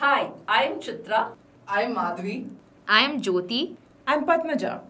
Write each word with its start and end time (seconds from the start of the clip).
Hi, 0.00 0.30
I'm 0.46 0.74
Chitra. 0.78 1.32
I'm 1.66 1.96
Madhavi. 1.96 2.48
I 2.86 3.00
am 3.00 3.20
Jyoti. 3.20 3.74
I'm 4.06 4.24
Padmaja. 4.26 4.82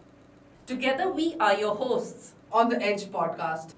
Together, 0.67 1.11
we 1.11 1.35
are 1.39 1.55
your 1.55 1.73
hosts 1.73 2.35
on 2.51 2.69
the 2.69 2.75
Aedge 2.75 3.07
podcast. 3.07 3.73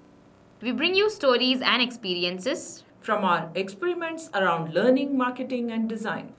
We 0.62 0.74
bring 0.74 0.94
you 0.94 1.10
stories 1.10 1.62
and 1.62 1.82
experiences 1.82 2.84
from 3.00 3.24
our 3.24 3.50
experiments 3.56 4.30
around 4.34 4.74
learning, 4.74 5.18
marketing, 5.18 5.72
and 5.72 5.88
design. 5.88 6.34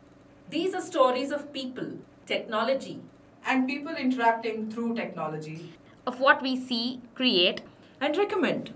These 0.51 0.74
are 0.74 0.83
stories 0.83 1.33
of 1.33 1.54
people, 1.54 1.93
technology, 2.27 3.01
and 3.47 3.67
people 3.67 3.97
interacting 3.97 4.71
through 4.71 4.95
technology, 4.95 5.72
of 6.06 6.21
what 6.21 6.43
we 6.43 6.54
see, 6.54 7.01
create, 7.15 7.63
and 7.99 8.15
recommend. 8.15 8.74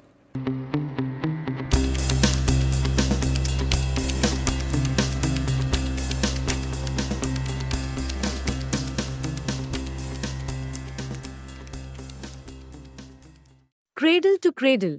Cradle 14.06 14.38
to 14.42 14.52
cradle. 14.52 14.98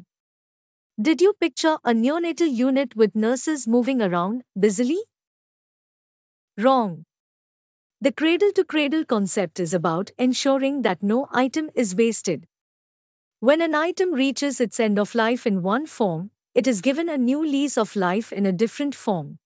Did 1.02 1.22
you 1.22 1.32
picture 1.32 1.78
a 1.86 1.94
neonatal 1.94 2.54
unit 2.54 2.94
with 2.94 3.16
nurses 3.16 3.66
moving 3.66 4.02
around 4.02 4.44
busily? 4.60 5.00
Wrong. 6.58 7.06
The 8.02 8.12
cradle 8.12 8.52
to 8.52 8.66
cradle 8.66 9.06
concept 9.06 9.62
is 9.62 9.74
about 9.74 10.12
ensuring 10.18 10.82
that 10.82 11.02
no 11.02 11.26
item 11.32 11.70
is 11.74 11.96
wasted. 11.96 12.46
When 13.40 13.62
an 13.62 13.76
item 13.76 14.12
reaches 14.12 14.60
its 14.60 14.78
end 14.78 15.00
of 15.00 15.16
life 15.16 15.48
in 15.48 15.62
one 15.62 15.86
form, 15.86 16.30
it 16.54 16.68
is 16.68 16.82
given 16.82 17.08
a 17.08 17.18
new 17.18 17.46
lease 17.46 17.78
of 17.78 17.96
life 17.96 18.34
in 18.34 18.46
a 18.46 18.52
different 18.52 18.94
form. 18.94 19.40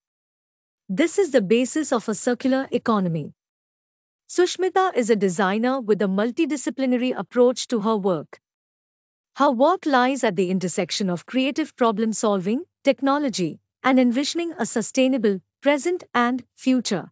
This 0.90 1.20
is 1.20 1.30
the 1.30 1.42
basis 1.44 1.94
of 1.94 2.10
a 2.10 2.16
circular 2.16 2.68
economy. 2.72 3.36
Sushmita 4.28 4.96
is 4.96 5.12
a 5.12 5.16
designer 5.16 5.80
with 5.80 6.02
a 6.02 6.06
multidisciplinary 6.06 7.16
approach 7.16 7.68
to 7.68 7.80
her 7.82 7.96
work. 7.96 8.42
Her 9.36 9.50
work 9.50 9.86
lies 9.86 10.26
at 10.26 10.36
the 10.36 10.52
intersection 10.52 11.10
of 11.10 11.26
creative 11.26 11.74
problem 11.78 12.12
solving, 12.12 12.66
technology, 12.84 13.62
and 13.82 13.98
envisioning 13.98 14.52
a 14.58 14.66
sustainable 14.66 15.40
present 15.62 16.04
and 16.14 16.44
future. 16.58 17.10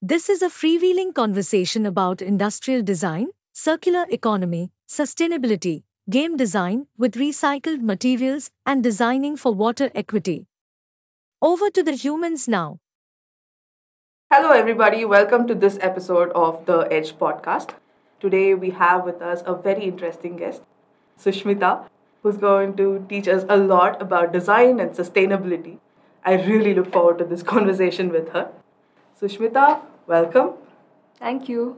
This 0.00 0.28
is 0.28 0.42
a 0.42 0.48
freewheeling 0.48 1.14
conversation 1.14 1.84
about 1.84 2.22
industrial 2.22 2.82
design, 2.82 3.26
circular 3.52 4.06
economy, 4.08 4.70
sustainability, 4.88 5.82
game 6.08 6.36
design 6.36 6.86
with 6.96 7.14
recycled 7.14 7.80
materials, 7.80 8.48
and 8.64 8.84
designing 8.84 9.36
for 9.36 9.52
water 9.52 9.90
equity. 9.96 10.46
Over 11.42 11.70
to 11.70 11.82
the 11.82 11.92
humans 11.92 12.46
now. 12.46 12.78
Hello, 14.30 14.52
everybody. 14.52 15.04
Welcome 15.04 15.48
to 15.48 15.56
this 15.56 15.76
episode 15.80 16.30
of 16.36 16.64
the 16.66 16.84
Aedge 16.84 17.14
podcast. 17.14 17.70
Today, 18.20 18.54
we 18.54 18.70
have 18.70 19.04
with 19.04 19.20
us 19.20 19.42
a 19.44 19.54
very 19.54 19.84
interesting 19.84 20.36
guest. 20.36 20.62
Sushmita, 21.18 21.88
who's 22.22 22.36
going 22.36 22.76
to 22.76 23.04
teach 23.08 23.28
us 23.28 23.44
a 23.48 23.56
lot 23.56 24.00
about 24.02 24.32
design 24.32 24.80
and 24.80 24.90
sustainability. 24.90 25.78
I 26.24 26.34
really 26.34 26.74
look 26.74 26.92
forward 26.92 27.18
to 27.18 27.24
this 27.24 27.42
conversation 27.54 28.10
with 28.10 28.30
her. 28.30 28.50
Sushmita, 29.20 29.80
welcome. 30.06 30.54
Thank 31.18 31.48
you. 31.48 31.76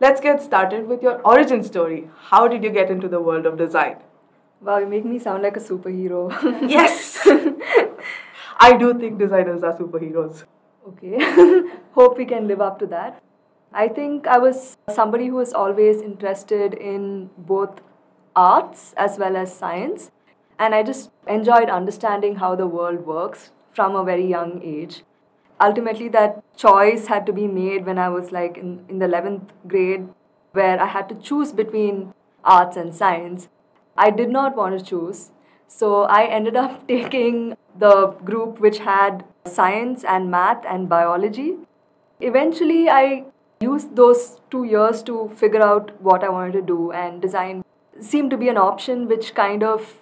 Let's 0.00 0.20
get 0.20 0.42
started 0.42 0.86
with 0.88 1.02
your 1.02 1.20
origin 1.22 1.62
story. 1.62 2.08
How 2.30 2.48
did 2.48 2.64
you 2.64 2.70
get 2.70 2.90
into 2.90 3.08
the 3.08 3.20
world 3.20 3.44
of 3.44 3.58
design? 3.58 3.96
Wow, 4.62 4.78
you 4.78 4.86
make 4.86 5.04
me 5.04 5.18
sound 5.18 5.42
like 5.42 5.56
a 5.56 5.60
superhero. 5.60 6.30
yes! 6.68 7.26
I 8.58 8.76
do 8.76 8.92
think 8.98 9.18
designers 9.18 9.62
are 9.62 9.76
superheroes. 9.76 10.44
Okay. 10.88 11.18
Hope 11.92 12.16
we 12.16 12.24
can 12.24 12.46
live 12.46 12.60
up 12.60 12.78
to 12.78 12.86
that. 12.86 13.22
I 13.72 13.88
think 13.88 14.26
I 14.26 14.38
was 14.38 14.76
somebody 14.90 15.26
who 15.26 15.36
was 15.36 15.52
always 15.52 16.00
interested 16.02 16.74
in 16.74 17.30
both 17.36 17.80
arts 18.40 18.94
as 18.96 19.18
well 19.18 19.36
as 19.36 19.54
science. 19.54 20.10
And 20.58 20.74
I 20.74 20.82
just 20.82 21.10
enjoyed 21.26 21.70
understanding 21.70 22.36
how 22.36 22.54
the 22.54 22.66
world 22.66 23.06
works 23.06 23.50
from 23.72 23.96
a 23.96 24.04
very 24.04 24.26
young 24.26 24.60
age. 24.62 25.02
Ultimately, 25.60 26.08
that 26.08 26.42
choice 26.56 27.06
had 27.06 27.26
to 27.26 27.32
be 27.32 27.46
made 27.46 27.86
when 27.86 27.98
I 27.98 28.08
was 28.08 28.32
like 28.32 28.56
in, 28.56 28.84
in 28.88 28.98
the 28.98 29.06
11th 29.06 29.50
grade, 29.66 30.08
where 30.52 30.80
I 30.80 30.86
had 30.86 31.08
to 31.10 31.14
choose 31.14 31.52
between 31.52 32.14
arts 32.44 32.76
and 32.76 32.94
science. 32.94 33.48
I 33.96 34.10
did 34.10 34.30
not 34.30 34.56
want 34.56 34.78
to 34.78 34.84
choose. 34.84 35.32
So 35.68 36.02
I 36.04 36.24
ended 36.24 36.56
up 36.56 36.86
taking 36.94 37.56
the 37.78 38.06
group 38.30 38.60
which 38.60 38.78
had 38.78 39.24
science 39.46 40.04
and 40.04 40.30
math 40.30 40.64
and 40.66 40.88
biology. 40.88 41.56
Eventually, 42.20 42.88
I 42.88 43.24
used 43.60 43.96
those 43.96 44.40
two 44.50 44.64
years 44.64 45.02
to 45.02 45.28
figure 45.36 45.62
out 45.62 45.90
what 46.00 46.24
I 46.24 46.30
wanted 46.30 46.52
to 46.52 46.62
do 46.62 46.92
and 46.92 47.20
design 47.20 47.62
seemed 48.04 48.30
to 48.30 48.36
be 48.36 48.48
an 48.48 48.56
option 48.56 49.08
which 49.08 49.34
kind 49.34 49.62
of 49.62 49.94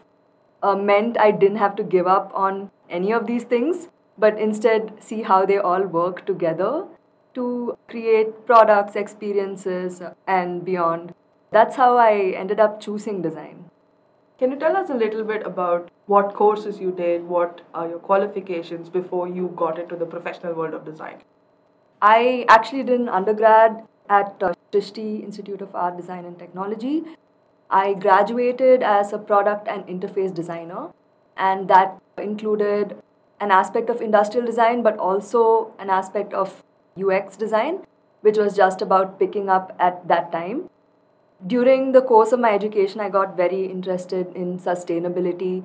uh, 0.62 0.74
meant 0.74 1.18
I 1.18 1.30
didn't 1.30 1.58
have 1.58 1.76
to 1.76 1.82
give 1.82 2.06
up 2.06 2.32
on 2.34 2.70
any 2.90 3.12
of 3.12 3.26
these 3.26 3.44
things, 3.44 3.88
but 4.16 4.38
instead 4.38 5.02
see 5.02 5.22
how 5.22 5.44
they 5.46 5.58
all 5.58 5.82
work 5.82 6.26
together 6.26 6.86
to 7.34 7.76
create 7.88 8.46
products, 8.46 8.96
experiences, 8.96 10.02
and 10.26 10.64
beyond. 10.64 11.14
That's 11.50 11.76
how 11.76 11.96
I 11.96 12.32
ended 12.36 12.60
up 12.60 12.80
choosing 12.80 13.22
design. 13.22 13.70
Can 14.38 14.52
you 14.52 14.58
tell 14.58 14.76
us 14.76 14.90
a 14.90 14.94
little 14.94 15.24
bit 15.24 15.44
about 15.44 15.90
what 16.06 16.34
courses 16.34 16.78
you 16.80 16.92
did, 16.92 17.24
what 17.24 17.60
are 17.74 17.88
your 17.88 17.98
qualifications 17.98 18.88
before 18.88 19.28
you 19.28 19.52
got 19.56 19.78
into 19.78 19.96
the 19.96 20.06
professional 20.06 20.54
world 20.54 20.74
of 20.74 20.84
design? 20.84 21.22
I 22.00 22.46
actually 22.48 22.84
did 22.84 23.00
an 23.00 23.08
undergrad 23.08 23.82
at 24.08 24.42
uh, 24.42 24.52
Srishti 24.72 25.24
Institute 25.24 25.60
of 25.60 25.74
Art, 25.74 25.96
Design 25.96 26.24
and 26.24 26.38
Technology, 26.38 27.02
I 27.70 27.94
graduated 27.94 28.82
as 28.82 29.12
a 29.12 29.18
product 29.18 29.68
and 29.68 29.86
interface 29.86 30.34
designer, 30.34 30.88
and 31.36 31.68
that 31.68 32.00
included 32.16 32.96
an 33.40 33.50
aspect 33.50 33.90
of 33.90 34.00
industrial 34.00 34.46
design, 34.46 34.82
but 34.82 34.98
also 34.98 35.74
an 35.78 35.90
aspect 35.90 36.32
of 36.32 36.64
UX 36.98 37.36
design, 37.36 37.80
which 38.22 38.38
was 38.38 38.56
just 38.56 38.80
about 38.80 39.18
picking 39.18 39.48
up 39.48 39.76
at 39.78 40.08
that 40.08 40.32
time. 40.32 40.70
During 41.46 41.92
the 41.92 42.00
course 42.02 42.32
of 42.32 42.40
my 42.40 42.52
education, 42.52 43.00
I 43.00 43.10
got 43.10 43.36
very 43.36 43.66
interested 43.66 44.34
in 44.34 44.58
sustainability. 44.58 45.64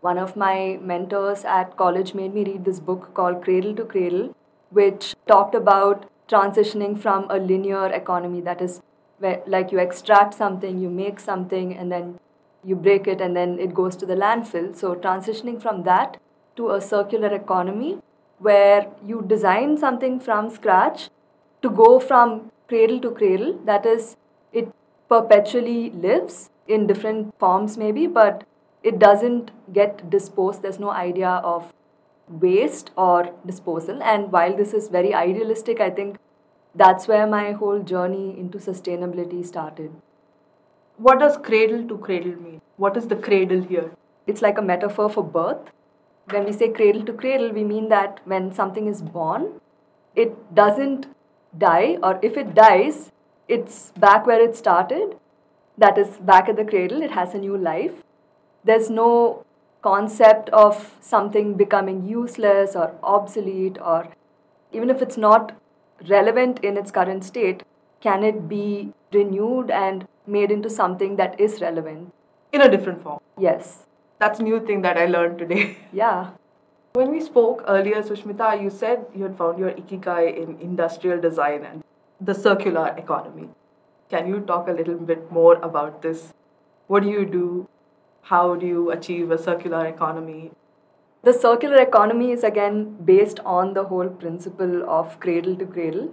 One 0.00 0.18
of 0.18 0.36
my 0.36 0.78
mentors 0.80 1.44
at 1.44 1.76
college 1.76 2.14
made 2.14 2.34
me 2.34 2.44
read 2.44 2.64
this 2.64 2.78
book 2.78 3.14
called 3.14 3.42
Cradle 3.42 3.74
to 3.74 3.84
Cradle, 3.84 4.36
which 4.70 5.14
talked 5.26 5.54
about 5.54 6.08
transitioning 6.28 6.96
from 6.96 7.26
a 7.30 7.38
linear 7.38 7.86
economy 7.86 8.40
that 8.42 8.60
is 8.60 8.80
where 9.18 9.42
like 9.46 9.72
you 9.72 9.78
extract 9.78 10.34
something, 10.34 10.78
you 10.78 10.90
make 10.90 11.20
something, 11.20 11.76
and 11.76 11.90
then 11.90 12.18
you 12.64 12.76
break 12.76 13.06
it, 13.06 13.20
and 13.20 13.36
then 13.36 13.58
it 13.58 13.74
goes 13.74 13.96
to 13.96 14.06
the 14.06 14.14
landfill. 14.14 14.74
So 14.76 14.94
transitioning 14.94 15.60
from 15.60 15.82
that 15.84 16.20
to 16.56 16.70
a 16.70 16.80
circular 16.80 17.34
economy 17.34 17.98
where 18.38 18.86
you 19.04 19.24
design 19.26 19.76
something 19.76 20.20
from 20.20 20.50
scratch 20.50 21.08
to 21.62 21.70
go 21.70 21.98
from 21.98 22.52
cradle 22.68 23.00
to 23.00 23.10
cradle. 23.10 23.58
That 23.64 23.86
is, 23.86 24.16
it 24.52 24.72
perpetually 25.08 25.90
lives 25.90 26.50
in 26.68 26.86
different 26.86 27.34
forms, 27.38 27.76
maybe, 27.76 28.06
but 28.06 28.44
it 28.82 28.98
doesn't 28.98 29.50
get 29.72 30.08
disposed. 30.10 30.62
There's 30.62 30.78
no 30.78 30.90
idea 30.90 31.28
of 31.28 31.72
waste 32.28 32.90
or 32.96 33.32
disposal. 33.46 34.02
And 34.02 34.30
while 34.30 34.56
this 34.56 34.72
is 34.74 34.88
very 34.88 35.14
idealistic, 35.14 35.80
I 35.80 35.90
think 35.90 36.18
that's 36.74 37.08
where 37.08 37.26
my 37.26 37.52
whole 37.52 37.80
journey 37.82 38.38
into 38.38 38.58
sustainability 38.58 39.44
started. 39.44 39.90
What 40.96 41.20
does 41.20 41.36
cradle 41.36 41.86
to 41.88 41.98
cradle 41.98 42.36
mean? 42.40 42.60
What 42.76 42.96
is 42.96 43.08
the 43.08 43.16
cradle 43.16 43.62
here? 43.62 43.92
It's 44.26 44.42
like 44.42 44.58
a 44.58 44.62
metaphor 44.62 45.08
for 45.08 45.24
birth. 45.24 45.70
When 46.30 46.44
we 46.44 46.52
say 46.52 46.68
cradle 46.68 47.04
to 47.04 47.12
cradle, 47.12 47.52
we 47.52 47.64
mean 47.64 47.88
that 47.88 48.20
when 48.24 48.52
something 48.52 48.86
is 48.86 49.00
born, 49.00 49.60
it 50.14 50.54
doesn't 50.54 51.06
die, 51.56 51.98
or 52.02 52.18
if 52.22 52.36
it 52.36 52.54
dies, 52.54 53.10
it's 53.48 53.92
back 53.92 54.26
where 54.26 54.40
it 54.40 54.56
started. 54.56 55.16
That 55.78 55.96
is 55.96 56.18
back 56.18 56.48
at 56.48 56.56
the 56.56 56.64
cradle, 56.64 57.02
it 57.02 57.12
has 57.12 57.34
a 57.34 57.38
new 57.38 57.56
life. 57.56 58.02
There's 58.64 58.90
no 58.90 59.44
concept 59.80 60.50
of 60.50 60.96
something 61.00 61.54
becoming 61.54 62.06
useless 62.06 62.74
or 62.74 62.94
obsolete, 63.02 63.78
or 63.80 64.08
even 64.72 64.90
if 64.90 65.00
it's 65.00 65.16
not 65.16 65.56
relevant 66.08 66.60
in 66.64 66.76
its 66.76 66.90
current 66.90 67.24
state, 67.24 67.62
can 68.00 68.22
it 68.22 68.48
be 68.48 68.92
renewed 69.12 69.70
and 69.70 70.06
made 70.26 70.50
into 70.50 70.70
something 70.70 71.16
that 71.16 71.38
is 71.40 71.60
relevant? 71.60 72.12
In 72.52 72.60
a 72.60 72.70
different 72.70 73.02
form. 73.02 73.20
Yes. 73.38 73.86
That's 74.18 74.40
a 74.40 74.42
new 74.42 74.60
thing 74.64 74.82
that 74.82 74.96
I 74.96 75.06
learned 75.06 75.38
today. 75.38 75.76
Yeah. 75.92 76.30
When 76.94 77.10
we 77.10 77.20
spoke 77.20 77.64
earlier, 77.68 78.02
Sushmita, 78.02 78.60
you 78.60 78.70
said 78.70 79.06
you 79.14 79.22
had 79.22 79.36
found 79.36 79.58
your 79.58 79.70
ikigai 79.70 80.36
in 80.36 80.58
industrial 80.60 81.20
design 81.20 81.64
and 81.64 81.84
the 82.20 82.34
circular 82.34 82.88
economy. 82.96 83.48
Can 84.10 84.26
you 84.26 84.40
talk 84.40 84.68
a 84.68 84.72
little 84.72 84.96
bit 84.96 85.30
more 85.30 85.56
about 85.56 86.02
this? 86.02 86.32
What 86.86 87.02
do 87.02 87.10
you 87.10 87.24
do? 87.26 87.68
How 88.22 88.56
do 88.56 88.66
you 88.66 88.90
achieve 88.90 89.30
a 89.30 89.38
circular 89.38 89.86
economy? 89.86 90.50
The 91.24 91.32
circular 91.32 91.78
economy 91.78 92.30
is 92.30 92.44
again 92.44 92.96
based 93.04 93.40
on 93.40 93.74
the 93.74 93.84
whole 93.84 94.08
principle 94.08 94.88
of 94.88 95.18
cradle 95.20 95.56
to 95.56 95.66
cradle. 95.66 96.12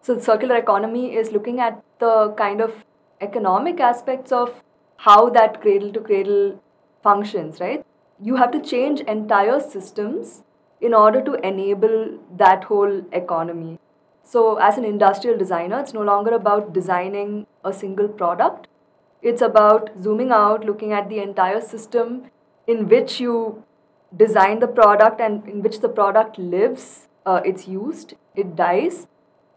So, 0.00 0.14
the 0.14 0.22
circular 0.22 0.56
economy 0.56 1.14
is 1.14 1.32
looking 1.32 1.60
at 1.60 1.82
the 1.98 2.32
kind 2.36 2.60
of 2.60 2.84
economic 3.20 3.80
aspects 3.80 4.32
of 4.32 4.62
how 4.98 5.28
that 5.30 5.60
cradle 5.60 5.92
to 5.92 6.00
cradle 6.00 6.62
functions, 7.02 7.60
right? 7.60 7.84
You 8.20 8.36
have 8.36 8.50
to 8.52 8.60
change 8.60 9.00
entire 9.00 9.60
systems 9.60 10.42
in 10.80 10.94
order 10.94 11.20
to 11.22 11.34
enable 11.46 12.18
that 12.36 12.64
whole 12.64 13.02
economy. 13.12 13.78
So, 14.22 14.56
as 14.56 14.78
an 14.78 14.84
industrial 14.84 15.36
designer, 15.36 15.80
it's 15.80 15.92
no 15.92 16.02
longer 16.02 16.32
about 16.32 16.72
designing 16.72 17.46
a 17.64 17.72
single 17.72 18.08
product, 18.08 18.68
it's 19.20 19.42
about 19.42 19.90
zooming 20.00 20.30
out, 20.30 20.64
looking 20.64 20.92
at 20.92 21.08
the 21.08 21.18
entire 21.18 21.60
system 21.60 22.30
in 22.66 22.88
which 22.88 23.20
you 23.20 23.64
design 24.16 24.60
the 24.60 24.68
product 24.68 25.20
and 25.20 25.46
in 25.48 25.62
which 25.62 25.80
the 25.80 25.88
product 25.88 26.38
lives, 26.38 27.08
uh, 27.26 27.40
it's 27.44 27.68
used, 27.68 28.14
it 28.34 28.56
dies, 28.56 29.06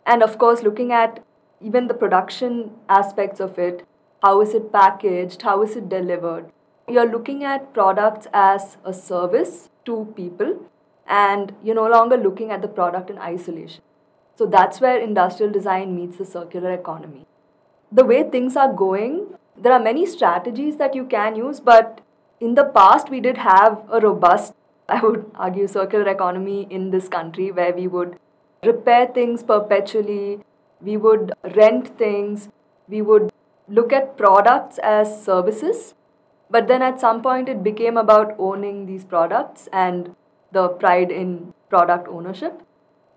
and 0.06 0.24
of 0.24 0.38
course, 0.38 0.64
looking 0.64 0.92
at 0.92 1.24
even 1.62 1.88
the 1.88 1.94
production 1.94 2.72
aspects 2.90 3.40
of 3.40 3.60
it 3.60 3.86
how 4.24 4.40
is 4.42 4.54
it 4.54 4.72
packaged, 4.72 5.42
how 5.42 5.62
is 5.64 5.76
it 5.76 5.90
delivered. 5.90 6.52
You're 6.88 7.10
looking 7.10 7.44
at 7.44 7.74
products 7.74 8.28
as 8.34 8.78
a 8.86 8.94
service 8.94 9.70
to 9.86 10.14
people, 10.16 10.60
and 11.08 11.56
you're 11.64 11.76
no 11.76 11.90
longer 11.90 12.18
looking 12.18 12.52
at 12.52 12.62
the 12.62 12.68
product 12.68 13.10
in 13.10 13.18
isolation. 13.18 13.82
So 14.36 14.46
that's 14.46 14.80
where 14.80 15.00
industrial 15.00 15.52
design 15.52 15.96
meets 15.96 16.18
the 16.18 16.26
circular 16.26 16.72
economy. 16.72 17.26
The 17.92 18.06
way 18.06 18.24
things 18.24 18.56
are 18.56 18.72
going, 18.72 19.34
there 19.58 19.74
are 19.74 19.80
many 19.80 20.06
strategies 20.06 20.78
that 20.78 20.96
you 20.96 21.06
can 21.06 21.36
use, 21.36 21.60
but 21.60 22.02
in 22.42 22.56
the 22.56 22.66
past, 22.66 23.10
we 23.10 23.20
did 23.20 23.38
have 23.38 23.84
a 23.90 24.00
robust, 24.02 24.54
I 24.90 25.00
would 25.00 25.32
argue, 25.36 25.68
circular 25.68 26.10
economy 26.10 26.68
in 26.70 26.90
this 26.90 27.08
country 27.08 27.52
where 27.52 27.74
we 27.74 27.88
would 27.88 28.18
repair 28.66 29.06
things 29.08 29.44
perpetually, 29.44 30.40
we 30.82 30.98
would 30.98 31.34
rent 31.56 31.98
things, 32.00 32.50
we 32.88 33.02
would 33.04 33.32
look 33.70 33.94
at 33.94 34.18
products 34.18 34.80
as 34.80 35.24
services. 35.24 35.94
But 36.50 36.68
then 36.68 36.82
at 36.82 37.00
some 37.00 37.22
point, 37.22 37.48
it 37.48 37.64
became 37.64 37.96
about 37.96 38.36
owning 38.40 38.88
these 38.88 39.06
products 39.06 39.70
and 39.72 40.16
the 40.52 40.68
pride 40.68 41.12
in 41.12 41.54
product 41.70 42.08
ownership. 42.10 42.62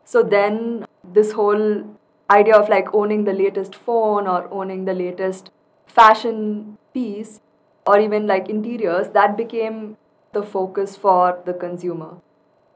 So 0.05 0.23
then, 0.23 0.87
this 1.03 1.33
whole 1.33 1.85
idea 2.31 2.57
of 2.57 2.69
like 2.69 2.95
owning 2.95 3.25
the 3.25 3.33
latest 3.33 3.75
phone 3.75 4.27
or 4.27 4.49
owning 4.53 4.85
the 4.85 4.95
latest 4.95 5.51
fashion 5.87 6.79
piece 6.93 7.41
or 7.87 7.99
even 8.01 8.27
like 8.27 8.49
interiors, 8.49 9.09
that 9.11 9.37
became 9.37 9.97
the 10.33 10.43
focus 10.43 10.97
for 10.97 11.39
the 11.45 11.53
consumer. 11.53 12.17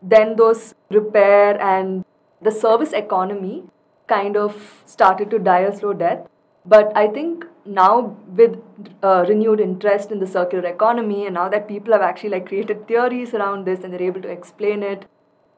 Then 0.00 0.36
those 0.36 0.74
repair 0.90 1.60
and 1.60 2.04
the 2.40 2.50
service 2.50 2.92
economy 2.92 3.64
kind 4.06 4.36
of 4.36 4.82
started 4.86 5.30
to 5.30 5.38
die 5.38 5.60
a 5.60 5.76
slow 5.76 5.92
death. 5.92 6.26
But 6.64 6.92
I 6.96 7.08
think 7.08 7.46
now 7.64 8.16
with 8.36 8.58
uh, 9.02 9.24
renewed 9.28 9.60
interest 9.60 10.10
in 10.10 10.18
the 10.18 10.26
circular 10.26 10.68
economy 10.68 11.26
and 11.26 11.34
now 11.34 11.48
that 11.48 11.68
people 11.68 11.92
have 11.92 12.02
actually 12.02 12.30
like 12.30 12.46
created 12.46 12.86
theories 12.86 13.34
around 13.34 13.64
this 13.64 13.84
and 13.84 13.92
they're 13.92 14.02
able 14.02 14.22
to 14.22 14.28
explain 14.28 14.82
it, 14.82 15.06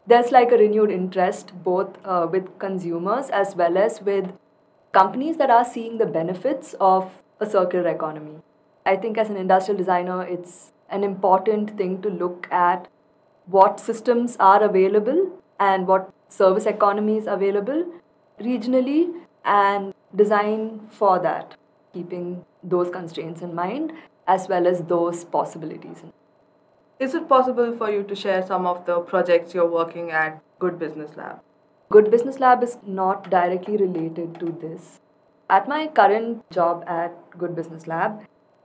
there's 0.07 0.33
like 0.33 0.51
a 0.51 0.57
renewed 0.57 0.91
interest 0.91 1.53
both 1.63 1.99
uh, 2.05 2.27
with 2.31 2.59
consumers 2.59 3.29
as 3.31 3.55
well 3.55 3.77
as 3.79 4.01
with 4.03 4.33
companies 4.93 5.37
that 5.37 5.51
are 5.51 5.65
seeing 5.65 5.99
the 5.99 6.07
benefits 6.07 6.75
of 6.81 7.23
a 7.39 7.49
circular 7.49 7.89
economy. 7.89 8.39
I 8.87 8.97
think 8.97 9.19
as 9.19 9.29
an 9.29 9.37
industrial 9.37 9.79
designer, 9.79 10.23
it's 10.23 10.73
an 10.89 11.05
important 11.05 11.77
thing 11.77 12.01
to 12.03 12.09
look 12.09 12.49
at 12.51 12.89
what 13.47 13.81
systems 13.81 14.37
are 14.41 14.63
available 14.63 15.31
and 15.59 15.87
what 15.87 16.13
service 16.29 16.67
economies 16.67 17.27
are 17.27 17.35
available 17.35 17.85
regionally 18.41 19.13
and 19.45 19.95
design 20.15 20.81
for 20.89 21.19
that, 21.19 21.57
keeping 21.93 22.45
those 22.63 22.91
constraints 22.91 23.43
in 23.43 23.55
mind 23.55 23.93
as 24.27 24.49
well 24.49 24.67
as 24.67 24.83
those 24.85 25.25
possibilities. 25.25 26.03
Is 26.99 27.15
it 27.15 27.29
possible 27.29 27.77
for 27.77 27.91
you 27.91 28.03
to 28.05 28.15
share 28.15 28.47
some 28.47 28.67
of 28.67 28.85
the 28.87 29.01
projects 29.01 29.55
you're 29.55 29.71
working 29.71 30.11
at 30.11 30.41
Good 30.59 30.79
Business 30.79 31.17
Lab? 31.17 31.41
Good 31.91 32.11
Business 32.11 32.39
Lab 32.39 32.63
is 32.63 32.79
not 32.87 33.31
directly 33.31 33.77
related 33.77 34.39
to 34.39 34.57
this. 34.61 35.01
At 35.49 35.67
my 35.67 35.87
current 35.89 36.49
job 36.51 36.85
at 36.87 37.15
Good 37.37 37.57
Business 37.57 37.87
Lab, 37.87 38.21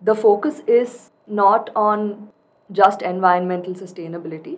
the 0.10 0.16
focus 0.16 0.62
is 0.68 1.12
not 1.28 1.70
on 1.76 2.30
just 2.72 3.02
environmental 3.02 3.74
sustainability. 3.74 4.58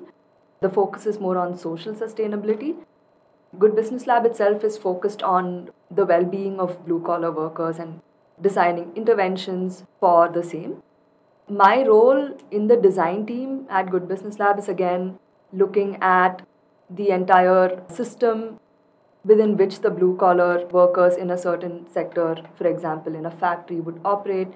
The 0.62 0.70
focus 0.70 1.06
is 1.06 1.20
more 1.20 1.38
on 1.38 1.58
social 1.58 1.94
sustainability 1.94 2.76
Good 3.58 3.76
Business 3.76 4.06
Lab 4.06 4.26
itself 4.26 4.64
is 4.66 4.78
focused 4.78 5.24
on 5.24 5.70
the 5.90 6.06
well 6.06 6.26
being 6.26 6.60
of 6.60 6.86
blue 6.86 7.02
collar 7.02 7.32
workers 7.32 7.80
and 7.80 8.02
designing 8.42 8.92
interventions 8.96 9.86
for 10.02 10.28
the 10.28 10.44
same. 10.44 10.84
My 11.50 11.84
role 11.84 12.38
in 12.52 12.68
the 12.68 12.76
design 12.76 13.26
team 13.26 13.66
at 13.70 13.90
Good 13.90 14.08
Business 14.08 14.38
Lab 14.38 14.60
is 14.60 14.68
again 14.68 15.18
looking 15.54 15.98
at 16.02 16.46
the 16.90 17.10
entire 17.10 17.82
system 17.88 18.60
within 19.24 19.56
which 19.56 19.80
the 19.80 19.90
blue 19.90 20.18
collar 20.18 20.68
workers 20.68 21.16
in 21.16 21.32
a 21.32 21.38
certain 21.38 21.90
sector, 21.90 22.36
for 22.58 22.68
example, 22.68 23.16
in 23.16 23.26
a 23.26 23.32
factory, 23.32 23.80
would 23.80 24.00
operate, 24.04 24.50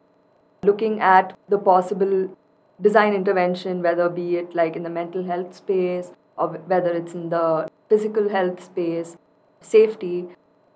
looking 0.64 1.00
at 1.00 1.38
the 1.50 1.58
possible 1.58 2.36
design 2.82 3.14
intervention, 3.14 3.82
whether 3.82 4.10
be 4.10 4.38
it 4.38 4.56
like 4.56 4.76
in 4.76 4.84
the 4.84 4.90
mental 4.90 5.24
health 5.24 5.56
space 5.56 6.12
or 6.38 6.50
whether 6.50 6.92
it's 6.92 7.14
in 7.14 7.30
the 7.30 7.68
physical 7.90 8.30
health 8.30 8.64
space, 8.64 9.18
safety. 9.60 10.28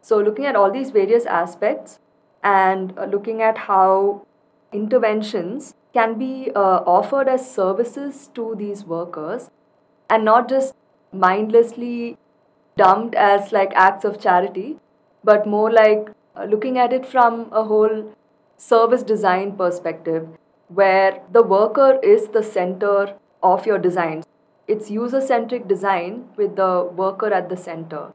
So, 0.01 0.19
looking 0.19 0.45
at 0.45 0.55
all 0.55 0.71
these 0.71 0.91
various 0.91 1.25
aspects 1.25 1.99
and 2.43 2.97
uh, 2.97 3.05
looking 3.05 3.41
at 3.41 3.57
how 3.57 4.25
interventions 4.71 5.73
can 5.93 6.17
be 6.19 6.51
uh, 6.55 6.83
offered 6.85 7.27
as 7.27 7.49
services 7.49 8.29
to 8.35 8.53
these 8.57 8.83
workers 8.83 9.49
and 10.09 10.25
not 10.25 10.49
just 10.49 10.75
mindlessly 11.11 12.17
dumped 12.77 13.15
as 13.15 13.51
like 13.51 13.71
acts 13.75 14.03
of 14.03 14.19
charity, 14.19 14.77
but 15.23 15.47
more 15.47 15.71
like 15.71 16.09
uh, 16.35 16.43
looking 16.43 16.77
at 16.77 16.91
it 16.91 17.05
from 17.05 17.47
a 17.51 17.63
whole 17.63 18.13
service 18.57 19.03
design 19.03 19.55
perspective 19.57 20.27
where 20.67 21.21
the 21.31 21.43
worker 21.43 21.99
is 22.01 22.29
the 22.29 22.43
center 22.43 23.15
of 23.43 23.65
your 23.65 23.77
design. 23.77 24.23
It's 24.67 24.89
user 24.89 25.21
centric 25.21 25.67
design 25.67 26.29
with 26.37 26.55
the 26.55 26.89
worker 26.95 27.31
at 27.33 27.49
the 27.49 27.57
center. 27.57 28.13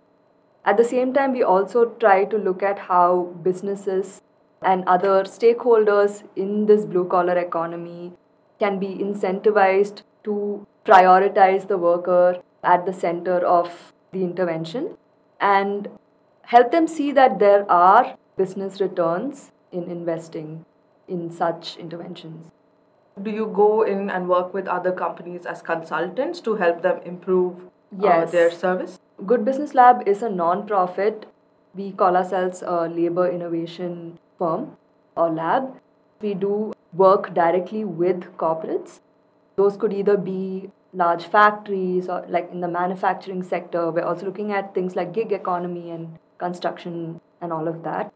At 0.65 0.77
the 0.77 0.85
same 0.85 1.13
time, 1.15 1.33
we 1.33 1.43
also 1.43 1.91
try 2.01 2.25
to 2.25 2.37
look 2.37 2.63
at 2.63 2.79
how 2.79 3.35
businesses 3.43 4.21
and 4.63 4.85
other 4.87 5.25
stakeholders 5.25 6.25
in 6.37 6.67
this 6.67 6.85
blue 6.85 7.05
collar 7.05 7.39
economy 7.39 8.13
can 8.59 8.79
be 8.79 8.89
incentivized 8.89 10.03
to 10.25 10.67
prioritize 10.85 11.69
the 11.69 11.79
worker 11.79 12.43
at 12.63 12.85
the 12.85 12.93
center 12.93 13.39
of 13.39 13.95
the 14.13 14.23
intervention 14.23 14.97
and 15.41 15.89
help 16.43 16.73
them 16.73 16.87
see 16.87 17.11
that 17.13 17.39
there 17.39 17.71
are 17.71 18.17
business 18.37 18.81
returns 18.81 19.53
in 19.73 19.85
investing 19.85 20.65
in 21.09 21.31
such 21.31 21.77
interventions 21.77 22.53
do 23.23 23.31
you 23.31 23.47
go 23.47 23.83
in 23.83 24.11
and 24.11 24.29
work 24.29 24.55
with 24.55 24.67
other 24.67 24.93
companies 24.93 25.47
as 25.47 25.63
consultants 25.63 26.41
to 26.41 26.55
help 26.57 26.83
them 26.83 27.01
improve 27.05 27.65
uh, 27.65 28.05
yes. 28.05 28.33
their 28.33 28.51
service? 28.51 28.99
Good 29.27 29.45
Business 29.45 29.75
Lab 29.75 30.07
is 30.07 30.23
a 30.23 30.31
non-profit. 30.31 31.27
We 31.75 31.93
call 31.93 32.17
ourselves 32.17 32.63
a 32.63 32.89
labor 32.89 33.31
innovation 33.31 34.19
firm 34.39 34.77
or 35.17 35.31
lab. 35.31 35.77
We 36.21 36.35
do 36.35 36.73
work 36.93 37.35
directly 37.35 37.85
with 37.85 38.37
corporates. 38.37 39.01
Those 39.57 39.77
could 39.77 39.93
either 39.93 40.17
be 40.17 40.71
large 40.93 41.25
factories 41.25 42.09
or 42.09 42.25
like 42.29 42.51
in 42.51 42.61
the 42.61 42.69
manufacturing 42.69 43.43
sector. 43.43 43.91
We're 43.91 44.05
also 44.05 44.27
looking 44.27 44.53
at 44.53 44.75
things 44.75 44.97
like 44.97 45.13
gig 45.13 45.33
economy 45.33 45.91
and 45.91 46.19
construction 46.39 47.21
and 47.41 47.53
all 47.53 47.69
of 47.69 47.83
that. 47.85 48.13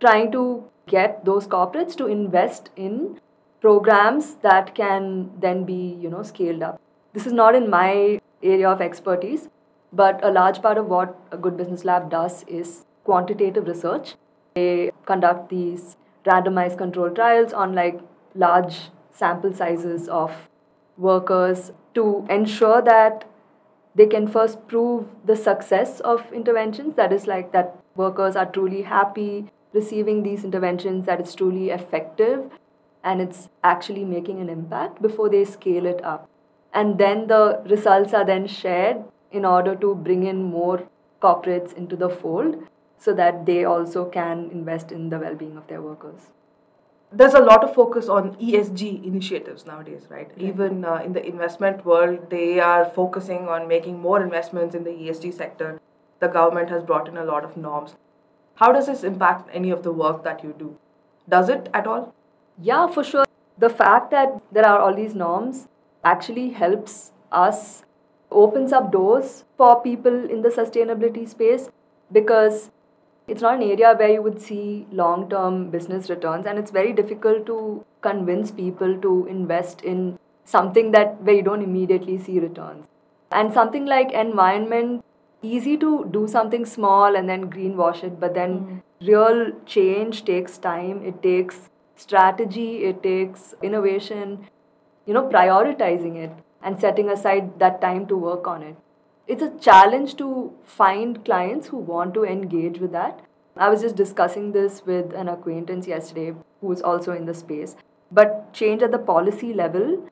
Trying 0.00 0.32
to 0.32 0.64
get 0.86 1.24
those 1.24 1.46
corporates 1.46 1.96
to 1.96 2.06
invest 2.06 2.70
in 2.76 3.20
programs 3.60 4.36
that 4.42 4.74
can 4.74 5.30
then 5.40 5.64
be 5.64 5.96
you 6.00 6.10
know 6.10 6.22
scaled 6.22 6.62
up. 6.62 6.80
This 7.12 7.26
is 7.26 7.32
not 7.32 7.54
in 7.54 7.70
my 7.70 8.20
area 8.42 8.68
of 8.68 8.80
expertise 8.80 9.48
but 9.92 10.22
a 10.22 10.30
large 10.30 10.60
part 10.60 10.78
of 10.78 10.86
what 10.86 11.16
a 11.30 11.38
good 11.38 11.56
business 11.56 11.84
lab 11.84 12.10
does 12.10 12.44
is 12.46 12.84
quantitative 13.04 13.66
research. 13.66 14.14
They 14.54 14.92
conduct 15.06 15.48
these 15.48 15.96
randomized 16.26 16.76
control 16.76 17.10
trials 17.10 17.52
on 17.52 17.74
like 17.74 18.00
large 18.34 18.90
sample 19.10 19.54
sizes 19.54 20.08
of 20.08 20.50
workers 20.98 21.72
to 21.94 22.26
ensure 22.28 22.82
that 22.82 23.24
they 23.94 24.06
can 24.06 24.26
first 24.26 24.66
prove 24.68 25.06
the 25.24 25.36
success 25.36 26.00
of 26.00 26.30
interventions. 26.32 26.96
That 26.96 27.12
is 27.12 27.26
like 27.26 27.52
that 27.52 27.76
workers 27.94 28.36
are 28.36 28.46
truly 28.46 28.82
happy 28.82 29.50
receiving 29.78 30.22
these 30.22 30.44
interventions 30.48 31.06
that 31.06 31.20
it's 31.24 31.34
truly 31.34 31.70
effective 31.70 32.44
and 33.04 33.20
it's 33.26 33.48
actually 33.72 34.04
making 34.04 34.40
an 34.40 34.48
impact 34.48 35.00
before 35.00 35.28
they 35.36 35.44
scale 35.56 35.92
it 35.94 36.04
up. 36.14 36.28
and 36.78 36.98
then 37.00 37.20
the 37.28 37.42
results 37.70 38.14
are 38.18 38.24
then 38.28 38.46
shared 38.54 38.98
in 39.38 39.46
order 39.50 39.74
to 39.82 39.92
bring 40.06 40.24
in 40.30 40.40
more 40.56 40.74
corporates 41.26 41.76
into 41.82 42.00
the 42.02 42.08
fold 42.22 42.58
so 43.06 43.14
that 43.20 43.38
they 43.50 43.60
also 43.74 44.02
can 44.16 44.42
invest 44.60 44.92
in 44.96 45.08
the 45.14 45.20
well-being 45.22 45.56
of 45.60 45.70
their 45.70 45.80
workers 45.86 46.26
there's 47.12 47.34
a 47.34 47.40
lot 47.40 47.62
of 47.62 47.74
focus 47.74 48.08
on 48.08 48.34
ESG 48.36 49.04
initiatives 49.04 49.64
nowadays, 49.66 50.06
right? 50.10 50.30
Even 50.36 50.84
uh, 50.84 50.96
in 51.04 51.12
the 51.12 51.24
investment 51.24 51.84
world, 51.84 52.30
they 52.30 52.58
are 52.60 52.84
focusing 52.84 53.48
on 53.48 53.68
making 53.68 53.98
more 53.98 54.22
investments 54.22 54.74
in 54.74 54.84
the 54.84 54.90
ESG 54.90 55.32
sector. 55.32 55.80
The 56.20 56.28
government 56.28 56.68
has 56.70 56.82
brought 56.82 57.08
in 57.08 57.16
a 57.16 57.24
lot 57.24 57.44
of 57.44 57.56
norms. 57.56 57.94
How 58.56 58.72
does 58.72 58.86
this 58.86 59.04
impact 59.04 59.50
any 59.52 59.70
of 59.70 59.82
the 59.82 59.92
work 59.92 60.24
that 60.24 60.42
you 60.42 60.54
do? 60.58 60.76
Does 61.28 61.48
it 61.48 61.68
at 61.74 61.86
all? 61.86 62.14
Yeah, 62.60 62.86
for 62.86 63.04
sure. 63.04 63.26
The 63.58 63.68
fact 63.68 64.10
that 64.10 64.40
there 64.52 64.66
are 64.66 64.78
all 64.80 64.94
these 64.94 65.14
norms 65.14 65.68
actually 66.04 66.50
helps 66.50 67.12
us, 67.30 67.84
opens 68.30 68.72
up 68.72 68.92
doors 68.92 69.44
for 69.56 69.82
people 69.82 70.30
in 70.30 70.42
the 70.42 70.48
sustainability 70.48 71.28
space 71.28 71.68
because 72.12 72.70
it's 73.28 73.42
not 73.42 73.56
an 73.56 73.62
area 73.62 73.94
where 73.94 74.08
you 74.08 74.22
would 74.22 74.40
see 74.40 74.86
long 74.90 75.28
term 75.28 75.70
business 75.70 76.08
returns, 76.08 76.46
and 76.46 76.58
it's 76.58 76.70
very 76.70 76.92
difficult 76.92 77.44
to 77.46 77.84
convince 78.00 78.50
people 78.52 78.96
to 79.00 79.26
invest 79.28 79.82
in 79.82 80.18
something 80.44 80.92
that 80.92 81.20
where 81.22 81.34
you 81.34 81.42
don't 81.42 81.62
immediately 81.62 82.18
see 82.18 82.38
returns. 82.38 82.86
And 83.32 83.52
something 83.52 83.84
like 83.84 84.12
environment, 84.12 85.04
easy 85.54 85.76
to 85.78 85.90
do 86.10 86.26
something 86.28 86.64
small 86.64 87.16
and 87.16 87.28
then 87.28 87.50
greenwash 87.50 88.02
it, 88.04 88.18
but 88.20 88.34
then 88.34 88.58
mm. 88.58 88.82
real 89.06 89.52
change 89.64 90.24
takes 90.24 90.58
time, 90.58 91.04
it 91.04 91.22
takes 91.22 91.70
strategy, 91.94 92.84
it 92.84 93.02
takes 93.02 93.54
innovation, 93.62 94.46
you 95.06 95.14
know, 95.14 95.28
prioritizing 95.28 96.16
it 96.16 96.32
and 96.62 96.80
setting 96.80 97.08
aside 97.08 97.58
that 97.58 97.80
time 97.80 98.06
to 98.06 98.16
work 98.16 98.46
on 98.46 98.62
it 98.62 98.76
it's 99.26 99.42
a 99.42 99.50
challenge 99.58 100.16
to 100.16 100.52
find 100.64 101.24
clients 101.24 101.68
who 101.68 101.78
want 101.78 102.14
to 102.14 102.24
engage 102.24 102.78
with 102.78 102.92
that. 102.92 103.20
I 103.56 103.68
was 103.68 103.80
just 103.80 103.96
discussing 103.96 104.52
this 104.52 104.84
with 104.86 105.12
an 105.14 105.28
acquaintance 105.28 105.86
yesterday 105.86 106.34
who 106.60 106.72
is 106.72 106.82
also 106.82 107.12
in 107.12 107.26
the 107.26 107.34
space. 107.34 107.74
But 108.12 108.52
change 108.52 108.82
at 108.82 108.92
the 108.92 108.98
policy 108.98 109.52
level 109.52 110.08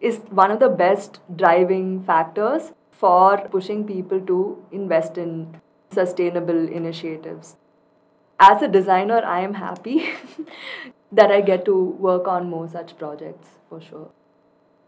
is 0.00 0.18
one 0.30 0.50
of 0.50 0.60
the 0.60 0.68
best 0.68 1.20
driving 1.34 2.02
factors 2.02 2.72
for 3.00 3.48
pushing 3.56 3.86
people 3.86 4.20
to 4.32 4.38
invest 4.70 5.18
in 5.18 5.60
sustainable 5.90 6.68
initiatives. 6.80 7.56
As 8.38 8.62
a 8.62 8.68
designer, 8.68 9.22
I 9.24 9.40
am 9.40 9.54
happy 9.54 10.10
that 11.12 11.30
I 11.30 11.40
get 11.40 11.64
to 11.64 11.76
work 12.08 12.28
on 12.28 12.48
more 12.50 12.68
such 12.68 12.96
projects 12.98 13.48
for 13.68 13.80
sure. 13.80 14.10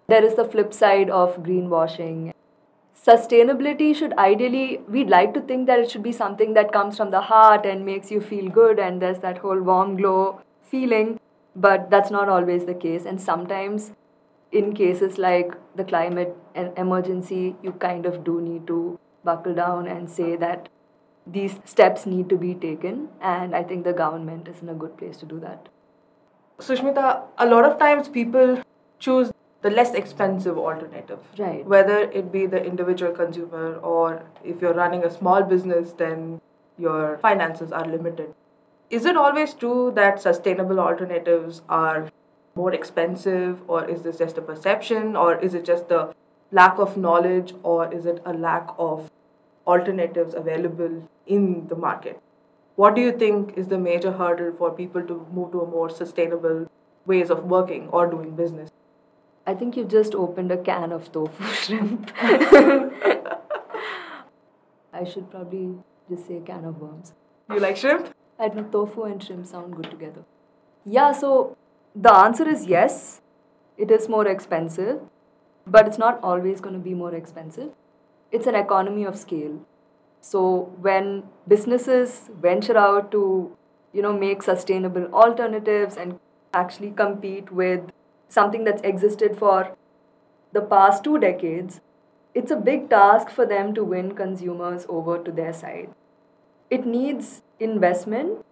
There 0.09 0.25
is 0.25 0.37
the 0.37 0.45
flip 0.45 0.73
side 0.73 1.11
of 1.11 1.42
greenwashing 1.42 2.33
sustainability 3.07 3.95
should 3.97 4.12
ideally 4.25 4.81
we'd 4.88 5.09
like 5.09 5.35
to 5.35 5.40
think 5.40 5.66
that 5.66 5.81
it 5.81 5.90
should 5.90 6.02
be 6.02 6.12
something 6.12 6.54
that 6.54 6.73
comes 6.73 6.97
from 6.97 7.11
the 7.11 7.21
heart 7.21 7.66
and 7.66 7.85
makes 7.85 8.11
you 8.12 8.21
feel 8.21 8.49
good 8.49 8.78
and 8.78 9.02
there's 9.02 9.19
that 9.21 9.38
whole 9.38 9.61
warm 9.61 9.97
glow 9.97 10.40
feeling 10.62 11.19
but 11.57 11.90
that's 11.90 12.11
not 12.11 12.28
always 12.28 12.64
the 12.66 12.75
case 12.75 13.04
and 13.04 13.21
sometimes 13.21 13.90
in 14.52 14.73
cases 14.73 15.19
like 15.19 15.54
the 15.75 15.85
climate 15.85 16.37
emergency 16.76 17.57
you 17.62 17.73
kind 17.73 18.07
of 18.07 18.23
do 18.25 18.41
need 18.41 18.67
to 18.67 18.99
buckle 19.25 19.55
down 19.55 19.87
and 19.87 20.11
say 20.11 20.37
that 20.37 20.69
these 21.26 21.61
steps 21.64 22.05
need 22.07 22.29
to 22.29 22.37
be 22.37 22.55
taken 22.55 23.09
and 23.21 23.55
i 23.55 23.62
think 23.62 23.85
the 23.85 23.93
government 23.93 24.49
is 24.49 24.62
in 24.62 24.69
a 24.69 24.75
good 24.75 24.97
place 24.97 25.17
to 25.17 25.26
do 25.26 25.38
that 25.38 25.69
sushmita 26.59 27.07
a 27.38 27.47
lot 27.47 27.64
of 27.64 27.79
times 27.79 28.09
people 28.09 28.59
choose 28.99 29.33
the 29.62 29.71
less 29.71 29.95
expensive 29.95 30.59
alternative. 30.59 31.21
Right. 31.38 31.64
Whether 31.64 31.99
it 32.11 32.31
be 32.33 32.47
the 32.47 32.62
individual 32.62 33.12
consumer 33.12 33.76
or 33.76 34.25
if 34.45 34.61
you're 34.61 34.75
running 34.75 35.05
a 35.05 35.11
small 35.11 35.43
business, 35.43 35.93
then 35.93 36.41
your 36.76 37.19
finances 37.19 37.71
are 37.71 37.87
limited. 37.87 38.35
Is 38.91 39.07
it 39.07 39.17
always 39.17 39.55
true 39.55 39.93
that 39.95 40.21
sustainable 40.21 40.81
alternatives 40.81 41.62
are 41.69 42.11
more 42.54 42.73
expensive, 42.73 43.61
or 43.68 43.85
is 43.85 44.02
this 44.02 44.18
just 44.18 44.38
a 44.38 44.42
perception, 44.42 45.16
or 45.16 45.38
is 45.38 45.54
it 45.54 45.64
just 45.64 45.88
the 45.88 46.14
lack 46.50 46.78
of 46.78 46.97
knowledge, 46.97 47.54
or 47.62 47.92
is 47.92 48.06
it 48.06 48.23
a 48.25 48.32
lack 48.32 48.68
of 48.78 49.11
alternatives 49.66 50.35
available 50.35 51.09
in 51.26 51.68
the 51.68 51.76
market? 51.76 52.21
What 52.76 52.94
do 52.94 53.00
you 53.00 53.12
think 53.12 53.56
is 53.56 53.68
the 53.68 53.78
major 53.78 54.12
hurdle 54.12 54.52
for 54.56 54.71
people 54.71 55.02
to 55.02 55.26
move 55.32 55.52
to 55.52 55.61
a 55.61 55.66
more 55.66 55.90
sustainable 55.90 56.71
ways 57.06 57.30
of 57.30 57.44
working 57.44 57.88
or 57.88 58.06
doing 58.06 58.35
business? 58.37 58.71
I 59.47 59.54
think 59.54 59.76
you've 59.76 59.88
just 59.88 60.14
opened 60.14 60.52
a 60.52 60.56
can 60.56 60.92
of 60.92 61.11
tofu 61.12 61.44
shrimp. 61.52 62.12
I 64.92 65.04
should 65.04 65.30
probably 65.30 65.78
just 66.09 66.26
say 66.26 66.37
a 66.37 66.40
can 66.40 66.64
of 66.64 66.80
worms. 66.80 67.12
You 67.50 67.61
like 67.61 67.76
shrimp? 67.76 68.14
I 68.38 68.49
know 68.49 68.62
tofu 68.64 69.02
and 69.02 69.23
shrimp 69.23 69.47
sound 69.47 69.75
good 69.76 69.90
together. 69.90 70.25
Yeah, 70.85 71.12
so 71.12 71.56
the 71.95 72.13
answer 72.13 72.49
is 72.49 72.67
yes. 72.67 73.21
It 73.77 73.91
is 73.91 74.09
more 74.09 74.27
expensive, 74.27 75.01
but 75.67 75.87
it's 75.87 75.99
not 75.99 76.21
always 76.23 76.61
going 76.61 76.75
to 76.75 76.81
be 76.81 76.95
more 76.95 77.15
expensive. 77.15 77.71
It's 78.31 78.47
an 78.47 78.55
economy 78.55 79.05
of 79.05 79.17
scale. 79.17 79.61
So 80.21 80.73
when 80.81 81.25
businesses 81.49 82.31
venture 82.41 82.77
out 82.77 83.11
to, 83.13 83.57
you 83.93 84.03
know, 84.03 84.13
make 84.13 84.43
sustainable 84.43 85.07
alternatives 85.13 85.97
and 85.97 86.21
actually 86.55 86.91
compete 86.93 87.51
with 87.51 87.93
something 88.29 88.65
that's 88.65 88.83
existed 88.83 89.37
for 89.37 89.77
the 90.53 90.61
past 90.61 91.03
two 91.03 91.19
decades, 91.19 91.81
it's 92.35 92.51
a 92.51 92.57
big 92.57 92.89
task 92.89 93.29
for 93.31 93.45
them 93.45 93.75
to 93.75 93.85
win 93.85 94.15
consumers 94.15 94.87
over 94.89 95.23
to 95.23 95.33
their 95.33 95.53
side. 95.53 95.91
It 96.71 96.87
needs 96.87 97.43
investment. 97.59 98.45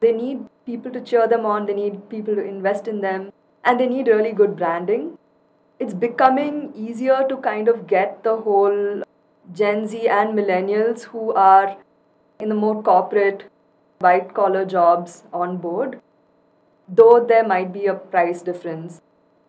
They 0.00 0.12
need 0.12 0.46
people 0.70 0.96
to 0.98 1.00
cheer 1.12 1.28
them 1.34 1.46
on, 1.52 1.66
they 1.66 1.74
need 1.74 2.08
people 2.08 2.40
to 2.40 2.48
invest 2.54 2.88
in 2.88 3.00
them, 3.06 3.30
and 3.64 3.80
they 3.80 3.88
need 3.94 4.08
really 4.14 4.32
good 4.32 4.56
branding. 4.56 5.06
It's 5.78 5.94
becoming 5.94 6.72
easier 6.74 7.24
to 7.28 7.36
kind 7.38 7.68
of 7.68 7.86
get 7.86 8.22
the 8.22 8.36
whole 8.48 9.02
Gen 9.52 9.86
Z 9.86 10.06
and 10.08 10.38
millennials 10.38 11.08
who 11.14 11.32
are 11.32 11.76
in 12.38 12.48
the 12.48 12.54
more 12.66 12.82
corporate, 12.82 13.50
white 13.98 14.32
collar 14.34 14.64
jobs 14.64 15.24
on 15.32 15.58
board 15.58 16.00
though 16.90 17.24
there 17.24 17.46
might 17.46 17.72
be 17.72 17.86
a 17.86 17.94
price 17.94 18.42
difference, 18.42 19.00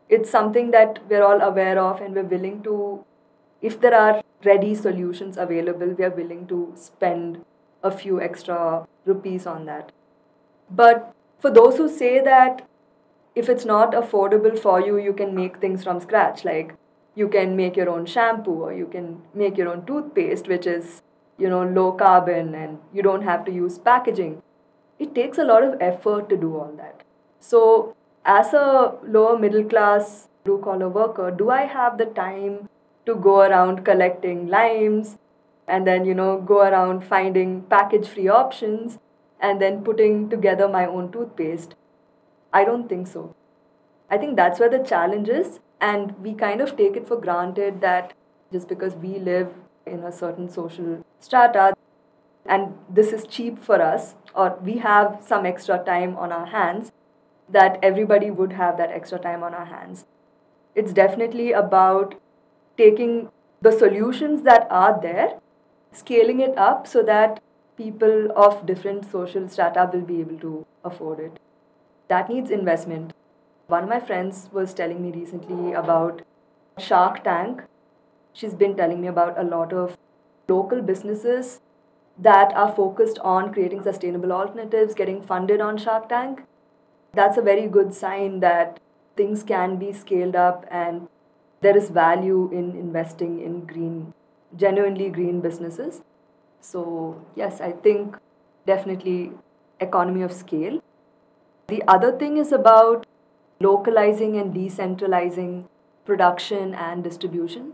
it's 0.09 0.29
something 0.29 0.71
that 0.71 0.99
we're 1.09 1.23
all 1.23 1.41
aware 1.41 1.79
of 1.79 2.01
and 2.01 2.13
we're 2.13 2.23
willing 2.23 2.61
to, 2.63 3.03
if 3.61 3.79
there 3.81 3.95
are 3.95 4.21
ready 4.45 4.75
solutions 4.75 5.37
available, 5.37 5.87
we 5.87 6.03
are 6.03 6.11
willing 6.11 6.45
to 6.47 6.73
spend 6.75 7.43
a 7.83 7.91
few 7.91 8.21
extra 8.21 8.87
rupees 9.05 9.47
on 9.47 9.65
that. 9.65 9.91
But 10.71 11.13
for 11.39 11.51
those 11.51 11.77
who 11.77 11.89
say 11.89 12.21
that 12.21 12.67
if 13.35 13.49
it's 13.49 13.65
not 13.65 13.91
affordable 13.91 14.57
for 14.57 14.79
you, 14.79 14.97
you 14.97 15.13
can 15.13 15.35
make 15.35 15.57
things 15.57 15.83
from 15.83 15.99
scratch, 15.99 16.45
like 16.45 16.75
you 17.15 17.27
can 17.27 17.55
make 17.55 17.75
your 17.75 17.89
own 17.89 18.05
shampoo 18.05 18.63
or 18.63 18.73
you 18.73 18.87
can 18.87 19.21
make 19.33 19.57
your 19.57 19.67
own 19.67 19.85
toothpaste, 19.85 20.47
which 20.47 20.65
is, 20.65 21.01
you 21.37 21.49
know, 21.49 21.63
low 21.63 21.91
carbon 21.91 22.55
and 22.55 22.79
you 22.93 23.01
don't 23.01 23.23
have 23.23 23.45
to 23.45 23.51
use 23.51 23.77
packaging. 23.77 24.41
It 24.97 25.13
takes 25.13 25.37
a 25.37 25.43
lot 25.43 25.63
of 25.63 25.81
effort 25.81 26.29
to 26.29 26.37
do 26.37 26.55
all 26.55 26.73
that. 26.77 27.03
So, 27.39 27.95
as 28.23 28.53
a 28.53 28.95
lower 29.03 29.37
middle 29.37 29.63
class 29.63 30.27
blue 30.43 30.61
collar 30.63 30.89
worker, 30.89 31.31
do 31.31 31.49
I 31.49 31.63
have 31.63 31.97
the 31.97 32.05
time 32.05 32.69
to 33.05 33.15
go 33.15 33.39
around 33.41 33.83
collecting 33.83 34.47
limes 34.47 35.17
and 35.67 35.87
then, 35.87 36.05
you 36.05 36.13
know, 36.13 36.39
go 36.39 36.59
around 36.59 37.03
finding 37.03 37.63
package 37.63 38.07
free 38.07 38.27
options 38.27 38.99
and 39.41 39.61
then 39.61 39.83
putting 39.83 40.29
together 40.29 40.67
my 40.67 40.85
own 40.85 41.11
toothpaste? 41.11 41.75
I 42.53 42.63
don't 42.63 42.87
think 42.87 43.07
so. 43.07 43.35
I 44.09 44.17
think 44.17 44.35
that's 44.35 44.59
where 44.59 44.69
the 44.69 44.79
challenge 44.79 45.29
is. 45.29 45.59
And 45.79 46.17
we 46.19 46.33
kind 46.33 46.61
of 46.61 46.77
take 46.77 46.95
it 46.95 47.07
for 47.07 47.17
granted 47.17 47.81
that 47.81 48.13
just 48.51 48.67
because 48.67 48.93
we 48.95 49.17
live 49.17 49.53
in 49.85 50.03
a 50.03 50.11
certain 50.11 50.49
social 50.49 51.03
strata 51.19 51.73
and 52.45 52.75
this 52.89 53.11
is 53.13 53.25
cheap 53.25 53.59
for 53.59 53.81
us, 53.81 54.15
or 54.33 54.57
we 54.63 54.77
have 54.79 55.19
some 55.21 55.45
extra 55.45 55.77
time 55.83 56.17
on 56.17 56.31
our 56.31 56.47
hands, 56.47 56.91
that 57.49 57.77
everybody 57.83 58.31
would 58.31 58.53
have 58.53 58.77
that 58.77 58.89
extra 58.89 59.19
time 59.19 59.43
on 59.43 59.53
our 59.53 59.65
hands. 59.65 60.05
It's 60.73 60.93
definitely 60.93 61.51
about 61.51 62.15
taking 62.77 63.29
the 63.61 63.71
solutions 63.71 64.41
that 64.43 64.67
are 64.71 64.99
there, 65.01 65.39
scaling 65.91 66.39
it 66.39 66.57
up 66.57 66.87
so 66.87 67.03
that 67.03 67.41
people 67.81 68.27
of 68.35 68.65
different 68.65 69.09
social 69.11 69.47
strata 69.47 69.89
will 69.93 70.05
be 70.11 70.19
able 70.21 70.37
to 70.39 70.65
afford 70.83 71.19
it. 71.19 71.39
That 72.09 72.29
needs 72.29 72.51
investment. 72.51 73.13
One 73.67 73.83
of 73.83 73.89
my 73.89 73.99
friends 73.99 74.49
was 74.51 74.73
telling 74.73 75.01
me 75.01 75.11
recently 75.17 75.73
about 75.73 76.23
Shark 76.77 77.23
Tank. 77.23 77.63
She's 78.33 78.53
been 78.53 78.75
telling 78.75 79.01
me 79.01 79.07
about 79.07 79.39
a 79.39 79.43
lot 79.43 79.73
of 79.73 79.97
local 80.47 80.81
businesses 80.81 81.61
that 82.17 82.53
are 82.53 82.71
focused 82.71 83.19
on 83.19 83.53
creating 83.53 83.83
sustainable 83.83 84.31
alternatives, 84.31 84.93
getting 84.93 85.21
funded 85.21 85.61
on 85.61 85.77
Shark 85.77 86.09
Tank 86.09 86.41
that's 87.13 87.37
a 87.37 87.41
very 87.41 87.67
good 87.67 87.93
sign 87.93 88.39
that 88.39 88.79
things 89.17 89.43
can 89.43 89.77
be 89.77 89.91
scaled 89.91 90.35
up 90.35 90.65
and 90.71 91.07
there 91.61 91.77
is 91.77 91.89
value 91.89 92.49
in 92.51 92.71
investing 92.71 93.41
in 93.41 93.65
green, 93.65 94.13
genuinely 94.55 95.09
green 95.09 95.41
businesses. 95.41 96.01
So, 96.61 97.21
yes, 97.35 97.59
I 97.59 97.71
think 97.71 98.17
definitely 98.65 99.31
economy 99.79 100.21
of 100.21 100.31
scale. 100.31 100.81
The 101.67 101.83
other 101.87 102.11
thing 102.17 102.37
is 102.37 102.51
about 102.51 103.05
localizing 103.59 104.37
and 104.37 104.53
decentralizing 104.53 105.65
production 106.05 106.73
and 106.73 107.03
distribution, 107.03 107.73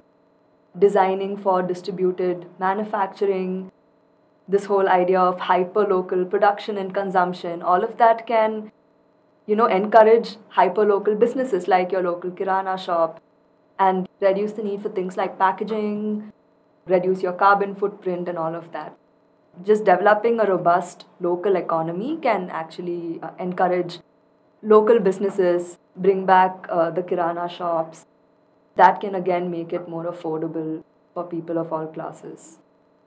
designing 0.77 1.37
for 1.37 1.61
distributed 1.61 2.45
manufacturing, 2.59 3.71
this 4.47 4.65
whole 4.65 4.87
idea 4.87 5.19
of 5.19 5.39
hyper 5.41 5.85
local 5.85 6.25
production 6.25 6.77
and 6.77 6.93
consumption, 6.93 7.61
all 7.61 7.83
of 7.83 7.97
that 7.97 8.25
can 8.25 8.71
you 9.45 9.55
know 9.55 9.65
encourage 9.65 10.37
hyper 10.49 10.85
local 10.85 11.15
businesses 11.15 11.67
like 11.67 11.91
your 11.91 12.03
local 12.03 12.31
kirana 12.31 12.77
shop 12.77 13.21
and 13.79 14.07
reduce 14.21 14.53
the 14.53 14.63
need 14.63 14.81
for 14.81 14.89
things 14.89 15.17
like 15.17 15.37
packaging, 15.37 16.31
reduce 16.89 17.21
your 17.21 17.33
carbon 17.33 17.75
footprint 17.75 18.27
and 18.29 18.37
all 18.37 18.55
of 18.55 18.71
that. 18.71 18.95
Just 19.63 19.85
developing 19.85 20.39
a 20.39 20.45
robust 20.45 21.05
local 21.19 21.55
economy 21.55 22.17
can 22.21 22.49
actually 22.49 23.19
uh, 23.23 23.31
encourage 23.39 23.99
local 24.61 24.99
businesses, 24.99 25.77
bring 25.95 26.25
back 26.25 26.67
uh, 26.69 26.89
the 26.91 27.01
kirana 27.01 27.49
shops. 27.49 28.05
That 28.75 29.01
can 29.01 29.15
again 29.15 29.49
make 29.49 29.73
it 29.73 29.89
more 29.89 30.05
affordable 30.05 30.83
for 31.13 31.23
people 31.23 31.57
of 31.57 31.73
all 31.73 31.87
classes. 31.87 32.59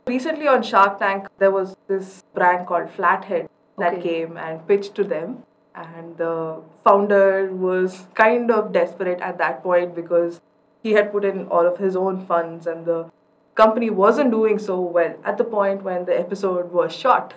Recently 0.07 0.49
on 0.49 0.63
Shark 0.63 0.99
Tank, 0.99 1.29
there 1.39 1.53
was 1.53 1.77
this 1.87 2.25
brand 2.35 2.67
called 2.67 2.91
Flathead 2.91 3.49
that 3.79 3.95
Okay. 3.95 4.03
came 4.03 4.37
and 4.37 4.67
pitched 4.67 4.95
to 4.97 5.05
them. 5.05 5.45
And 5.75 6.17
the 6.17 6.61
founder 6.85 7.53
was 7.53 8.07
kind 8.15 8.51
of 8.51 8.73
desperate 8.73 9.21
at 9.21 9.39
that 9.39 9.63
point 9.63 9.95
because 9.95 10.41
he 10.83 10.93
had 10.93 11.13
put 11.13 11.25
in 11.25 11.47
all 11.47 11.67
of 11.67 11.79
his 11.79 11.95
own 11.95 12.27
funds 12.27 12.67
and 12.67 12.85
the 12.85 13.11
company 13.55 13.91
wasn't 13.91 14.31
doing 14.31 14.59
so 14.59 14.81
well 14.81 15.15
at 15.25 15.39
the 15.39 15.45
point 15.45 15.83
when 15.83 16.05
the 16.05 16.19
episode 16.19 16.73
was 16.73 16.95
shot. 16.95 17.35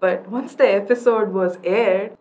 But 0.00 0.28
once 0.28 0.54
the 0.54 0.68
episode 0.68 1.32
was 1.32 1.58
aired, 1.62 2.16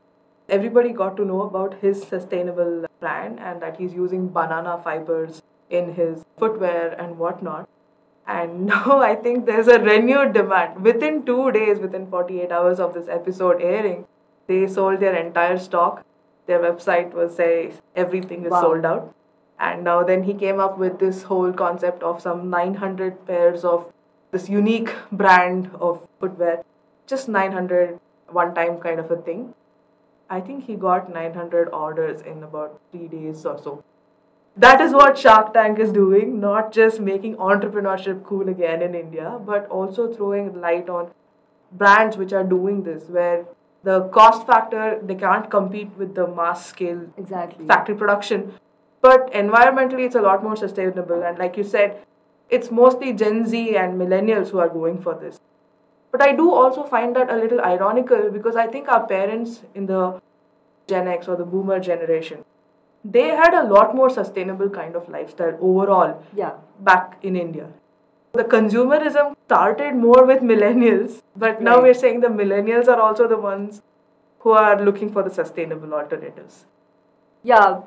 everybody 0.49 0.91
got 0.91 1.15
to 1.17 1.25
know 1.25 1.41
about 1.41 1.75
his 1.81 2.03
sustainable 2.03 2.85
brand 2.99 3.39
and 3.39 3.61
that 3.61 3.77
he's 3.77 3.93
using 3.93 4.27
banana 4.29 4.79
fibers 4.83 5.41
in 5.69 5.93
his 5.93 6.25
footwear 6.37 6.89
and 6.99 7.17
whatnot. 7.17 7.69
And 8.27 8.65
now 8.73 8.99
I 9.01 9.15
think 9.15 9.45
there's 9.45 9.67
a 9.67 9.79
renewed 9.79 10.33
demand. 10.33 10.83
Within 10.83 11.25
two 11.25 11.51
days, 11.51 11.79
within 11.79 12.07
48 12.09 12.51
hours 12.51 12.79
of 12.79 12.93
this 12.93 13.07
episode 13.07 13.61
airing, 13.61 14.05
they 14.47 14.67
sold 14.67 14.99
their 14.99 15.15
entire 15.15 15.57
stock. 15.57 16.03
Their 16.47 16.59
website 16.59 17.13
was 17.13 17.35
say 17.35 17.73
everything 17.95 18.45
is 18.45 18.51
Wow. 18.51 18.61
sold 18.61 18.85
out. 18.85 19.13
And 19.59 19.83
now 19.83 20.03
then 20.03 20.23
he 20.23 20.33
came 20.33 20.59
up 20.59 20.77
with 20.77 20.99
this 20.99 21.23
whole 21.23 21.51
concept 21.51 22.01
of 22.01 22.21
some 22.21 22.49
900 22.49 23.25
pairs 23.25 23.65
of 23.65 23.91
this 24.31 24.47
unique 24.49 24.93
brand 25.11 25.69
of 25.79 26.07
footwear. 26.19 26.63
Just 27.07 27.27
900 27.27 27.99
one 28.29 28.53
time 28.53 28.79
kind 28.79 28.99
of 28.99 29.11
a 29.11 29.17
thing. 29.17 29.53
I 30.29 30.39
think 30.39 30.65
he 30.65 30.75
got 30.75 31.11
900 31.11 31.69
orders 31.69 32.21
in 32.21 32.43
about 32.43 32.79
three 32.91 33.07
days 33.07 33.45
or 33.45 33.57
so. 33.57 33.83
That 34.55 34.81
is 34.81 34.93
what 34.93 35.17
Shark 35.17 35.53
Tank 35.53 35.79
is 35.79 35.91
doing, 35.91 36.39
not 36.39 36.71
just 36.71 36.99
making 36.99 37.35
entrepreneurship 37.37 38.23
cool 38.23 38.49
again 38.49 38.81
in 38.81 38.93
India, 38.93 39.39
but 39.43 39.67
also 39.67 40.13
throwing 40.13 40.59
light 40.61 40.89
on 40.89 41.11
brands 41.71 42.17
which 42.17 42.33
are 42.33 42.43
doing 42.43 42.83
this, 42.83 43.03
where 43.09 43.45
the 43.83 44.01
cost 44.09 44.45
factor 44.45 44.99
they 45.01 45.15
can't 45.15 45.49
compete 45.49 45.89
with 45.97 46.13
the 46.15 46.27
mass 46.27 46.65
scale 46.65 47.07
Exactly. 47.17 47.65
factory 47.65 47.95
production, 47.95 48.53
but 49.01 49.31
environmentally 49.33 50.05
it's 50.05 50.15
a 50.15 50.21
lot 50.21 50.43
more 50.43 50.55
sustainable. 50.55 51.23
And 51.23 51.37
like 51.37 51.57
you 51.57 51.63
said, 51.63 51.99
it's 52.49 52.71
mostly 52.71 53.13
Gen 53.13 53.45
Z 53.45 53.75
and 53.77 53.99
millennials 53.99 54.49
who 54.49 54.59
are 54.59 54.69
going 54.69 55.01
for 55.01 55.13
this. 55.15 55.39
But 56.11 56.21
I 56.21 56.35
do 56.35 56.51
also 56.51 56.83
find 56.83 57.15
that 57.15 57.29
a 57.29 57.35
little 57.35 57.61
ironical 57.61 58.29
because 58.31 58.55
I 58.55 58.67
think 58.67 58.87
our 58.89 59.05
parents 59.05 59.61
in 59.75 59.85
the 59.85 60.19
Gen 60.87 61.07
X 61.07 61.27
or 61.27 61.35
the 61.35 61.45
boomer 61.45 61.79
generation, 61.79 62.43
they 63.05 63.27
had 63.27 63.53
a 63.53 63.63
lot 63.63 63.95
more 63.95 64.09
sustainable 64.09 64.69
kind 64.69 64.95
of 64.95 65.07
lifestyle 65.07 65.57
overall 65.61 66.23
Yeah. 66.33 66.53
back 66.79 67.17
in 67.21 67.35
India. 67.35 67.67
The 68.33 68.43
consumerism 68.43 69.35
started 69.45 69.95
more 69.95 70.23
with 70.25 70.41
millennials, 70.41 71.21
but 71.35 71.61
now 71.61 71.75
Right. 71.75 71.83
we're 71.83 71.93
saying 72.01 72.19
the 72.21 72.27
millennials 72.27 72.87
are 72.87 72.99
also 72.99 73.27
the 73.27 73.37
ones 73.37 73.81
who 74.39 74.51
are 74.51 74.81
looking 74.81 75.09
for 75.11 75.23
the 75.23 75.29
sustainable 75.29 75.93
alternatives. 75.93 76.65
Yeah, 77.43 77.81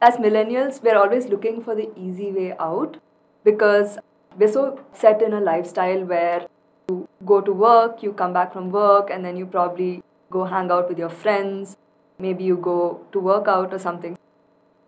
as 0.00 0.16
millennials, 0.16 0.82
we're 0.82 0.96
always 0.96 1.26
looking 1.26 1.62
for 1.62 1.74
the 1.74 1.90
easy 1.96 2.30
way 2.32 2.54
out 2.58 2.98
because 3.44 3.98
we're 4.36 4.52
so 4.52 4.80
set 4.92 5.22
in 5.22 5.32
a 5.32 5.40
lifestyle 5.40 6.04
where 6.04 6.46
you 6.88 7.08
go 7.26 7.40
to 7.40 7.52
work, 7.52 8.02
you 8.02 8.12
come 8.12 8.32
back 8.32 8.52
from 8.52 8.70
work, 8.70 9.10
and 9.10 9.24
then 9.24 9.36
you 9.36 9.46
probably 9.46 10.02
go 10.30 10.44
hang 10.44 10.70
out 10.70 10.88
with 10.88 10.98
your 10.98 11.08
friends. 11.08 11.76
Maybe 12.18 12.44
you 12.44 12.56
go 12.56 13.00
to 13.12 13.20
work 13.20 13.48
out 13.48 13.72
or 13.72 13.78
something. 13.78 14.16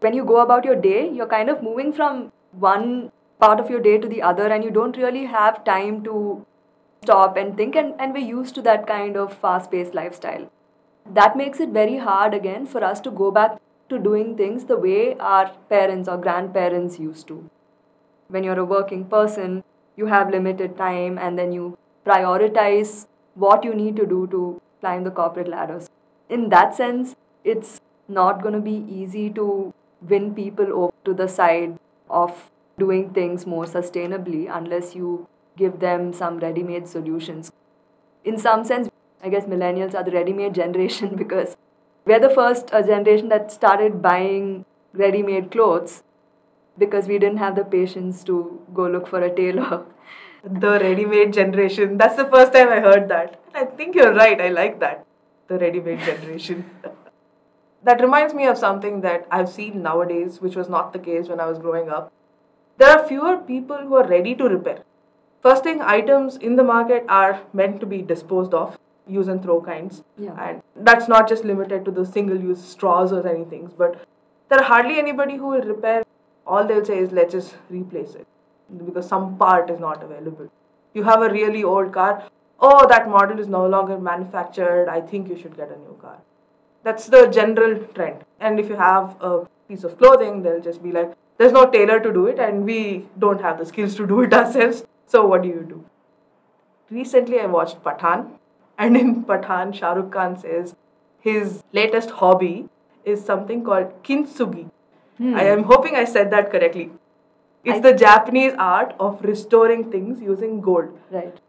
When 0.00 0.14
you 0.14 0.24
go 0.24 0.40
about 0.40 0.64
your 0.64 0.76
day, 0.76 1.10
you're 1.10 1.26
kind 1.26 1.50
of 1.50 1.62
moving 1.62 1.92
from 1.92 2.32
one 2.52 3.12
part 3.40 3.60
of 3.60 3.68
your 3.70 3.80
day 3.80 3.98
to 3.98 4.08
the 4.08 4.22
other, 4.22 4.46
and 4.46 4.64
you 4.64 4.70
don't 4.70 4.96
really 4.96 5.26
have 5.26 5.64
time 5.64 6.02
to 6.04 6.46
stop 7.02 7.36
and 7.36 7.56
think. 7.56 7.74
And, 7.74 7.94
and 7.98 8.12
we're 8.12 8.30
used 8.36 8.54
to 8.56 8.62
that 8.62 8.86
kind 8.86 9.16
of 9.16 9.36
fast 9.36 9.70
paced 9.70 9.94
lifestyle 9.94 10.50
that 11.14 11.36
makes 11.36 11.60
it 11.60 11.70
very 11.70 11.98
hard 11.98 12.34
again 12.34 12.66
for 12.66 12.84
us 12.84 13.00
to 13.00 13.10
go 13.10 13.30
back 13.30 13.58
to 13.90 13.98
doing 13.98 14.36
things 14.36 14.64
the 14.64 14.76
way 14.76 15.16
our 15.18 15.50
parents 15.68 16.08
or 16.08 16.16
grandparents 16.16 16.98
used 16.98 17.26
to. 17.28 17.50
When 18.28 18.44
you're 18.44 18.58
a 18.58 18.64
working 18.64 19.04
person, 19.04 19.62
you 19.96 20.06
have 20.06 20.30
limited 20.30 20.76
time 20.76 21.18
and 21.18 21.38
then 21.38 21.52
you 21.52 21.76
prioritize 22.06 23.06
what 23.34 23.64
you 23.64 23.74
need 23.74 23.96
to 23.96 24.06
do 24.06 24.26
to 24.28 24.60
climb 24.80 25.04
the 25.04 25.10
corporate 25.10 25.48
ladders. 25.48 25.90
In 26.28 26.48
that 26.50 26.74
sense, 26.74 27.16
it's 27.44 27.80
not 28.08 28.42
going 28.42 28.54
to 28.54 28.60
be 28.60 28.84
easy 28.88 29.30
to 29.30 29.74
win 30.00 30.34
people 30.34 30.72
over 30.72 30.92
to 31.04 31.14
the 31.14 31.28
side 31.28 31.78
of 32.08 32.50
doing 32.78 33.10
things 33.10 33.46
more 33.46 33.64
sustainably 33.64 34.48
unless 34.50 34.94
you 34.94 35.28
give 35.56 35.80
them 35.80 36.12
some 36.12 36.38
ready 36.38 36.62
made 36.62 36.88
solutions 36.88 37.52
in 38.24 38.38
some 38.38 38.64
sense, 38.64 38.88
I 39.22 39.28
guess 39.28 39.44
millennials 39.44 39.94
are 39.94 40.04
the 40.04 40.10
ready 40.10 40.32
made 40.32 40.54
generation 40.54 41.16
because 41.22 41.56
we're 42.04 42.20
the 42.20 42.30
first 42.30 42.72
uh, 42.72 42.82
generation 42.82 43.28
that 43.28 43.52
started 43.52 44.02
buying 44.02 44.64
ready 44.92 45.22
made 45.22 45.50
clothes 45.50 46.02
because 46.78 47.06
we 47.06 47.18
didn't 47.18 47.38
have 47.38 47.56
the 47.56 47.64
patience 47.64 48.24
to 48.24 48.60
go 48.74 48.88
look 48.88 49.06
for 49.06 49.22
a 49.22 49.34
tailor. 49.34 49.84
The 50.42 50.78
ready 50.80 51.04
made 51.04 51.34
generation. 51.34 51.98
That's 51.98 52.16
the 52.16 52.24
first 52.24 52.54
time 52.54 52.68
I 52.68 52.80
heard 52.80 53.08
that. 53.08 53.40
I 53.54 53.64
think 53.64 53.94
you're 53.94 54.14
right. 54.14 54.40
I 54.40 54.48
like 54.48 54.80
that. 54.80 55.04
The 55.48 55.58
ready 55.58 55.80
made 55.80 55.98
generation. 55.98 56.64
that 57.82 58.00
reminds 58.00 58.32
me 58.32 58.46
of 58.46 58.56
something 58.56 59.02
that 59.02 59.26
I've 59.30 59.50
seen 59.50 59.82
nowadays, 59.82 60.40
which 60.40 60.56
was 60.56 60.68
not 60.68 60.94
the 60.94 60.98
case 60.98 61.28
when 61.28 61.40
I 61.40 61.46
was 61.46 61.58
growing 61.58 61.90
up. 61.90 62.10
There 62.78 62.88
are 62.88 63.06
fewer 63.06 63.36
people 63.36 63.76
who 63.76 63.94
are 63.96 64.08
ready 64.08 64.34
to 64.36 64.44
repair. 64.44 64.82
First 65.42 65.64
thing, 65.64 65.82
items 65.82 66.36
in 66.36 66.56
the 66.56 66.64
market 66.64 67.04
are 67.08 67.42
meant 67.52 67.80
to 67.80 67.86
be 67.86 68.00
disposed 68.00 68.54
of, 68.54 68.78
use 69.06 69.28
and 69.28 69.42
throw 69.42 69.60
kinds. 69.60 70.02
Yeah. 70.18 70.34
And 70.38 70.62
that's 70.76 71.08
not 71.08 71.28
just 71.28 71.44
limited 71.44 71.84
to 71.84 71.90
the 71.90 72.04
single 72.04 72.38
use 72.38 72.62
straws 72.62 73.12
or 73.12 73.26
anything, 73.26 73.70
but 73.76 74.06
there 74.48 74.58
are 74.58 74.64
hardly 74.64 74.98
anybody 74.98 75.36
who 75.36 75.48
will 75.48 75.62
repair. 75.62 76.04
All 76.46 76.66
they'll 76.66 76.84
say 76.84 76.98
is, 76.98 77.12
let's 77.12 77.32
just 77.32 77.56
replace 77.68 78.14
it 78.14 78.26
because 78.86 79.08
some 79.08 79.36
part 79.36 79.70
is 79.70 79.80
not 79.80 80.02
available. 80.02 80.50
You 80.94 81.04
have 81.04 81.22
a 81.22 81.30
really 81.30 81.62
old 81.62 81.92
car, 81.92 82.28
oh, 82.60 82.86
that 82.88 83.08
model 83.08 83.38
is 83.38 83.48
no 83.48 83.66
longer 83.66 83.98
manufactured, 83.98 84.88
I 84.88 85.00
think 85.00 85.28
you 85.28 85.36
should 85.36 85.56
get 85.56 85.70
a 85.70 85.78
new 85.78 85.98
car. 86.00 86.18
That's 86.82 87.06
the 87.06 87.26
general 87.26 87.78
trend. 87.94 88.24
And 88.38 88.58
if 88.58 88.68
you 88.68 88.76
have 88.76 89.16
a 89.20 89.46
piece 89.68 89.84
of 89.84 89.98
clothing, 89.98 90.42
they'll 90.42 90.60
just 90.60 90.82
be 90.82 90.92
like, 90.92 91.12
there's 91.38 91.52
no 91.52 91.70
tailor 91.70 92.00
to 92.00 92.12
do 92.12 92.26
it, 92.26 92.38
and 92.38 92.64
we 92.64 93.06
don't 93.18 93.40
have 93.40 93.58
the 93.58 93.64
skills 93.64 93.94
to 93.96 94.06
do 94.06 94.20
it 94.22 94.32
ourselves. 94.34 94.84
So, 95.06 95.26
what 95.26 95.42
do 95.42 95.48
you 95.48 95.64
do? 95.66 95.84
Recently, 96.90 97.40
I 97.40 97.46
watched 97.46 97.82
Pathaan, 97.82 98.32
and 98.86 98.96
in 98.96 99.24
Pathaan, 99.24 99.72
Shah 99.78 99.92
Rukh 99.92 100.10
Khan 100.12 100.36
says 100.42 100.74
his 101.28 101.62
latest 101.78 102.10
hobby 102.22 102.68
is 103.04 103.24
something 103.24 103.62
called 103.64 103.92
kintsugi. 104.02 104.64
Hmm. 105.18 105.34
I 105.34 105.44
am 105.56 105.64
hoping 105.64 105.96
I 105.96 106.04
said 106.04 106.30
that 106.30 106.50
correctly. 106.50 106.90
It's 107.64 107.78
I- 107.78 107.90
the 107.90 107.92
Japanese 108.04 108.54
art 108.66 108.94
of 109.08 109.22
restoring 109.32 109.90
things 109.96 110.22
using 110.30 110.60
gold. 110.60 110.98
Right. 111.10 111.40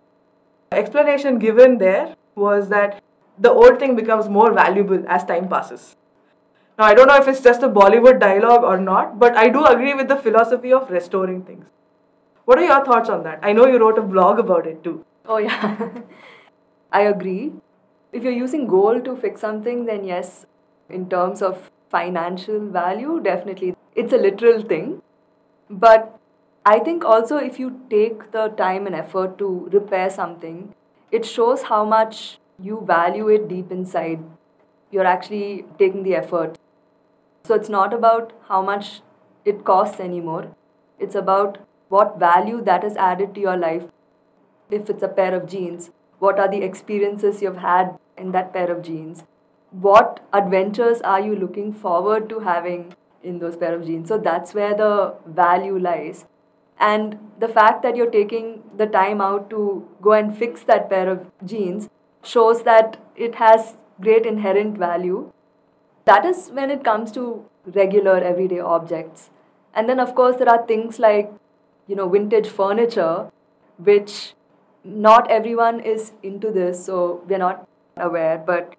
Explanation 0.81 1.39
given 1.39 1.77
there 1.77 2.15
was 2.35 2.69
that 2.69 3.01
the 3.47 3.51
old 3.51 3.79
thing 3.79 3.95
becomes 3.95 4.29
more 4.29 4.51
valuable 4.53 5.03
as 5.07 5.25
time 5.25 5.47
passes. 5.53 5.95
Now, 6.77 6.85
I 6.85 6.93
don't 6.93 7.07
know 7.07 7.17
if 7.21 7.27
it's 7.27 7.41
just 7.41 7.63
a 7.63 7.69
Bollywood 7.69 8.19
dialogue 8.19 8.63
or 8.63 8.77
not, 8.77 9.19
but 9.19 9.35
I 9.37 9.49
do 9.49 9.65
agree 9.65 9.93
with 9.93 10.07
the 10.07 10.15
philosophy 10.15 10.73
of 10.73 10.89
restoring 10.89 11.41
things. 11.43 11.65
What 12.45 12.59
are 12.59 12.65
your 12.65 12.83
thoughts 12.85 13.09
on 13.09 13.23
that? 13.23 13.39
I 13.41 13.53
know 13.53 13.67
you 13.67 13.79
wrote 13.79 13.97
a 13.97 14.01
blog 14.01 14.39
about 14.39 14.67
it 14.67 14.83
too. 14.83 15.05
Oh, 15.25 15.37
yeah. 15.37 15.89
I 16.91 17.01
agree. 17.01 17.53
If 18.11 18.23
you're 18.23 18.33
using 18.33 18.67
gold 18.67 19.05
to 19.05 19.15
fix 19.15 19.41
something, 19.41 19.85
then 19.85 20.03
yes, 20.03 20.45
in 20.89 21.09
terms 21.09 21.41
of 21.41 21.71
financial 21.89 22.59
value, 22.59 23.19
definitely 23.21 23.75
it's 23.95 24.13
a 24.13 24.17
literal 24.17 24.61
thing. 24.61 25.01
But 25.69 26.19
I 26.65 26.79
think 26.79 27.05
also 27.05 27.37
if 27.37 27.59
you 27.59 27.81
take 27.89 28.31
the 28.31 28.49
time 28.49 28.85
and 28.87 28.95
effort 28.95 29.37
to 29.39 29.69
repair 29.71 30.09
something, 30.09 30.73
it 31.11 31.25
shows 31.25 31.63
how 31.63 31.85
much 31.85 32.39
you 32.59 32.83
value 32.85 33.27
it 33.29 33.47
deep 33.47 33.71
inside. 33.71 34.19
You're 34.91 35.05
actually 35.05 35.65
taking 35.79 36.03
the 36.03 36.15
effort. 36.15 36.57
So 37.45 37.55
it's 37.55 37.69
not 37.69 37.93
about 37.93 38.33
how 38.47 38.61
much 38.61 39.01
it 39.45 39.63
costs 39.63 39.99
anymore. 39.99 40.55
It's 40.99 41.15
about 41.15 41.57
what 41.89 42.19
value 42.19 42.61
that 42.61 42.83
is 42.83 42.95
added 42.97 43.33
to 43.35 43.41
your 43.41 43.57
life. 43.57 43.85
If 44.69 44.89
it's 44.89 45.03
a 45.03 45.07
pair 45.07 45.33
of 45.33 45.47
jeans, 45.47 45.91
what 46.21 46.39
are 46.39 46.47
the 46.47 46.61
experiences 46.61 47.41
you've 47.41 47.57
had 47.57 47.97
in 48.15 48.31
that 48.31 48.53
pair 48.53 48.71
of 48.71 48.83
jeans? 48.83 49.23
What 49.71 50.19
adventures 50.31 51.01
are 51.01 51.19
you 51.19 51.35
looking 51.35 51.73
forward 51.73 52.29
to 52.29 52.39
having 52.39 52.93
in 53.23 53.39
those 53.39 53.55
pair 53.57 53.73
of 53.73 53.85
jeans? 53.85 54.09
So 54.09 54.17
that's 54.17 54.53
where 54.53 54.75
the 54.75 55.15
value 55.25 55.79
lies. 55.79 56.25
And 56.79 57.17
the 57.39 57.47
fact 57.47 57.81
that 57.83 57.95
you're 57.95 58.11
taking 58.11 58.61
the 58.77 58.85
time 58.85 59.19
out 59.19 59.49
to 59.49 59.87
go 60.01 60.13
and 60.13 60.37
fix 60.37 60.63
that 60.63 60.89
pair 60.89 61.09
of 61.09 61.25
jeans 61.43 61.89
shows 62.23 62.63
that 62.63 62.97
it 63.15 63.35
has 63.35 63.77
great 63.99 64.27
inherent 64.27 64.77
value. 64.77 65.31
That 66.05 66.25
is 66.25 66.49
when 66.49 66.69
it 66.69 66.83
comes 66.83 67.11
to 67.13 67.45
regular 67.65 68.17
everyday 68.17 68.59
objects. 68.59 69.31
And 69.73 69.89
then, 69.89 69.99
of 69.99 70.13
course, 70.13 70.37
there 70.37 70.49
are 70.49 70.65
things 70.67 70.99
like, 70.99 71.31
you 71.87 71.95
know, 71.95 72.07
vintage 72.09 72.47
furniture, 72.47 73.31
which 73.77 74.33
not 74.83 75.29
everyone 75.29 75.79
is 75.79 76.11
into 76.23 76.51
this, 76.51 76.85
so 76.85 77.23
we're 77.27 77.37
not 77.37 77.67
aware. 77.97 78.37
But 78.37 78.75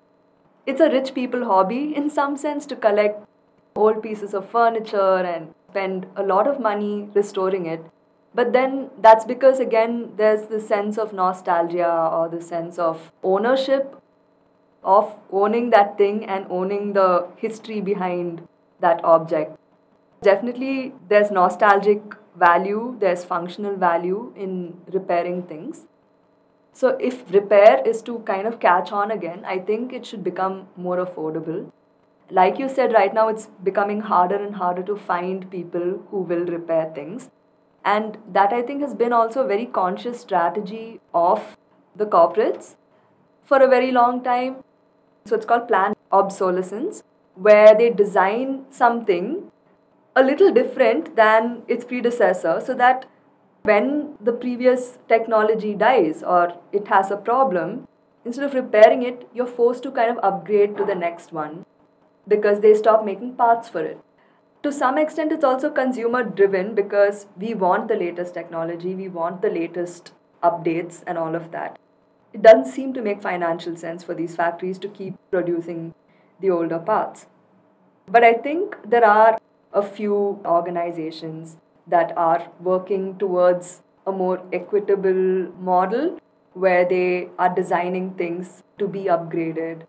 it's 0.67 0.81
a 0.81 0.91
rich 0.91 1.15
people 1.15 1.45
hobby 1.45 1.95
in 1.95 2.11
some 2.11 2.37
sense 2.37 2.67
to 2.67 2.77
collect 2.77 3.27
old 3.75 4.03
pieces 4.03 4.35
of 4.35 4.49
furniture 4.49 5.17
and 5.19 5.55
spend 5.71 6.07
a 6.17 6.23
lot 6.23 6.47
of 6.47 6.61
money 6.61 7.09
restoring 7.15 7.67
it. 7.67 7.85
But 8.35 8.53
then 8.53 8.91
that's 9.01 9.25
because, 9.25 9.61
again, 9.61 10.13
there's 10.17 10.47
the 10.49 10.61
sense 10.61 10.99
of 10.99 11.13
nostalgia 11.13 12.11
or 12.13 12.29
the 12.29 12.41
sense 12.41 12.79
of 12.79 13.13
ownership 13.23 13.97
of 14.83 15.15
owning 15.31 15.71
that 15.71 15.97
thing 15.97 16.25
and 16.25 16.47
owning 16.51 16.93
the 16.93 17.29
history 17.37 17.81
behind 17.81 18.47
that 18.81 19.05
object. 19.05 19.57
Definitely, 20.23 20.95
there's 21.09 21.31
nostalgic 21.31 22.01
value, 22.37 22.97
there's 22.99 23.25
functional 23.25 23.77
value 23.77 24.33
in 24.37 24.81
repairing 24.93 25.43
things. 25.45 25.87
So, 26.73 26.97
if 26.99 27.31
repair 27.33 27.83
is 27.87 28.03
to 28.03 28.21
kind 28.21 28.47
of 28.47 28.59
catch 28.59 28.93
on 28.93 29.11
again, 29.11 29.45
I 29.45 29.59
think 29.59 29.93
it 29.93 30.07
should 30.07 30.25
become 30.25 30.69
more 30.77 30.97
affordable. 31.05 31.71
Like 32.31 32.59
you 32.59 32.69
said, 32.69 32.93
right 32.93 33.13
now 33.13 33.29
it's 33.29 33.47
becoming 33.63 34.01
harder 34.01 34.37
and 34.37 34.57
harder 34.57 34.83
to 34.85 34.97
find 34.97 35.51
people 35.51 36.03
who 36.11 36.23
will 36.23 36.47
repair 36.47 36.91
things. 36.95 37.29
And 37.85 38.17
that 38.33 38.53
I 38.53 38.63
think 38.63 38.81
has 38.81 38.95
been 38.95 39.13
also 39.13 39.43
a 39.43 39.47
very 39.47 39.67
conscious 39.67 40.21
strategy 40.21 41.01
of 41.13 41.57
the 41.95 42.07
corporates 42.07 42.77
for 43.45 43.59
a 43.59 43.69
very 43.69 43.93
long 43.93 44.23
time. 44.23 44.57
So, 45.27 45.37
it's 45.37 45.47
called 45.47 45.69
planned 45.69 45.97
obsolescence, 46.11 47.03
where 47.35 47.75
they 47.75 47.91
design 47.91 48.65
something 48.71 49.51
a 50.17 50.23
little 50.23 50.53
different 50.53 51.17
than 51.17 51.63
its 51.69 51.85
predecessor 51.85 52.61
so 52.65 52.75
that 52.75 53.07
when 53.63 54.15
the 54.21 54.33
previous 54.33 54.99
technology 55.09 55.75
dies 55.75 56.23
or 56.23 56.55
it 56.73 56.89
has 56.89 57.11
a 57.11 57.17
problem, 57.17 57.87
instead 58.25 58.45
of 58.45 58.55
repairing 58.55 59.03
it, 59.03 59.29
you're 59.33 59.47
forced 59.47 59.83
to 59.85 59.91
kind 59.91 60.11
of 60.11 60.23
upgrade 60.23 60.77
to 60.77 60.85
the 60.85 60.95
next 60.95 61.33
one 61.33 61.65
because 62.27 62.61
they 62.61 62.75
stop 62.75 63.05
making 63.05 63.35
parts 63.35 63.69
for 63.69 63.83
it. 63.83 63.99
To 64.63 64.73
some 64.73 64.97
extent, 64.97 65.33
it's 65.33 65.45
also 65.45 65.71
consumer 65.71 66.23
driven 66.23 66.75
because 66.75 67.27
we 67.37 67.53
want 67.53 67.89
the 67.89 67.97
latest 67.97 68.35
technology, 68.35 68.95
we 68.95 69.09
want 69.09 69.43
the 69.43 69.51
latest 69.51 70.13
updates, 70.43 71.03
and 71.07 71.19
all 71.19 71.35
of 71.35 71.51
that. 71.51 71.79
It 72.33 72.43
doesn't 72.43 72.73
seem 72.73 72.95
to 72.95 73.03
make 73.03 73.21
financial 73.21 73.77
sense 73.77 74.05
for 74.05 74.15
these 74.15 74.37
factories 74.37 74.79
to 74.79 74.89
keep 74.89 75.15
producing 75.31 75.95
the 76.41 76.51
older 76.51 76.79
parts. 76.79 77.27
But 78.07 78.25
I 78.25 78.35
think 78.35 78.77
there 78.85 79.05
are 79.05 79.39
a 79.73 79.83
few 79.83 80.41
organizations 80.45 81.57
that 81.87 82.17
are 82.17 82.49
working 82.61 83.19
towards 83.19 83.83
a 84.07 84.13
more 84.13 84.43
equitable 84.53 85.53
model 85.59 86.19
where 86.55 86.85
they 86.89 87.29
are 87.39 87.55
designing 87.55 88.11
things 88.15 88.63
to 88.79 88.87
be 88.87 89.05
upgraded 89.05 89.83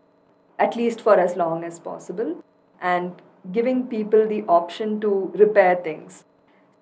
at 0.59 0.75
least 0.75 1.01
for 1.01 1.19
as 1.19 1.35
long 1.35 1.63
as 1.63 1.79
possible 1.79 2.43
and 2.81 3.21
giving 3.51 3.87
people 3.87 4.27
the 4.27 4.43
option 4.47 4.99
to 5.01 5.31
repair 5.35 5.75
things. 5.75 6.23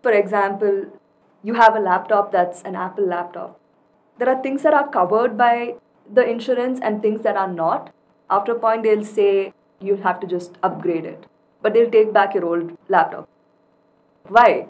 For 0.02 0.12
example, 0.12 0.86
you 1.44 1.56
have 1.56 1.76
a 1.76 1.80
laptop 1.80 2.32
that's 2.32 2.62
an 2.64 2.76
Apple 2.76 3.08
laptop. 3.08 3.60
There 4.18 4.30
are 4.30 4.42
things 4.42 4.64
that 4.64 4.74
are 4.74 4.88
covered 4.88 5.38
by 5.38 5.76
the 6.12 6.28
insurance 6.28 6.80
and 6.82 7.02
things 7.02 7.22
that 7.24 7.36
are 7.36 7.52
not. 7.52 7.94
After 8.30 8.52
a 8.52 8.60
point, 8.60 8.84
they'll 8.84 9.04
say 9.04 9.54
you 9.80 9.96
have 9.98 10.20
to 10.20 10.28
just 10.28 10.58
upgrade 10.62 11.06
it, 11.06 11.26
but 11.62 11.74
they'll 11.74 11.90
take 11.90 12.14
back 12.14 12.36
your 12.36 12.46
old 12.46 12.78
laptop. 12.88 13.28
Why? 14.28 14.68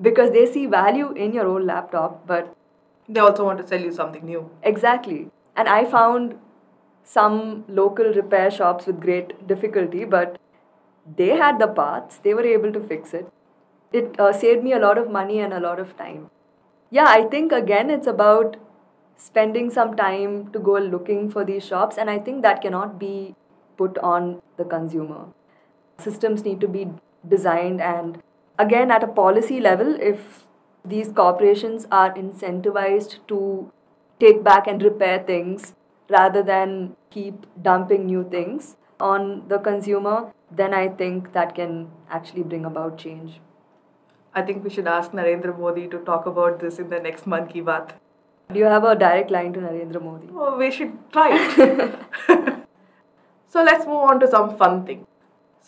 Because 0.00 0.30
they 0.32 0.46
see 0.46 0.66
value 0.66 1.12
in 1.12 1.32
your 1.32 1.46
old 1.46 1.64
laptop, 1.64 2.26
but 2.26 2.54
They 3.08 3.20
also 3.20 3.44
want 3.44 3.58
to 3.60 3.66
sell 3.70 3.82
you 3.86 3.92
something 3.92 4.24
new. 4.26 4.50
exactly. 4.62 5.30
And 5.56 5.68
I 5.68 5.84
found 5.84 6.36
some 7.04 7.64
local 7.68 8.12
repair 8.18 8.50
shops 8.50 8.86
with 8.86 9.00
great 9.00 9.34
difficulty, 9.46 10.04
but 10.04 10.38
they 11.16 11.28
had 11.42 11.58
the 11.58 11.68
parts, 11.68 12.18
they 12.18 12.34
were 12.34 12.46
able 12.52 12.72
to 12.72 12.80
fix 12.80 13.12
it. 13.14 13.28
It 13.92 14.18
uh, 14.18 14.32
saved 14.32 14.64
me 14.64 14.72
a 14.72 14.78
lot 14.78 14.98
of 14.98 15.10
money 15.10 15.40
and 15.40 15.52
a 15.52 15.60
lot 15.60 15.78
of 15.78 15.96
time. 15.96 16.30
Yeah, 16.90 17.06
I 17.08 17.24
think 17.24 17.52
again 17.52 17.90
it's 17.90 18.06
about 18.06 18.56
spending 19.16 19.70
some 19.70 19.96
time 19.96 20.50
to 20.52 20.58
go 20.58 20.78
looking 20.78 21.30
for 21.30 21.44
these 21.44 21.64
shops, 21.66 21.98
and 21.98 22.10
I 22.10 22.18
think 22.18 22.42
that 22.42 22.62
cannot 22.62 22.98
be 22.98 23.34
put 23.76 23.98
on 23.98 24.40
the 24.56 24.64
consumer. 24.64 25.26
Systems 25.98 26.44
need 26.44 26.60
to 26.60 26.68
be 26.68 26.88
designed 27.28 27.80
and 27.80 28.22
again 28.58 28.90
at 28.90 29.02
a 29.02 29.06
policy 29.06 29.60
level 29.60 29.96
if 30.00 30.44
these 30.84 31.10
corporations 31.12 31.86
are 31.90 32.12
incentivized 32.14 33.18
to 33.26 33.70
take 34.20 34.44
back 34.44 34.66
and 34.66 34.82
repair 34.82 35.18
things 35.22 35.74
rather 36.10 36.42
than 36.42 36.94
keep 37.10 37.46
dumping 37.62 38.06
new 38.06 38.22
things 38.30 38.76
on 39.00 39.48
the 39.48 39.58
consumer 39.58 40.32
then 40.50 40.74
i 40.74 40.86
think 40.86 41.32
that 41.32 41.54
can 41.54 41.90
actually 42.10 42.42
bring 42.42 42.64
about 42.64 42.96
change 42.98 43.40
I 44.36 44.42
think 44.42 44.64
we 44.64 44.70
should 44.70 44.88
ask 44.88 45.12
Narendra 45.12 45.56
Modi 45.56 45.86
to 45.88 45.98
talk 45.98 46.26
about 46.26 46.58
this 46.58 46.80
in 46.80 46.88
the 46.90 46.98
next 46.98 47.24
Mann 47.24 47.46
Ki 47.46 47.60
Baat. 47.62 47.92
do 48.52 48.58
you 48.60 48.70
have 48.70 48.84
a 48.84 48.94
direct 49.02 49.30
line 49.34 49.52
to 49.56 49.60
narendra 49.60 50.00
modi 50.06 50.28
Oh, 50.44 50.56
we 50.62 50.70
should 50.78 50.96
try 51.12 51.26
it. 51.34 51.94
so 53.54 53.62
let's 53.68 53.86
move 53.86 54.02
on 54.08 54.18
to 54.24 54.28
some 54.32 54.56
fun 54.62 54.84
thing. 54.88 55.06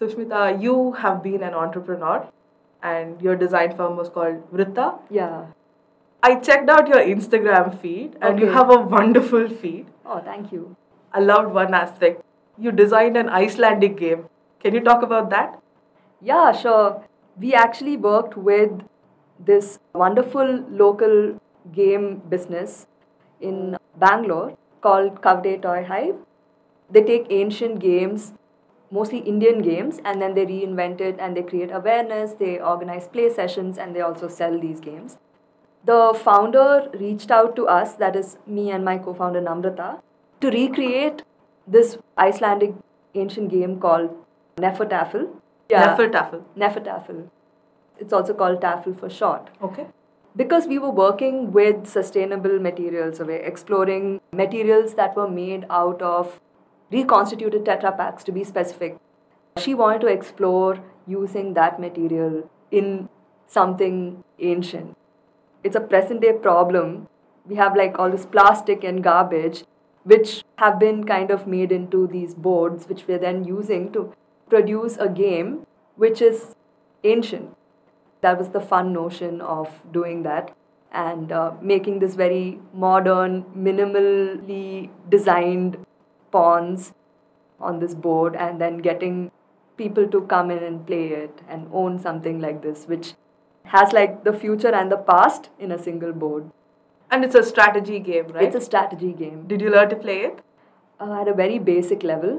Sushmita, 0.00 0.40
you 0.62 0.74
have 1.04 1.22
been 1.22 1.44
an 1.50 1.54
entrepreneur 1.54 2.26
and 2.82 3.20
your 3.22 3.36
design 3.36 3.76
firm 3.76 3.96
was 3.96 4.08
called 4.08 4.42
Vritta. 4.52 4.98
yeah 5.10 5.46
I 6.22 6.36
checked 6.36 6.68
out 6.70 6.88
your 6.88 6.98
Instagram 7.14 7.78
feed 7.80 8.16
and 8.20 8.40
you 8.40 8.46
have 8.46 8.70
a 8.70 8.80
wonderful 8.80 9.48
feed. 9.48 9.86
oh 10.04 10.20
thank 10.20 10.52
you 10.52 10.76
I 11.12 11.20
loved 11.20 11.54
one 11.54 11.72
aspect. 11.72 12.22
You 12.58 12.72
designed 12.72 13.16
an 13.16 13.28
Icelandic 13.30 13.96
game. 13.96 14.26
Can 14.60 14.74
you 14.74 14.80
talk 14.80 15.02
about 15.02 15.30
that? 15.30 15.58
Yeah, 16.20 16.52
sure. 16.52 17.04
We 17.40 17.54
actually 17.54 17.96
worked 17.96 18.36
with 18.36 18.82
this 19.38 19.78
wonderful 19.94 20.64
local 20.70 21.40
game 21.72 22.22
business 22.28 22.86
in 23.40 23.76
Bangalore 23.98 24.56
called 24.82 25.22
Kavade 25.22 25.62
Toy 25.62 25.84
Hive. 25.84 26.16
They 26.90 27.02
take 27.02 27.26
ancient 27.30 27.78
games, 27.80 28.32
mostly 28.90 29.18
Indian 29.18 29.62
games, 29.62 30.00
and 30.04 30.20
then 30.20 30.34
they 30.34 30.46
reinvent 30.46 31.00
it 31.00 31.16
and 31.18 31.36
they 31.36 31.42
create 31.42 31.70
awareness, 31.70 32.32
they 32.32 32.58
organize 32.60 33.08
play 33.08 33.32
sessions, 33.32 33.78
and 33.78 33.94
they 33.94 34.00
also 34.00 34.28
sell 34.28 34.58
these 34.58 34.80
games. 34.80 35.18
The 35.84 36.18
founder 36.22 36.90
reached 36.94 37.30
out 37.30 37.56
to 37.56 37.66
us, 37.68 37.94
that 37.94 38.16
is 38.16 38.38
me 38.46 38.70
and 38.70 38.84
my 38.84 38.98
co 38.98 39.14
founder 39.14 39.40
Namrata, 39.40 40.00
to 40.40 40.50
recreate 40.50 41.22
this 41.66 41.98
Icelandic 42.18 42.74
ancient 43.14 43.50
game 43.50 43.78
called 43.80 44.10
Hnefatafl. 44.56 45.28
Hnefatafl. 45.70 46.42
Hnefatafl. 46.56 47.28
It's 47.98 48.12
also 48.12 48.34
called 48.34 48.60
Tafl 48.60 48.98
for 48.98 49.08
short. 49.08 49.50
Okay. 49.62 49.86
Because 50.36 50.66
we 50.66 50.78
were 50.78 50.90
working 50.90 51.52
with 51.52 51.86
sustainable 51.86 52.58
materials, 52.58 53.16
so 53.16 53.24
we're 53.24 53.36
exploring 53.36 54.20
materials 54.32 54.94
that 54.94 55.16
were 55.16 55.28
made 55.28 55.64
out 55.70 56.02
of 56.02 56.40
reconstituted 56.90 57.64
Tetra 57.64 57.96
Paks 57.96 58.24
to 58.24 58.32
be 58.32 58.44
specific. 58.44 58.96
She 59.58 59.74
wanted 59.74 60.00
to 60.02 60.06
explore 60.08 60.78
using 61.06 61.54
that 61.54 61.80
material 61.80 62.50
in 62.70 63.08
something 63.46 64.24
ancient. 64.38 64.96
It's 65.64 65.76
a 65.76 65.80
present 65.80 66.20
day 66.20 66.32
problem. 66.32 67.08
We 67.46 67.56
have 67.56 67.76
like 67.76 67.98
all 67.98 68.10
this 68.10 68.26
plastic 68.26 68.84
and 68.84 69.02
garbage, 69.02 69.64
which 70.04 70.44
have 70.56 70.78
been 70.78 71.04
kind 71.04 71.30
of 71.30 71.46
made 71.46 71.72
into 71.72 72.06
these 72.06 72.34
boards, 72.34 72.88
which 72.88 73.06
we're 73.06 73.18
then 73.18 73.44
using 73.44 73.92
to 73.92 74.12
produce 74.48 74.96
a 74.96 75.08
game 75.08 75.66
which 75.96 76.20
is 76.20 76.54
ancient. 77.04 77.56
that 78.20 78.38
was 78.38 78.48
the 78.54 78.60
fun 78.60 78.92
notion 78.92 79.40
of 79.40 79.82
doing 79.92 80.22
that 80.22 80.54
and 80.92 81.32
uh, 81.32 81.52
making 81.60 81.98
this 81.98 82.14
very 82.14 82.58
modern, 82.72 83.44
minimally 83.66 84.90
designed 85.08 85.76
pawns 86.36 86.92
on 87.60 87.78
this 87.80 87.94
board 88.08 88.36
and 88.46 88.60
then 88.60 88.78
getting 88.88 89.20
people 89.76 90.06
to 90.16 90.20
come 90.32 90.50
in 90.50 90.62
and 90.72 90.86
play 90.90 91.04
it 91.22 91.40
and 91.48 91.68
own 91.72 91.98
something 92.08 92.40
like 92.40 92.62
this, 92.62 92.84
which 92.94 93.14
has 93.76 93.92
like 93.92 94.24
the 94.24 94.32
future 94.32 94.74
and 94.80 94.90
the 94.92 94.96
past 95.12 95.48
in 95.58 95.72
a 95.72 95.78
single 95.86 96.12
board. 96.12 96.50
And 97.10 97.24
it's 97.24 97.34
a 97.34 97.42
strategy 97.42 97.98
game, 98.00 98.28
right? 98.28 98.44
It's 98.44 98.56
a 98.56 98.60
strategy 98.60 99.12
game 99.12 99.46
Did 99.46 99.60
you 99.60 99.70
learn 99.70 99.88
to 99.90 99.96
play 99.96 100.18
it? 100.28 100.42
uh, 101.00 101.20
at 101.20 101.28
a 101.28 101.34
very 101.34 101.58
basic 101.58 102.02
level. 102.02 102.36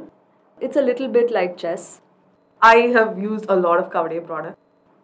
It's 0.60 0.76
a 0.76 0.82
little 0.82 1.08
bit 1.08 1.32
like 1.32 1.58
chess. 1.58 2.02
I 2.62 2.76
have 2.96 3.20
used 3.26 3.46
a 3.50 3.56
lot 3.56 3.80
of 3.80 3.92
Kavade 3.92 4.26
products. 4.26 4.58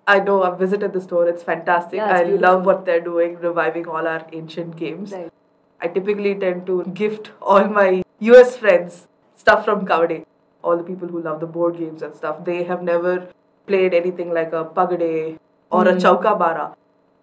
I 0.07 0.19
know 0.19 0.43
I've 0.43 0.57
visited 0.59 0.91
the 0.93 1.01
store, 1.01 1.27
it's 1.29 1.43
fantastic. 1.43 1.97
Yeah, 1.97 2.09
it's 2.11 2.19
I 2.21 2.23
beautiful. 2.23 2.47
love 2.49 2.65
what 2.65 2.85
they're 2.85 2.99
doing, 3.09 3.35
reviving 3.37 3.87
all 3.87 4.07
our 4.13 4.25
ancient 4.33 4.75
games. 4.75 5.11
Right. 5.13 5.31
I 5.81 5.87
typically 5.87 6.33
tend 6.35 6.65
to 6.71 6.83
gift 7.01 7.31
all 7.41 7.67
my 7.67 8.02
US 8.31 8.55
friends 8.57 9.07
stuff 9.35 9.65
from 9.65 9.85
Kavade. 9.85 10.25
All 10.63 10.77
the 10.77 10.83
people 10.83 11.07
who 11.07 11.21
love 11.21 11.39
the 11.39 11.45
board 11.45 11.77
games 11.77 12.01
and 12.01 12.15
stuff. 12.15 12.45
They 12.45 12.63
have 12.63 12.81
never 12.81 13.27
played 13.67 13.93
anything 13.93 14.33
like 14.33 14.53
a 14.53 14.63
Pagade 14.65 15.37
or 15.71 15.87
a 15.87 15.93
hmm. 15.93 15.97
Chauka 15.97 16.37
Bara. 16.37 16.75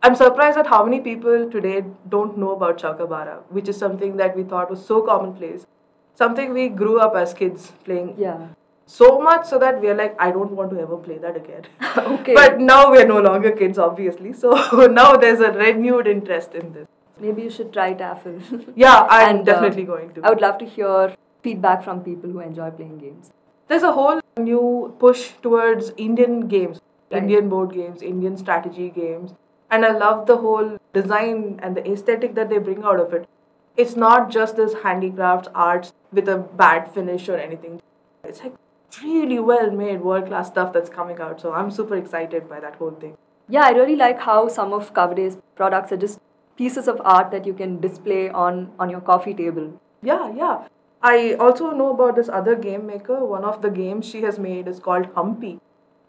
I'm 0.02 0.14
surprised 0.14 0.58
at 0.58 0.66
how 0.66 0.84
many 0.84 1.00
people 1.00 1.50
today 1.50 1.84
don't 2.08 2.38
know 2.38 2.52
about 2.52 2.78
Chauka 2.78 3.08
Bara, 3.08 3.40
which 3.50 3.68
is 3.68 3.76
something 3.76 4.16
that 4.16 4.36
we 4.36 4.44
thought 4.44 4.70
was 4.70 4.84
so 4.84 5.02
commonplace. 5.02 5.66
Something 6.14 6.52
we 6.54 6.68
grew 6.68 6.98
up 7.00 7.14
as 7.14 7.34
kids 7.34 7.72
playing 7.84 8.14
Yeah. 8.18 8.48
so 8.86 9.18
much 9.20 9.46
so 9.46 9.58
that 9.58 9.80
we're 9.80 9.94
like, 9.94 10.16
I 10.18 10.30
don't 10.30 10.52
want 10.52 10.70
to 10.70 10.80
ever 10.80 10.96
play 10.96 11.18
that 11.18 11.36
again. 11.36 11.66
Okay. 12.14 12.34
But 12.34 12.60
now 12.60 12.90
we're 12.90 13.06
no 13.06 13.20
longer 13.20 13.52
kids, 13.52 13.78
obviously. 13.78 14.32
So 14.32 14.54
now 15.00 15.16
there's 15.16 15.40
a 15.40 15.52
renewed 15.52 16.06
interest 16.06 16.54
in 16.54 16.72
this. 16.72 16.88
Maybe 17.20 17.42
you 17.42 17.50
should 17.50 17.72
try 17.72 17.94
Tafl. 17.94 18.72
Yeah, 18.76 19.06
I'm 19.09 19.37
And, 19.38 19.48
uh, 19.48 19.52
definitely 19.52 19.85
going 19.85 20.12
to. 20.14 20.22
I 20.24 20.30
would 20.30 20.40
love 20.40 20.59
to 20.59 20.64
hear 20.66 21.14
feedback 21.42 21.85
from 21.85 22.00
people 22.02 22.30
who 22.30 22.40
enjoy 22.40 22.70
playing 22.70 22.98
games. 22.98 23.30
There's 23.68 23.83
a 23.83 23.92
whole 23.92 24.20
new 24.38 24.94
push 24.98 25.33
towards 25.42 25.92
Indian 25.96 26.48
games, 26.48 26.80
Right. 27.11 27.22
Indian 27.22 27.48
board 27.48 27.72
games, 27.72 28.02
Indian 28.02 28.37
strategy 28.37 28.88
games. 28.90 29.35
And 29.70 29.85
I 29.85 29.90
love 29.92 30.26
the 30.26 30.37
whole 30.38 30.78
design 30.92 31.61
and 31.62 31.76
the 31.76 31.87
aesthetic 31.92 32.35
that 32.35 32.48
they 32.50 32.59
bring 32.59 32.83
out 32.85 33.00
of 33.00 33.12
it. 33.12 33.28
It's 33.76 33.96
not 33.96 34.30
just 34.30 34.56
this 34.56 34.74
handicrafts, 34.83 35.48
arts 35.54 35.92
with 36.12 36.28
a 36.28 36.37
bad 36.38 36.92
finish 36.92 37.28
or 37.28 37.37
anything. 37.37 37.80
It's 38.24 38.42
like 38.42 38.54
really 39.02 39.38
well 39.38 39.70
made, 39.70 40.00
world 40.00 40.26
class 40.26 40.48
stuff 40.48 40.72
that's 40.72 40.90
coming 40.90 41.20
out. 41.20 41.40
So 41.40 41.52
I'm 41.52 41.70
super 41.70 41.96
excited 41.96 42.48
by 42.48 42.61
that 42.61 42.74
whole 42.76 42.90
thing. 42.90 43.16
Yeah, 43.48 43.64
I 43.64 43.70
really 43.70 43.96
like 43.96 44.20
how 44.20 44.48
some 44.48 44.72
of 44.72 44.92
Kavade's 44.94 45.38
products 45.54 45.92
are 45.92 45.96
just 45.96 46.18
pieces 46.61 46.88
of 46.92 47.01
art 47.05 47.31
that 47.31 47.46
you 47.46 47.55
can 47.55 47.81
display 47.81 48.29
on, 48.29 48.70
on 48.79 48.90
your 48.90 49.01
coffee 49.01 49.33
table. 49.35 49.73
Yeah, 50.03 50.31
yeah. 50.37 50.68
I 51.03 51.35
also 51.35 51.70
know 51.70 51.90
about 51.94 52.16
this 52.16 52.29
other 52.29 52.55
game 52.55 52.87
maker. 52.87 53.25
One 53.25 53.44
of 53.44 53.62
the 53.62 53.70
games 53.70 54.07
she 54.07 54.23
has 54.23 54.38
made 54.38 54.68
is 54.68 54.79
called 54.79 55.07
Humpy. 55.14 55.59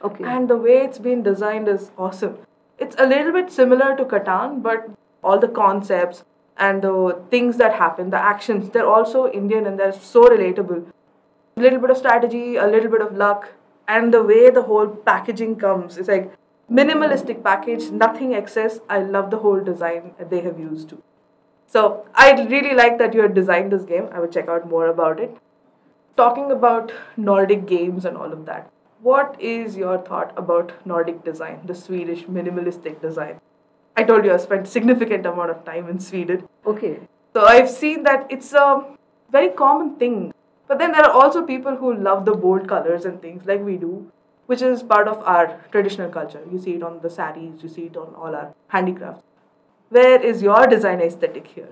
Okay. 0.04 0.26
And 0.26 0.50
the 0.50 0.58
way 0.58 0.80
it's 0.80 0.98
been 1.00 1.24
designed 1.24 1.70
is 1.70 1.92
awesome. 1.98 2.38
It's 2.78 2.96
a 3.00 3.08
little 3.08 3.32
bit 3.32 3.52
similar 3.52 3.96
to 3.96 4.04
Catan, 4.04 4.62
but 4.62 4.90
all 5.24 5.40
the 5.40 5.48
concepts 5.48 6.24
and 6.58 6.82
the 6.82 7.22
things 7.30 7.58
that 7.58 7.76
happen, 7.76 8.10
the 8.10 8.18
actions, 8.18 8.72
they're 8.72 8.92
also 8.98 9.32
Indian 9.32 9.66
and 9.66 9.80
they're 9.80 9.94
so 9.94 10.26
relatable. 10.26 10.86
A 11.56 11.62
little 11.62 11.80
bit 11.80 11.92
of 11.92 11.98
strategy, 11.98 12.58
a 12.58 12.68
little 12.68 12.92
bit 12.92 13.02
of 13.02 13.16
luck, 13.16 13.54
and 13.88 14.14
the 14.14 14.24
way 14.24 14.50
the 14.50 14.64
whole 14.64 14.88
packaging 14.88 15.56
comes. 15.56 15.98
It's 15.98 16.10
like 16.10 16.34
minimalistic 16.72 17.44
package, 17.44 17.90
nothing 17.92 18.34
excess. 18.34 18.80
I 18.90 19.00
love 19.00 19.30
the 19.30 19.38
whole 19.38 19.60
design 19.60 20.14
they 20.30 20.42
have 20.42 20.60
used 20.60 20.90
too. 20.90 21.04
So 21.68 22.06
I 22.16 22.32
really 22.32 22.74
like 22.74 22.98
that 22.98 23.14
you 23.14 23.22
had 23.22 23.34
designed 23.34 23.72
this 23.72 23.84
game. 23.84 24.10
I 24.12 24.20
will 24.20 24.28
check 24.28 24.48
out 24.48 24.70
more 24.70 24.88
about 24.88 25.20
it. 25.20 25.38
Talking 26.18 26.52
about 26.52 26.92
Nordic 27.18 27.66
games 27.66 28.06
and 28.06 28.18
all 28.18 28.32
of 28.34 28.46
that, 28.46 28.70
what 29.02 29.40
is 29.40 29.78
your 29.78 29.98
thought 29.98 30.34
about 30.38 30.74
Nordic 30.86 31.24
design, 31.24 31.62
the 31.66 31.74
Swedish 31.74 32.24
minimalistic 32.26 33.02
design? 33.02 33.40
I 33.96 34.04
told 34.04 34.26
you 34.26 34.34
I 34.34 34.38
spent 34.38 34.68
significant 34.68 35.26
amount 35.26 35.52
of 35.52 35.64
time 35.66 35.90
in 35.90 36.00
Sweden. 36.00 36.48
okay. 36.66 37.00
So 37.34 37.46
I've 37.46 37.70
seen 37.70 38.04
that 38.04 38.28
it's 38.30 38.52
a 38.52 38.84
very 39.32 39.50
common 39.50 39.96
thing. 39.96 40.34
But 40.68 40.80
then 40.80 40.92
there 40.92 41.06
are 41.06 41.12
also 41.12 41.44
people 41.44 41.78
who 41.78 41.94
love 41.94 42.26
the 42.26 42.34
bold 42.34 42.68
colors 42.68 43.06
and 43.06 43.22
things 43.22 43.46
like 43.46 43.62
we 43.62 43.78
do, 43.78 44.12
which 44.52 44.62
is 44.62 44.84
part 44.84 45.08
of 45.08 45.20
our 45.34 45.44
traditional 45.72 46.10
culture. 46.10 46.42
You 46.52 46.60
see 46.60 46.72
it 46.72 46.84
on 46.84 47.00
the 47.02 47.10
saris, 47.10 47.64
you 47.64 47.70
see 47.70 47.84
it 47.84 47.98
on 47.98 48.16
all 48.16 48.36
our 48.36 48.54
handicrafts. 48.68 49.24
Where 49.90 50.22
is 50.32 50.42
your 50.42 50.68
design 50.68 51.02
aesthetic 51.02 51.48
here? 51.48 51.70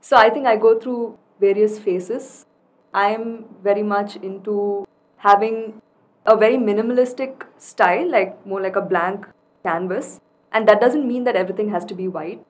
So 0.00 0.16
I 0.16 0.30
think 0.30 0.46
I 0.46 0.56
go 0.56 0.78
through 0.78 1.18
various 1.40 1.78
phases. 1.78 2.46
I'm 2.94 3.44
very 3.62 3.82
much 3.82 4.16
into 4.16 4.86
having 5.18 5.82
a 6.26 6.36
very 6.36 6.56
minimalistic 6.56 7.46
style, 7.58 8.10
like 8.10 8.46
more 8.46 8.60
like 8.60 8.76
a 8.76 8.80
blank 8.80 9.26
canvas. 9.62 10.20
And 10.52 10.66
that 10.68 10.80
doesn't 10.80 11.06
mean 11.06 11.24
that 11.24 11.36
everything 11.36 11.70
has 11.70 11.84
to 11.86 11.94
be 11.94 12.08
white, 12.08 12.44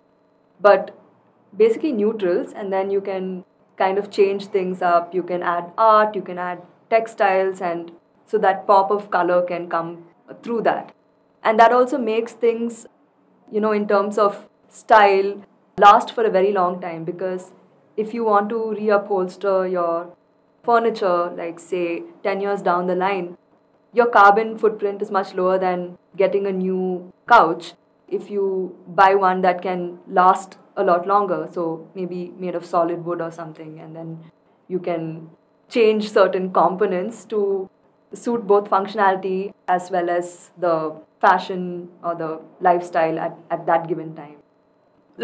but 0.60 0.96
basically 1.56 1.92
neutrals, 1.92 2.52
and 2.52 2.72
then 2.72 2.90
you 2.90 3.00
can 3.00 3.44
kind 3.76 3.98
of 3.98 4.10
change 4.10 4.46
things 4.46 4.80
up. 4.80 5.14
You 5.14 5.22
can 5.22 5.42
add 5.42 5.72
art, 5.76 6.14
you 6.14 6.22
can 6.22 6.38
add 6.38 6.62
textiles, 6.88 7.60
and 7.60 7.92
so 8.30 8.38
that 8.38 8.66
pop 8.66 8.90
of 8.90 9.10
color 9.10 9.42
can 9.42 9.68
come 9.68 10.04
through 10.42 10.62
that. 10.62 10.94
And 11.42 11.58
that 11.58 11.72
also 11.72 11.98
makes 11.98 12.32
things, 12.32 12.86
you 13.50 13.60
know, 13.60 13.72
in 13.72 13.88
terms 13.88 14.18
of 14.18 14.48
style, 14.68 15.42
last 15.78 16.14
for 16.14 16.24
a 16.24 16.30
very 16.30 16.52
long 16.52 16.80
time 16.80 17.04
because 17.04 17.52
if 17.96 18.14
you 18.14 18.24
want 18.24 18.48
to 18.50 18.58
reupholster 18.78 19.70
your 19.70 20.16
furniture, 20.62 21.30
like 21.36 21.58
say 21.58 22.02
10 22.22 22.40
years 22.40 22.62
down 22.62 22.86
the 22.86 22.94
line, 22.94 23.36
your 23.92 24.06
carbon 24.06 24.56
footprint 24.56 25.02
is 25.02 25.10
much 25.10 25.34
lower 25.34 25.58
than 25.58 25.98
getting 26.16 26.46
a 26.46 26.52
new 26.52 27.12
couch 27.28 27.72
if 28.06 28.30
you 28.30 28.76
buy 28.86 29.14
one 29.14 29.40
that 29.40 29.62
can 29.62 29.98
last 30.06 30.58
a 30.76 30.84
lot 30.84 31.06
longer. 31.06 31.48
So 31.52 31.88
maybe 31.94 32.32
made 32.38 32.54
of 32.54 32.64
solid 32.64 33.04
wood 33.04 33.20
or 33.20 33.32
something, 33.32 33.80
and 33.80 33.96
then 33.96 34.30
you 34.68 34.78
can 34.78 35.30
change 35.68 36.10
certain 36.12 36.52
components 36.52 37.24
to 37.26 37.68
suit 38.12 38.46
both 38.46 38.68
functionality 38.68 39.52
as 39.68 39.90
well 39.90 40.10
as 40.10 40.50
the 40.58 40.94
fashion 41.20 41.88
or 42.02 42.14
the 42.14 42.40
lifestyle 42.60 43.18
at, 43.18 43.36
at 43.50 43.66
that 43.66 43.88
given 43.88 44.14
time. 44.14 44.36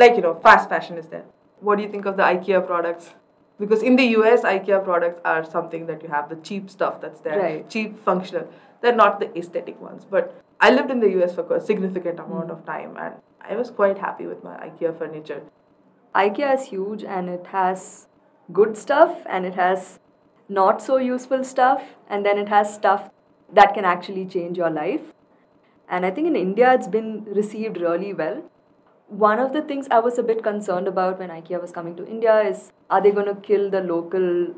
like 0.01 0.16
you 0.16 0.22
know 0.22 0.35
fast 0.46 0.68
fashion 0.68 0.99
is 0.99 1.07
there. 1.09 1.25
What 1.61 1.77
do 1.77 1.83
you 1.83 1.90
think 1.90 2.07
of 2.07 2.16
the 2.16 2.22
ikea 2.22 2.66
products? 2.66 3.14
Because 3.59 3.83
in 3.83 3.96
the 3.96 4.05
us 4.09 4.42
ikea 4.42 4.85
products 4.85 5.20
are 5.25 5.44
something 5.44 5.87
that 5.87 6.03
you 6.03 6.09
have 6.09 6.29
the 6.29 6.37
cheap 6.49 6.68
stuff 6.68 7.01
that's 7.01 7.20
there. 7.20 7.38
Right. 7.40 7.70
cheap 7.70 7.99
functional. 8.09 8.49
They're 8.83 8.94
not 8.94 9.20
the 9.20 9.31
aesthetic 9.38 9.81
ones. 9.81 10.05
But 10.16 10.35
i 10.66 10.70
lived 10.70 10.90
in 10.90 11.01
the 11.01 11.09
us 11.22 11.35
for 11.38 11.46
a 11.55 11.61
significant 11.61 12.18
hmm. 12.18 12.27
amount 12.33 12.51
of 12.51 12.61
time 12.68 12.92
and 13.07 13.16
i 13.49 13.57
was 13.57 13.70
quite 13.79 13.99
happy 14.05 14.27
with 14.27 14.44
my 14.44 14.55
ikea 14.68 14.99
furniture. 14.99 15.42
IKEA 16.16 16.55
is 16.55 16.66
huge 16.68 17.05
and 17.05 17.29
it 17.29 17.46
has 17.49 18.07
good 18.53 18.77
stuff 18.77 19.18
and 19.27 19.44
it 19.44 19.55
has 19.55 19.99
not 20.49 20.83
so 20.83 20.97
useful 20.97 21.45
stuff 21.45 21.83
and 22.09 22.25
then 22.25 22.39
it 22.39 22.49
has 22.49 22.73
stuff 22.73 23.11
that 23.53 23.75
can 23.75 23.85
actually 23.85 24.27
change 24.27 24.57
your 24.57 24.71
life. 24.71 25.13
And 25.89 26.05
I 26.05 26.11
think 26.11 26.27
in 26.27 26.37
India 26.37 26.73
it's 26.73 26.89
been 26.89 27.25
received 27.25 27.81
really 27.81 28.13
well. 28.13 28.43
One 29.09 29.39
of 29.39 29.53
the 29.53 29.63
things 29.63 29.87
I 29.91 30.01
was 30.01 30.19
a 30.19 30.23
bit 30.23 30.43
concerned 30.43 30.89
about 30.89 31.19
when 31.19 31.31
IKEA 31.31 31.61
was 31.61 31.71
coming 31.71 31.95
to 31.97 32.07
India 32.07 32.41
is 32.41 32.73
are 32.91 33.01
they 33.01 33.13
going 33.13 33.27
to 33.27 33.41
kill 33.41 33.71
the 33.71 33.81
local 33.81 34.55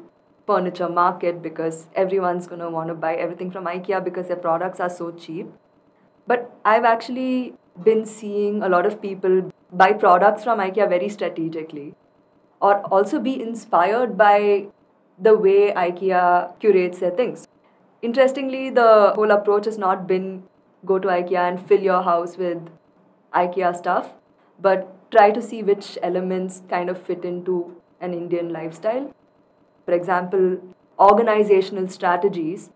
furniture 0.46 0.88
market 0.88 1.42
because 1.42 1.87
everyone's 1.94 2.46
going 2.46 2.61
to 2.61 2.70
want 2.70 2.88
to 2.88 2.94
buy 2.94 3.14
everything 3.14 3.51
from 3.51 3.66
IKEA 3.66 4.03
because 4.03 4.29
their 4.29 4.42
products 4.44 4.81
are 4.81 4.88
so 4.88 5.11
cheap. 5.11 5.46
But 6.27 6.51
I've 6.64 6.85
actually 6.85 7.55
been 7.85 8.05
seeing 8.07 8.62
a 8.62 8.68
lot 8.68 8.87
of 8.87 9.01
people 9.03 9.53
buy 9.72 9.92
products 9.92 10.44
from 10.44 10.59
IKEA 10.59 10.88
very 10.88 11.09
strategically 11.09 11.94
or 12.61 12.81
also 12.87 13.20
be 13.20 13.40
inspired 13.40 14.16
by 14.16 14.68
the 15.20 15.37
way 15.37 15.72
IKEA 15.72 16.59
curates 16.61 17.00
their 17.00 17.11
things. 17.11 17.46
Interestingly, 18.02 18.70
the 18.70 19.12
whole 19.14 19.31
approach 19.31 19.64
has 19.64 19.78
not 19.78 20.07
been 20.07 20.44
go 20.85 20.98
to 20.98 21.09
IKEA 21.09 21.48
and 21.48 21.61
fill 21.61 21.81
your 21.81 22.02
house 22.02 22.37
with 22.37 22.59
IKEA 23.35 23.76
stuff, 23.76 24.12
but 24.61 25.11
try 25.11 25.31
to 25.31 25.42
see 25.42 25.62
which 25.62 25.98
elements 26.02 26.62
kind 26.68 26.88
of 26.88 27.00
fit 27.00 27.24
into 27.24 27.76
an 28.00 28.14
Indian 28.14 28.52
lifestyle. 28.52 29.12
For 29.85 29.92
example, 29.92 30.59
organizational 30.98 31.88
strategies. 31.88 32.70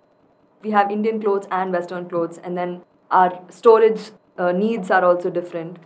We 0.62 0.70
have 0.70 0.90
Indian 0.90 1.20
clothes 1.20 1.46
and 1.50 1.72
Western 1.72 2.08
clothes, 2.08 2.38
and 2.42 2.56
then 2.56 2.82
our 3.10 3.40
storage 3.50 4.10
uh, 4.38 4.52
needs 4.52 4.90
are 4.90 5.04
also 5.04 5.30
different. 5.30 5.78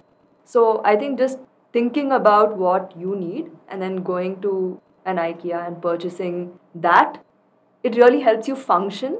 So 0.44 0.80
I 0.84 0.96
think 0.96 1.18
just 1.18 1.38
thinking 1.72 2.12
about 2.12 2.56
what 2.56 2.94
you 2.96 3.16
need 3.16 3.50
and 3.68 3.82
then 3.82 3.96
going 4.02 4.40
to 4.42 4.80
an 5.06 5.16
IKEA 5.16 5.66
and 5.66 5.80
purchasing 5.80 6.58
that, 6.74 7.24
it 7.82 7.96
really 7.96 8.20
helps 8.20 8.48
you 8.48 8.56
function. 8.56 9.18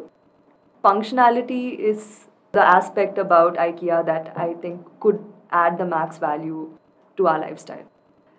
Functionality 0.84 1.78
is 1.78 2.26
the 2.52 2.66
aspect 2.66 3.18
about 3.18 3.56
IKEA 3.56 4.04
that 4.04 4.32
I 4.36 4.54
think 4.54 4.86
could 5.00 5.24
add 5.50 5.78
the 5.78 5.86
max 5.86 6.18
value 6.18 6.76
to 7.16 7.28
our 7.28 7.38
lifestyle. 7.38 7.84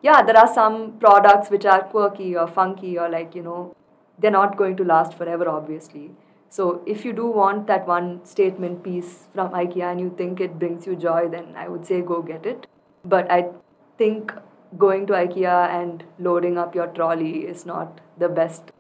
Yeah, 0.02 0.22
there 0.22 0.38
are 0.38 0.54
some 0.54 1.00
products 1.00 1.50
which 1.50 1.66
are 1.66 1.84
quirky 1.84 2.36
or 2.36 2.48
funky 2.48 2.98
or 3.00 3.10
like, 3.10 3.34
you 3.34 3.42
know, 3.42 3.76
they're 4.20 4.32
not 4.32 4.58
going 4.58 4.76
to 4.78 4.84
last 4.84 5.14
forever, 5.14 5.50
obviously. 5.50 6.12
So 6.50 6.82
if 6.86 7.04
you 7.04 7.14
do 7.14 7.28
want 7.28 7.68
that 7.68 7.88
one 7.88 8.26
statement 8.26 8.84
piece 8.84 9.28
from 9.34 9.52
IKEA 9.52 9.92
and 9.92 10.00
you 10.00 10.14
think 10.18 10.40
it 10.40 10.58
brings 10.60 10.86
you 10.86 10.96
joy, 10.96 11.28
then 11.30 11.54
I 11.56 11.68
would 11.68 11.86
say 11.86 12.02
go 12.02 12.22
get 12.22 12.46
it. 12.46 12.68
But 13.04 13.32
I 13.32 13.50
think 13.98 14.34
going 14.78 15.06
to 15.08 15.14
IKEA 15.14 15.70
and 15.70 16.04
loading 16.20 16.58
up 16.58 16.76
your 16.76 16.88
trolley 16.88 17.46
is 17.46 17.66
not 17.66 18.02
the 18.18 18.28
best. 18.28 18.72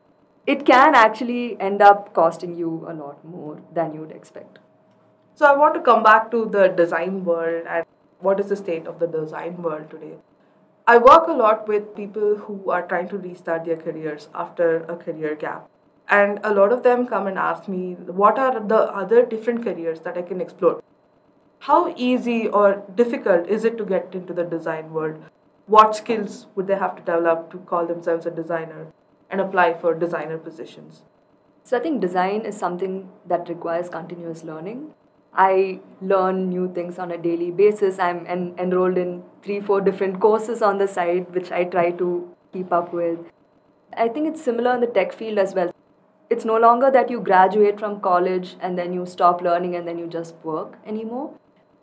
It 0.46 0.66
can 0.66 0.96
actually 0.96 1.60
end 1.60 1.82
up 1.82 2.14
costing 2.14 2.56
you 2.56 2.86
a 2.90 2.94
lot 2.94 3.24
more 3.24 3.62
than 3.74 3.94
you'd 3.94 4.12
expect. 4.12 4.60
So 5.36 5.46
I 5.46 5.56
want 5.56 5.76
to 5.76 5.82
come 5.82 6.04
back 6.04 6.32
to 6.32 6.46
the 6.46 6.68
design 6.68 7.24
world 7.24 7.66
and 7.68 7.86
what 8.20 8.40
is 8.40 8.48
the 8.50 8.56
state 8.56 8.88
of 8.88 9.00
the 9.00 9.08
design 9.08 9.62
world 9.62 9.90
today. 9.90 10.16
I 10.88 10.98
work 10.98 11.28
a 11.28 11.34
lot 11.34 11.68
with 11.68 11.96
people 11.96 12.38
who 12.38 12.72
are 12.72 12.88
trying 12.88 13.10
to 13.10 13.18
restart 13.18 13.66
their 13.66 13.76
careers 13.76 14.30
after 14.34 14.78
a 14.86 14.96
career 14.96 15.36
gap. 15.36 15.70
And 16.10 16.40
a 16.44 16.54
lot 16.54 16.72
of 16.72 16.84
them 16.84 17.06
come 17.06 17.28
and 17.28 17.38
ask 17.38 17.68
me, 17.68 17.96
what 17.96 18.40
are 18.40 18.60
the 18.60 18.84
other 18.94 19.26
different 19.26 19.64
careers 19.64 20.00
that 20.02 20.18
I 20.18 20.22
can 20.22 20.40
explore? 20.40 20.82
How 21.60 21.94
easy 21.98 22.48
or 22.48 22.84
difficult 22.96 23.48
is 23.48 23.66
it 23.66 23.78
to 23.78 23.86
get 23.86 24.16
into 24.16 24.34
the 24.34 24.46
design 24.46 24.94
world? 24.94 25.22
What 25.68 25.98
skills 25.98 26.48
would 26.56 26.68
they 26.68 26.78
have 26.78 26.96
to 26.96 27.02
develop 27.02 27.52
to 27.52 27.58
call 27.58 27.86
themselves 27.86 28.26
a 28.26 28.32
designer 28.32 28.88
and 29.30 29.42
apply 29.42 29.74
for 29.74 29.94
designer 29.94 30.38
positions? 30.38 31.02
So 31.66 31.76
I 31.76 31.82
think 31.82 32.00
design 32.00 32.46
is 32.46 32.56
something 32.56 33.10
that 33.26 33.50
requires 33.50 33.90
continuous 33.90 34.46
learning. 34.46 34.94
I 35.34 35.82
learn 36.02 36.48
new 36.48 36.74
things 36.74 36.98
on 36.98 37.12
a 37.12 37.18
daily 37.18 37.52
basis. 37.52 38.00
I'm 38.00 38.26
en- 38.28 38.56
enrolled 38.58 38.98
in 38.98 39.24
three, 39.44 39.60
four 39.60 39.82
different 39.82 40.22
courses 40.22 40.62
on 40.62 40.78
the 40.78 40.88
side, 40.88 41.36
which 41.36 41.52
I 41.52 41.66
try 41.66 41.92
to 41.92 42.34
keep 42.54 42.72
up 42.72 42.94
with. 42.94 43.20
I 43.98 44.08
think 44.08 44.30
it's 44.30 44.42
similar 44.42 44.76
in 44.76 44.80
the 44.80 44.88
tech 44.88 45.12
field 45.12 45.38
as 45.38 45.54
well. 45.54 45.74
It's 46.30 46.46
no 46.46 46.56
longer 46.58 46.90
that 46.92 47.10
you 47.10 47.20
graduate 47.20 47.78
from 47.78 48.00
college 48.00 48.56
and 48.62 48.78
then 48.78 48.94
you 48.94 49.06
stop 49.06 49.42
learning 49.42 49.76
and 49.76 49.86
then 49.86 50.00
you 50.00 50.08
just 50.08 50.36
work 50.44 50.78
anymore. 50.86 51.34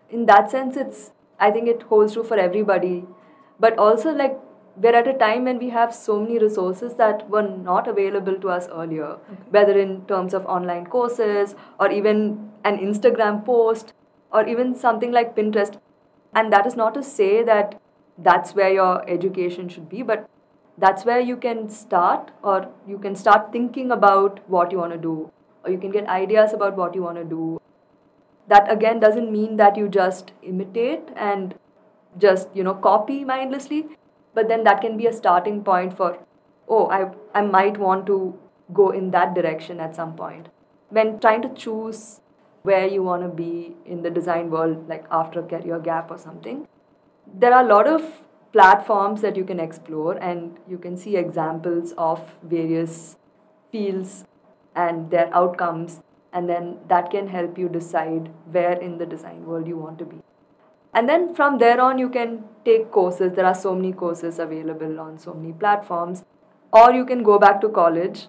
In 0.09 0.25
that 0.25 0.51
sense, 0.51 0.79
it's 0.79 1.13
I 1.39 1.51
think 1.51 1.69
it 1.69 1.83
holds 1.83 2.15
true 2.15 2.25
for 2.25 2.39
everybody. 2.39 3.05
But 3.61 3.79
also 3.79 4.13
like 4.13 4.39
we're 4.77 4.95
at 4.95 5.07
a 5.07 5.13
time 5.13 5.45
when 5.45 5.59
we 5.59 5.71
have 5.71 5.95
so 5.95 6.21
many 6.21 6.39
resources 6.39 6.95
that 6.95 7.29
were 7.31 7.43
not 7.43 7.87
available 7.87 8.35
to 8.41 8.49
us 8.49 8.69
earlier, 8.69 9.07
okay. 9.07 9.43
whether 9.51 9.79
in 9.79 10.05
terms 10.07 10.35
of 10.35 10.45
online 10.47 10.87
courses 10.87 11.55
or 11.79 11.91
even 11.91 12.51
an 12.65 12.79
Instagram 12.79 13.45
post 13.45 13.93
or 14.33 14.47
even 14.47 14.75
something 14.75 15.13
like 15.13 15.37
Pinterest. 15.37 15.79
And 16.35 16.53
that 16.53 16.67
is 16.67 16.75
not 16.75 16.95
to 16.95 17.03
say 17.03 17.45
that 17.45 17.81
that's 18.19 18.55
where 18.55 18.73
your 18.73 19.09
education 19.09 19.69
should 19.69 19.89
be, 19.89 20.03
but 20.03 20.29
that's 20.77 21.05
where 21.05 21.21
you 21.21 21.37
can 21.37 21.69
start 21.69 22.33
or 22.43 22.69
you 22.87 22.99
can 22.99 23.15
start 23.15 23.53
thinking 23.53 23.93
about 23.93 24.41
what 24.49 24.73
you 24.73 24.79
want 24.79 24.93
to 24.93 24.99
do 24.99 25.31
or 25.65 25.71
you 25.71 25.79
can 25.79 25.91
get 25.91 26.09
ideas 26.09 26.53
about 26.53 26.77
what 26.77 26.95
you 26.95 27.03
want 27.03 27.17
to 27.17 27.25
do. 27.25 27.61
That 28.49 28.71
again 28.71 28.99
doesn't 28.99 29.31
mean 29.31 29.57
that 29.57 29.77
you 29.77 29.89
just 29.89 30.33
imitate 30.43 31.09
and 31.17 31.55
just, 32.19 32.49
you 32.55 32.65
know, 32.65 32.75
copy 32.75 33.25
mindlessly 33.25 33.87
but 34.35 34.49
then 34.49 34.65
that 34.65 34.81
can 34.81 34.97
be 34.97 35.07
a 35.07 35.13
starting 35.13 35.63
point 35.63 35.97
for 35.97 36.19
oh 36.69 36.87
i 36.89 37.01
i 37.39 37.41
might 37.41 37.79
want 37.79 38.07
to 38.07 38.17
go 38.73 38.91
in 38.91 39.11
that 39.11 39.35
direction 39.35 39.81
at 39.81 39.95
some 39.95 40.15
point. 40.17 40.49
When 40.89 41.19
trying 41.21 41.43
to 41.43 41.49
choose 41.55 42.21
where 42.63 42.87
you 42.87 43.03
want 43.03 43.23
to 43.23 43.29
be 43.29 43.77
in 43.85 44.03
the 44.03 44.11
design 44.11 44.51
world 44.51 44.89
like 44.89 45.05
after 45.11 45.41
a 45.41 45.43
career 45.43 45.79
gap 45.79 46.11
or 46.11 46.17
something 46.19 46.67
there 47.43 47.53
are 47.53 47.63
a 47.63 47.67
lot 47.67 47.87
of 47.87 48.23
platforms 48.53 49.21
that 49.21 49.37
you 49.37 49.45
can 49.45 49.61
explore 49.61 50.15
and 50.15 50.59
you 50.69 50.79
can 50.79 50.97
see 50.97 51.17
examples 51.17 51.93
of 51.99 52.39
various 52.43 53.17
fields 53.73 54.25
and 54.75 55.11
their 55.11 55.29
outcomes 55.35 56.01
and 56.33 56.49
then 56.49 56.79
that 56.89 57.11
can 57.11 57.29
help 57.29 57.59
you 57.59 57.69
decide 57.69 58.31
where 58.51 58.73
in 58.73 58.97
the 58.99 59.07
design 59.07 59.45
world 59.45 59.67
you 59.67 59.77
want 59.77 59.99
to 59.99 60.05
be 60.05 60.23
and 60.95 61.09
then 61.09 61.35
from 61.35 61.59
there 61.59 61.81
on, 61.81 61.99
you 61.99 62.09
can 62.09 62.45
take 62.65 62.91
courses. 62.93 63.33
There 63.33 63.45
are 63.45 63.55
so 63.55 63.75
many 63.75 63.93
courses 63.93 64.39
available 64.39 65.01
on 65.01 65.19
so 65.19 65.35
many 65.35 65.53
platforms. 65.53 66.25
Or 66.73 66.93
you 66.93 67.05
can 67.05 67.23
go 67.23 67.39
back 67.39 67.61
to 67.63 67.69
college. 67.69 68.29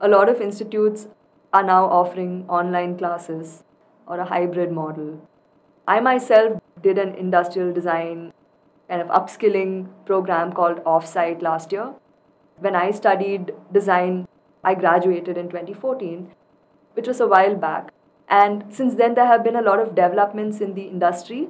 A 0.00 0.08
lot 0.08 0.28
of 0.28 0.40
institutes 0.40 1.08
are 1.52 1.64
now 1.64 1.86
offering 1.86 2.44
online 2.48 2.96
classes 2.96 3.64
or 4.06 4.20
a 4.20 4.24
hybrid 4.24 4.70
model. 4.70 5.28
I 5.88 6.00
myself 6.00 6.60
did 6.80 6.98
an 6.98 7.14
industrial 7.14 7.72
design 7.72 8.32
kind 8.88 9.02
of 9.02 9.08
upskilling 9.08 9.88
program 10.04 10.52
called 10.52 10.84
Offsite 10.84 11.42
last 11.42 11.72
year. 11.72 11.92
When 12.58 12.76
I 12.76 12.92
studied 12.92 13.52
design, 13.72 14.28
I 14.62 14.74
graduated 14.74 15.36
in 15.36 15.48
2014, 15.48 16.30
which 16.94 17.08
was 17.08 17.20
a 17.20 17.26
while 17.26 17.56
back. 17.56 17.92
And 18.28 18.64
since 18.72 18.94
then, 18.94 19.14
there 19.14 19.26
have 19.26 19.42
been 19.42 19.56
a 19.56 19.62
lot 19.62 19.80
of 19.80 19.94
developments 19.94 20.60
in 20.60 20.74
the 20.74 20.82
industry 20.82 21.48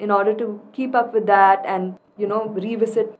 in 0.00 0.10
order 0.10 0.34
to 0.34 0.60
keep 0.72 0.94
up 0.94 1.14
with 1.14 1.26
that 1.26 1.64
and 1.64 1.98
you 2.16 2.26
know 2.26 2.46
revisit 2.48 3.18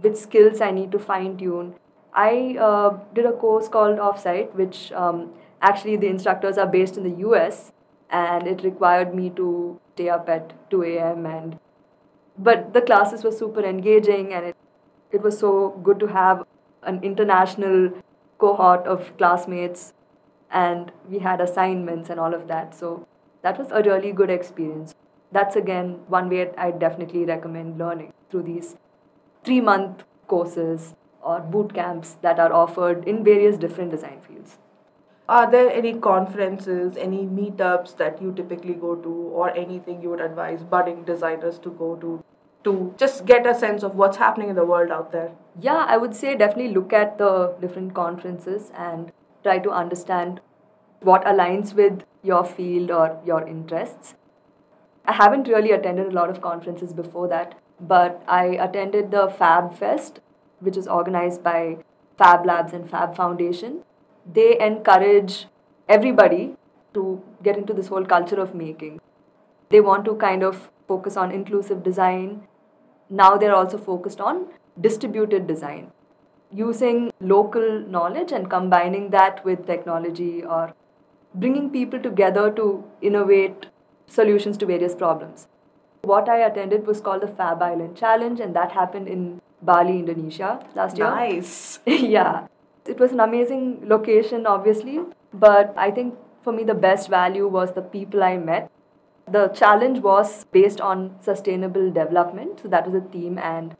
which 0.00 0.16
skills 0.16 0.60
I 0.60 0.70
need 0.70 0.92
to 0.92 0.98
fine 0.98 1.36
tune. 1.36 1.74
I 2.14 2.56
uh, 2.60 2.98
did 3.14 3.26
a 3.26 3.32
course 3.32 3.68
called 3.68 3.98
Offsite, 3.98 4.54
which 4.54 4.92
um, 4.92 5.32
actually 5.62 5.96
the 5.96 6.08
instructors 6.08 6.58
are 6.58 6.66
based 6.66 6.96
in 6.96 7.04
the 7.04 7.16
US, 7.28 7.72
and 8.10 8.46
it 8.46 8.62
required 8.64 9.14
me 9.14 9.30
to 9.30 9.80
stay 9.94 10.08
up 10.08 10.28
at 10.28 10.54
2 10.70 10.82
a.m. 10.84 11.26
and 11.26 11.58
but 12.38 12.72
the 12.72 12.80
classes 12.80 13.22
were 13.22 13.32
super 13.32 13.62
engaging 13.70 14.32
and 14.32 14.46
it, 14.46 14.56
it 15.12 15.22
was 15.22 15.38
so 15.38 15.78
good 15.88 15.98
to 16.00 16.06
have 16.06 16.44
an 16.82 17.02
international 17.02 17.90
cohort 18.38 18.86
of 18.86 19.14
classmates 19.18 19.92
and 20.50 20.90
we 21.08 21.18
had 21.18 21.40
assignments 21.40 22.08
and 22.08 22.18
all 22.18 22.34
of 22.34 22.48
that 22.48 22.74
so 22.74 23.06
that 23.42 23.58
was 23.58 23.70
a 23.70 23.82
really 23.82 24.12
good 24.12 24.30
experience 24.30 24.94
that's 25.32 25.56
again 25.56 26.00
one 26.08 26.28
way 26.28 26.50
I 26.56 26.70
definitely 26.70 27.24
recommend 27.24 27.78
learning 27.78 28.12
through 28.30 28.42
these 28.42 28.76
three 29.44 29.60
month 29.60 30.04
courses 30.26 30.94
or 31.22 31.40
boot 31.40 31.74
camps 31.74 32.16
that 32.22 32.38
are 32.38 32.52
offered 32.52 33.06
in 33.06 33.22
various 33.24 33.58
different 33.58 33.90
design 33.90 34.20
fields. 34.20 34.58
Are 35.28 35.48
there 35.48 35.70
any 35.70 35.92
conferences, 35.94 36.96
any 36.96 37.24
meetups 37.24 37.96
that 37.98 38.20
you 38.20 38.32
typically 38.32 38.74
go 38.74 38.96
to, 38.96 39.08
or 39.08 39.50
anything 39.56 40.02
you 40.02 40.10
would 40.10 40.20
advise 40.20 40.64
budding 40.64 41.04
designers 41.04 41.58
to 41.60 41.70
go 41.70 41.94
to 41.96 42.24
to 42.64 42.94
just 42.98 43.24
get 43.26 43.46
a 43.46 43.54
sense 43.54 43.82
of 43.82 43.94
what's 43.94 44.18
happening 44.18 44.48
in 44.50 44.56
the 44.56 44.64
world 44.64 44.90
out 44.90 45.12
there? 45.12 45.30
Yeah, 45.58 45.84
I 45.88 45.96
would 45.96 46.14
say 46.14 46.36
definitely 46.36 46.74
look 46.74 46.92
at 46.92 47.16
the 47.18 47.54
different 47.60 47.94
conferences 47.94 48.72
and 48.76 49.12
try 49.44 49.58
to 49.60 49.70
understand 49.70 50.40
what 51.00 51.24
aligns 51.24 51.74
with 51.74 52.04
your 52.22 52.44
field 52.44 52.90
or 52.90 53.18
your 53.24 53.46
interests 53.46 54.14
I 55.10 55.12
haven't 55.12 55.48
really 55.48 55.72
attended 55.72 56.06
a 56.06 56.14
lot 56.16 56.30
of 56.30 56.40
conferences 56.40 56.92
before 56.92 57.26
that, 57.28 57.54
but 57.92 58.22
I 58.28 58.44
attended 58.64 59.10
the 59.10 59.28
Fab 59.38 59.76
Fest, 59.76 60.20
which 60.60 60.76
is 60.76 60.86
organized 60.86 61.42
by 61.42 61.78
Fab 62.16 62.46
Labs 62.46 62.72
and 62.72 62.88
Fab 62.88 63.16
Foundation. 63.16 63.80
They 64.34 64.60
encourage 64.60 65.46
everybody 65.88 66.54
to 66.94 67.20
get 67.42 67.58
into 67.58 67.72
this 67.72 67.88
whole 67.88 68.04
culture 68.04 68.38
of 68.40 68.54
making. 68.54 69.00
They 69.70 69.80
want 69.80 70.04
to 70.04 70.14
kind 70.14 70.44
of 70.44 70.70
focus 70.86 71.16
on 71.16 71.32
inclusive 71.32 71.82
design. 71.82 72.46
Now 73.08 73.36
they're 73.36 73.56
also 73.56 73.78
focused 73.78 74.20
on 74.20 74.46
distributed 74.80 75.48
design, 75.48 75.90
using 76.52 77.10
local 77.20 77.80
knowledge 77.80 78.30
and 78.30 78.48
combining 78.48 79.10
that 79.10 79.44
with 79.44 79.66
technology 79.66 80.44
or 80.44 80.72
bringing 81.34 81.68
people 81.68 81.98
together 81.98 82.48
to 82.62 82.84
innovate 83.02 83.66
solutions 84.10 84.58
to 84.58 84.66
various 84.66 84.94
problems. 84.94 85.46
What 86.02 86.28
I 86.28 86.38
attended 86.38 86.86
was 86.86 87.00
called 87.00 87.22
the 87.22 87.28
Fab 87.28 87.62
Island 87.62 87.96
Challenge, 87.96 88.40
and 88.40 88.54
that 88.56 88.72
happened 88.72 89.08
in 89.08 89.40
Bali, 89.62 89.98
Indonesia 89.98 90.64
last 90.74 90.98
year. 90.98 91.10
Nice. 91.10 91.80
yeah. 91.86 92.46
It 92.86 92.98
was 92.98 93.12
an 93.12 93.20
amazing 93.20 93.82
location, 93.86 94.46
obviously, 94.46 95.00
but 95.32 95.74
I 95.76 95.90
think 95.90 96.14
for 96.42 96.52
me 96.52 96.64
the 96.64 96.74
best 96.74 97.08
value 97.08 97.46
was 97.46 97.72
the 97.74 97.82
people 97.82 98.22
I 98.22 98.36
met. 98.38 98.70
The 99.30 99.48
challenge 99.48 100.00
was 100.00 100.44
based 100.44 100.80
on 100.80 101.16
sustainable 101.20 101.90
development, 101.92 102.60
so 102.62 102.68
that 102.68 102.90
was 102.90 103.02
the 103.02 103.08
theme, 103.08 103.38
and 103.38 103.76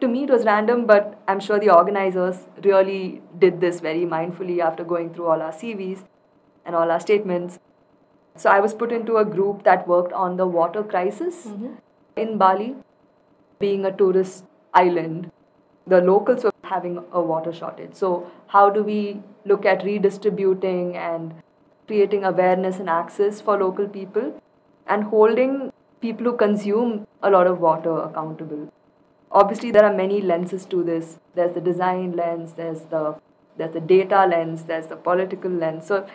to 0.00 0.08
me 0.08 0.24
it 0.24 0.30
was 0.30 0.44
random, 0.44 0.86
but 0.86 1.18
I'm 1.28 1.40
sure 1.40 1.58
the 1.58 1.70
organizers 1.74 2.46
really 2.64 3.22
did 3.38 3.60
this 3.60 3.80
very 3.80 4.04
mindfully 4.04 4.58
after 4.58 4.84
going 4.84 5.14
through 5.14 5.28
all 5.28 5.40
our 5.40 5.52
CVs 5.52 6.04
and 6.66 6.74
all 6.74 6.90
our 6.90 7.00
statements. 7.00 7.60
So 8.36 8.50
I 8.50 8.60
was 8.60 8.74
put 8.74 8.92
into 8.92 9.16
a 9.18 9.24
group 9.24 9.62
that 9.64 9.86
worked 9.86 10.12
on 10.12 10.36
the 10.36 10.46
water 10.46 10.82
crisis 10.82 11.46
mm-hmm. 11.46 11.74
in 12.16 12.38
Bali. 12.38 12.74
Being 13.58 13.84
a 13.84 13.92
tourist 13.92 14.44
island, 14.74 15.30
the 15.86 16.00
locals 16.00 16.42
were 16.42 16.52
having 16.64 17.04
a 17.12 17.20
water 17.20 17.52
shortage. 17.52 17.94
So, 17.94 18.28
how 18.48 18.70
do 18.70 18.82
we 18.82 19.22
look 19.44 19.64
at 19.64 19.84
redistributing 19.84 20.96
and 20.96 21.32
creating 21.86 22.24
awareness 22.24 22.78
and 22.78 22.88
access 22.88 23.40
for 23.40 23.58
local 23.58 23.88
people, 23.88 24.40
and 24.86 25.04
holding 25.04 25.72
people 26.00 26.24
who 26.24 26.36
consume 26.36 27.06
a 27.22 27.30
lot 27.30 27.46
of 27.46 27.60
water 27.60 27.96
accountable. 27.98 28.72
Obviously, 29.30 29.70
there 29.70 29.84
are 29.84 29.94
many 29.94 30.20
lenses 30.20 30.64
to 30.66 30.82
this. 30.82 31.18
There's 31.34 31.52
the 31.52 31.60
design 31.60 32.12
lens, 32.12 32.54
there's 32.54 32.82
the 32.82 33.16
there's 33.58 33.74
the 33.74 33.80
data 33.80 34.26
lens, 34.26 34.64
there's 34.64 34.86
the 34.86 34.96
political 34.96 35.50
lens. 35.50 35.86
So, 35.86 36.06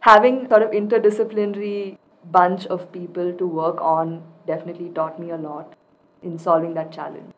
having 0.00 0.48
sort 0.48 0.62
of 0.62 0.70
interdisciplinary 0.70 1.98
bunch 2.30 2.66
of 2.66 2.92
people 2.92 3.32
to 3.32 3.46
work 3.46 3.80
on 3.80 4.22
definitely 4.46 4.88
taught 4.90 5.18
me 5.18 5.30
a 5.30 5.36
lot 5.36 5.74
in 6.22 6.38
solving 6.38 6.74
that 6.74 6.92
challenge. 6.92 7.32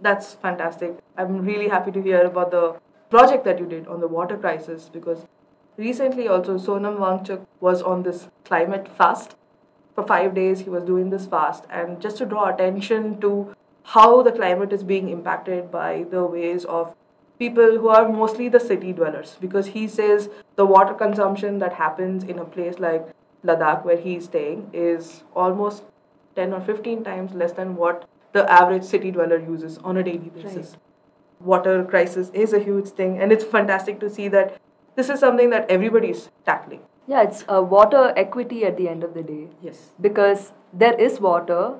That's 0.00 0.34
fantastic. 0.34 0.98
I'm 1.16 1.44
really 1.44 1.68
happy 1.68 1.90
to 1.92 2.02
hear 2.02 2.24
about 2.24 2.50
the 2.50 2.76
project 3.10 3.44
that 3.44 3.58
you 3.58 3.66
did 3.66 3.86
on 3.86 4.00
the 4.00 4.08
water 4.08 4.36
crisis 4.36 4.90
because 4.92 5.26
recently 5.76 6.28
also 6.28 6.58
Sonam 6.58 6.98
Wangchuk 6.98 7.46
was 7.60 7.82
on 7.82 8.02
this 8.02 8.28
climate 8.44 8.88
fast. 8.88 9.36
For 9.94 10.06
five 10.06 10.34
days, 10.34 10.60
he 10.60 10.68
was 10.68 10.84
doing 10.84 11.08
this 11.08 11.24
fast, 11.24 11.64
and 11.70 12.02
just 12.02 12.18
to 12.18 12.26
draw 12.26 12.52
attention 12.52 13.18
to 13.22 13.54
how 13.82 14.22
the 14.22 14.32
climate 14.32 14.70
is 14.70 14.82
being 14.82 15.08
impacted 15.08 15.70
by 15.70 16.04
the 16.10 16.26
ways 16.26 16.66
of 16.66 16.94
people 17.38 17.78
who 17.78 17.88
are 17.88 18.08
mostly 18.08 18.48
the 18.48 18.60
city 18.60 18.92
dwellers 18.92 19.36
because 19.40 19.66
he 19.68 19.86
says 19.86 20.28
the 20.56 20.64
water 20.64 20.94
consumption 20.94 21.58
that 21.58 21.74
happens 21.74 22.24
in 22.24 22.38
a 22.38 22.44
place 22.44 22.78
like 22.78 23.08
Ladakh 23.44 23.84
where 23.84 23.96
he 23.96 24.16
is 24.16 24.24
staying 24.24 24.70
is 24.72 25.22
almost 25.34 25.84
10 26.34 26.52
or 26.52 26.60
15 26.60 27.04
times 27.04 27.34
less 27.34 27.52
than 27.52 27.76
what 27.76 28.08
the 28.32 28.50
average 28.50 28.84
city 28.84 29.10
dweller 29.10 29.38
uses 29.38 29.78
on 29.78 29.96
a 29.96 30.02
daily 30.02 30.30
basis. 30.34 30.72
Right. 30.72 30.80
Water 31.40 31.84
crisis 31.84 32.30
is 32.32 32.52
a 32.52 32.58
huge 32.58 32.88
thing, 32.88 33.18
and 33.20 33.32
it's 33.32 33.44
fantastic 33.44 34.00
to 34.00 34.10
see 34.10 34.28
that 34.28 34.60
this 34.94 35.10
is 35.10 35.20
something 35.20 35.50
that 35.50 35.70
everybody 35.70 36.08
is 36.08 36.28
tackling. 36.44 36.80
Yeah, 37.06 37.22
it's 37.22 37.44
uh, 37.48 37.62
water 37.62 38.12
equity 38.16 38.64
at 38.64 38.76
the 38.76 38.88
end 38.88 39.04
of 39.04 39.14
the 39.14 39.22
day. 39.22 39.48
Yes. 39.62 39.92
Because 40.00 40.52
there 40.72 40.94
is 40.94 41.20
water, 41.20 41.74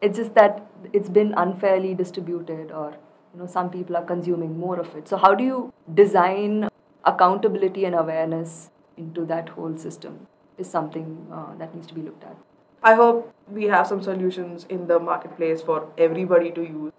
it's 0.00 0.18
just 0.18 0.34
that 0.34 0.66
it's 0.92 1.08
been 1.08 1.34
unfairly 1.36 1.94
distributed, 1.94 2.70
or 2.70 2.96
you 3.32 3.40
know, 3.40 3.46
some 3.46 3.70
people 3.70 3.96
are 3.96 4.04
consuming 4.04 4.58
more 4.58 4.78
of 4.78 4.94
it. 4.96 5.08
So, 5.08 5.16
how 5.16 5.34
do 5.34 5.44
you 5.44 5.72
design 5.94 6.68
accountability 7.04 7.84
and 7.84 7.94
awareness 7.94 8.70
into 8.96 9.24
that 9.26 9.50
whole 9.50 9.76
system? 9.76 10.26
Is 10.58 10.68
something 10.68 11.26
uh, 11.32 11.54
that 11.56 11.74
needs 11.74 11.86
to 11.86 11.94
be 11.94 12.02
looked 12.02 12.22
at. 12.22 12.36
I 12.82 12.94
hope 12.94 13.32
we 13.48 13.64
have 13.64 13.86
some 13.86 14.02
solutions 14.02 14.66
in 14.68 14.88
the 14.88 14.98
marketplace 14.98 15.62
for 15.62 15.88
everybody 15.96 16.50
to 16.50 16.60
use. 16.62 16.92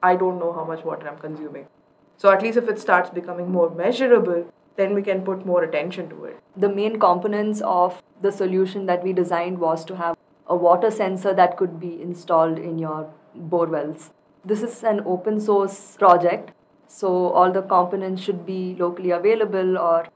I 0.00 0.14
don't 0.14 0.38
know 0.38 0.52
how 0.52 0.64
much 0.64 0.84
water 0.84 1.08
I'm 1.08 1.18
consuming. 1.18 1.66
So, 2.18 2.30
at 2.30 2.40
least 2.42 2.56
if 2.56 2.68
it 2.68 2.78
starts 2.78 3.10
becoming 3.10 3.50
more 3.50 3.68
measurable, 3.68 4.46
then 4.76 4.94
we 4.94 5.02
can 5.02 5.22
put 5.22 5.44
more 5.44 5.64
attention 5.64 6.08
to 6.10 6.24
it. 6.26 6.38
The 6.56 6.68
main 6.68 7.00
components 7.00 7.60
of 7.62 8.00
the 8.22 8.30
solution 8.30 8.86
that 8.86 9.02
we 9.02 9.12
designed 9.12 9.58
was 9.58 9.84
to 9.86 9.96
have 9.96 10.16
a 10.46 10.54
water 10.54 10.90
sensor 10.90 11.34
that 11.34 11.56
could 11.56 11.80
be 11.80 12.00
installed 12.00 12.58
in 12.58 12.78
your 12.78 13.12
bore 13.34 13.66
wells. 13.66 14.10
This 14.42 14.62
is 14.62 14.82
an 14.84 15.02
open 15.04 15.38
source 15.38 15.96
project, 15.98 16.52
so 16.86 17.28
all 17.28 17.52
the 17.52 17.60
components 17.60 18.22
should 18.22 18.46
be 18.46 18.74
locally 18.78 19.10
available 19.10 19.76
or 19.76 20.06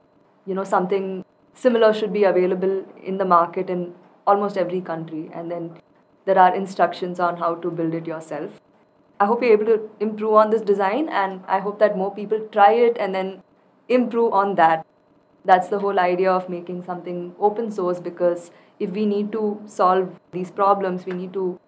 you 0.47 0.55
know 0.55 0.63
something 0.63 1.23
similar 1.53 1.93
should 1.93 2.11
be 2.11 2.23
available 2.23 2.83
in 3.03 3.19
the 3.19 3.25
market 3.25 3.69
in 3.69 3.93
almost 4.25 4.57
every 4.57 4.81
country 4.81 5.29
and 5.31 5.51
then 5.51 5.79
there 6.25 6.39
are 6.39 6.55
instructions 6.55 7.19
on 7.19 7.37
how 7.37 7.53
to 7.53 7.69
build 7.69 7.93
it 7.93 8.07
yourself. 8.07 8.59
I 9.19 9.25
hope 9.27 9.43
you're 9.43 9.53
able 9.53 9.67
to 9.67 9.89
improve 9.99 10.33
on 10.33 10.49
this 10.49 10.61
design 10.63 11.07
and 11.07 11.43
I 11.47 11.59
hope 11.59 11.77
that 11.77 11.95
more 11.95 12.13
people 12.13 12.39
try 12.51 12.73
it 12.73 12.97
and 12.99 13.13
then 13.13 13.43
improve 13.87 14.33
on 14.33 14.55
that. 14.55 14.87
That's 15.45 15.67
the 15.67 15.77
whole 15.77 15.99
idea 15.99 16.31
of 16.31 16.49
making 16.49 16.81
something 16.83 17.35
open 17.39 17.69
source 17.69 17.99
because 17.99 18.49
if 18.79 18.89
we 18.89 19.05
need 19.05 19.31
to 19.33 19.61
solve 19.67 20.19
these 20.31 20.49
problems, 20.49 21.05
we 21.05 21.13
need 21.13 21.31
to 21.33 21.59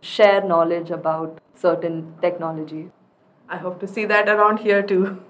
share 0.00 0.42
knowledge 0.42 0.90
about 0.90 1.40
certain 1.54 2.14
technology. 2.20 2.90
I 3.48 3.56
hope 3.56 3.80
to 3.80 3.88
see 3.88 4.04
that 4.04 4.28
around 4.28 4.58
here 4.58 4.82
too. 4.82 5.22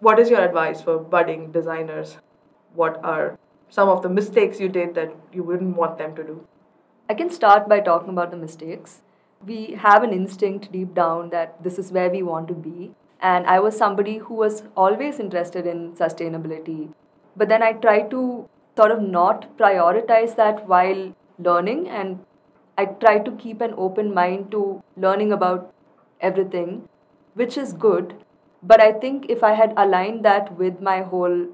What 0.00 0.18
is 0.18 0.30
your 0.30 0.44
advice 0.44 0.82
for 0.82 0.98
budding 0.98 1.52
designers? 1.52 2.18
What 2.74 3.00
are 3.02 3.38
some 3.68 3.88
of 3.88 4.02
the 4.02 4.08
mistakes 4.08 4.60
you 4.60 4.68
did 4.68 4.94
that 4.94 5.14
you 5.32 5.42
wouldn't 5.42 5.76
want 5.76 5.96
them 5.96 6.14
to 6.16 6.22
do? 6.22 6.46
I 7.08 7.14
can 7.14 7.30
start 7.30 7.68
by 7.68 7.80
talking 7.80 8.10
about 8.10 8.30
the 8.30 8.36
mistakes. 8.36 9.02
We 9.46 9.74
have 9.78 10.02
an 10.02 10.12
instinct 10.12 10.72
deep 10.72 10.92
down 10.94 11.30
that 11.30 11.62
this 11.62 11.78
is 11.78 11.92
where 11.92 12.10
we 12.10 12.22
want 12.22 12.48
to 12.48 12.54
be. 12.54 12.94
And 13.20 13.46
I 13.46 13.60
was 13.60 13.76
somebody 13.76 14.18
who 14.18 14.34
was 14.34 14.64
always 14.76 15.18
interested 15.18 15.66
in 15.66 15.92
sustainability. 15.92 16.92
But 17.36 17.48
then 17.48 17.62
I 17.62 17.72
tried 17.72 18.10
to 18.10 18.48
sort 18.76 18.90
of 18.90 19.00
not 19.00 19.56
prioritize 19.56 20.36
that 20.36 20.68
while 20.68 21.14
learning. 21.38 21.88
And 21.88 22.25
I 22.78 22.86
try 22.86 23.18
to 23.18 23.30
keep 23.32 23.60
an 23.60 23.74
open 23.76 24.12
mind 24.12 24.50
to 24.52 24.82
learning 24.96 25.32
about 25.32 25.72
everything, 26.20 26.88
which 27.34 27.56
is 27.56 27.72
good. 27.72 28.14
But 28.62 28.80
I 28.80 28.92
think 28.92 29.26
if 29.28 29.42
I 29.42 29.52
had 29.52 29.72
aligned 29.76 30.24
that 30.24 30.56
with 30.56 30.80
my 30.80 31.02
whole 31.02 31.46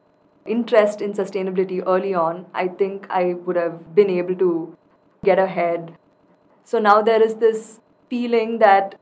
interest 0.46 1.00
in 1.00 1.12
sustainability 1.12 1.82
early 1.86 2.14
on, 2.14 2.46
I 2.54 2.68
think 2.68 3.06
I 3.10 3.34
would 3.34 3.56
have 3.56 3.94
been 3.94 4.10
able 4.10 4.34
to 4.36 4.76
get 5.24 5.38
ahead. 5.38 5.96
So 6.64 6.78
now 6.78 7.02
there 7.02 7.22
is 7.22 7.36
this 7.36 7.80
feeling 8.08 8.58
that 8.58 8.96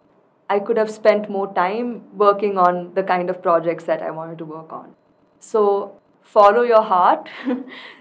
I 0.49 0.59
could 0.59 0.77
have 0.77 0.91
spent 0.91 1.31
more 1.31 1.53
time 1.55 2.03
working 2.17 2.59
on 2.59 2.93
the 2.95 3.03
kind 3.03 3.31
of 3.31 3.43
projects 3.43 3.85
that 3.85 4.03
I 4.03 4.11
wanted 4.11 4.39
to 4.39 4.45
work 4.45 4.73
on. 4.73 4.95
So 5.39 5.95
follow 6.23 6.63
your 6.63 6.83
heart. 6.83 7.29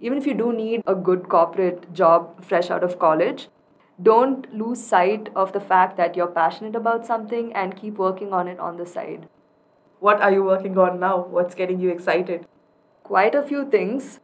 Even 0.00 0.16
if 0.16 0.26
you 0.26 0.32
do 0.32 0.52
need 0.52 0.82
a 0.86 0.94
good 0.94 1.28
corporate 1.28 1.92
job 1.92 2.42
fresh 2.42 2.70
out 2.70 2.82
of 2.82 2.98
college, 2.98 3.48
don't 4.02 4.52
lose 4.54 4.82
sight 4.82 5.28
of 5.36 5.52
the 5.52 5.60
fact 5.60 5.98
that 5.98 6.16
you're 6.16 6.26
passionate 6.26 6.74
about 6.74 7.04
something 7.04 7.52
and 7.52 7.76
keep 7.76 7.98
working 7.98 8.32
on 8.32 8.48
it 8.48 8.58
on 8.58 8.78
the 8.78 8.86
side. 8.86 9.28
What 9.98 10.22
are 10.22 10.32
you 10.32 10.42
working 10.42 10.78
on 10.78 10.98
now? 11.00 11.26
What's 11.28 11.54
getting 11.54 11.80
you 11.80 11.90
excited? 11.90 12.46
Quite 13.02 13.34
a 13.34 13.42
few 13.42 13.68
things. 13.70 14.20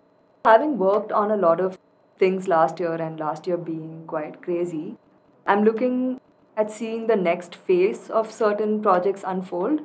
Having 0.47 0.79
worked 0.79 1.13
on 1.13 1.31
a 1.31 1.37
lot 1.37 1.61
of 1.61 1.79
things 2.19 2.49
last 2.49 2.81
year 2.81 2.95
and 2.95 3.21
last 3.21 3.47
year 3.47 3.59
being 3.59 4.05
quite 4.07 4.41
crazy, 4.41 4.97
I'm 5.47 5.63
looking 5.65 6.23
at 6.57 6.71
seeing 6.71 7.07
the 7.07 7.17
next 7.17 7.55
phase 7.55 8.09
of 8.09 8.33
certain 8.33 8.81
projects 8.81 9.23
unfold. 9.27 9.81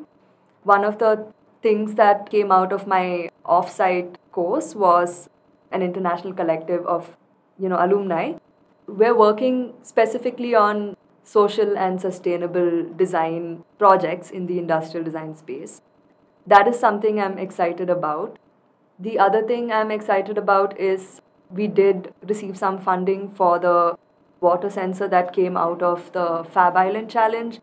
One 0.63 0.85
of 0.85 0.99
the 0.99 1.27
things 1.61 1.95
that 1.95 2.29
came 2.29 2.49
out 2.49 2.71
of 2.71 2.87
my 2.87 3.29
offsite 3.45 4.15
course 4.31 4.73
was 4.73 5.27
an 5.71 5.81
international 5.81 6.33
collective 6.33 6.85
of 6.85 7.17
you 7.59 7.69
know 7.69 7.77
alumni. 7.79 8.33
We're 8.87 9.17
working 9.17 9.73
specifically 9.83 10.53
on 10.55 10.97
social 11.23 11.77
and 11.77 12.01
sustainable 12.01 12.83
design 12.95 13.63
projects 13.77 14.29
in 14.31 14.47
the 14.47 14.57
industrial 14.57 15.03
design 15.05 15.35
space. 15.35 15.81
That 16.47 16.67
is 16.67 16.79
something 16.79 17.19
i'm 17.21 17.37
excited 17.37 17.89
about. 17.89 18.39
The 18.99 19.19
other 19.19 19.41
thing 19.45 19.71
i'm 19.71 19.91
excited 19.91 20.37
about 20.37 20.79
is 20.79 21.21
we 21.49 21.67
did 21.67 22.13
receive 22.27 22.57
some 22.57 22.79
funding 22.79 23.31
for 23.31 23.59
the 23.59 23.97
water 24.39 24.69
sensor 24.69 25.07
that 25.07 25.33
came 25.33 25.55
out 25.55 25.81
of 25.81 26.11
the 26.13 26.45
Fab 26.51 26.75
Island 26.75 27.09
challenge. 27.09 27.59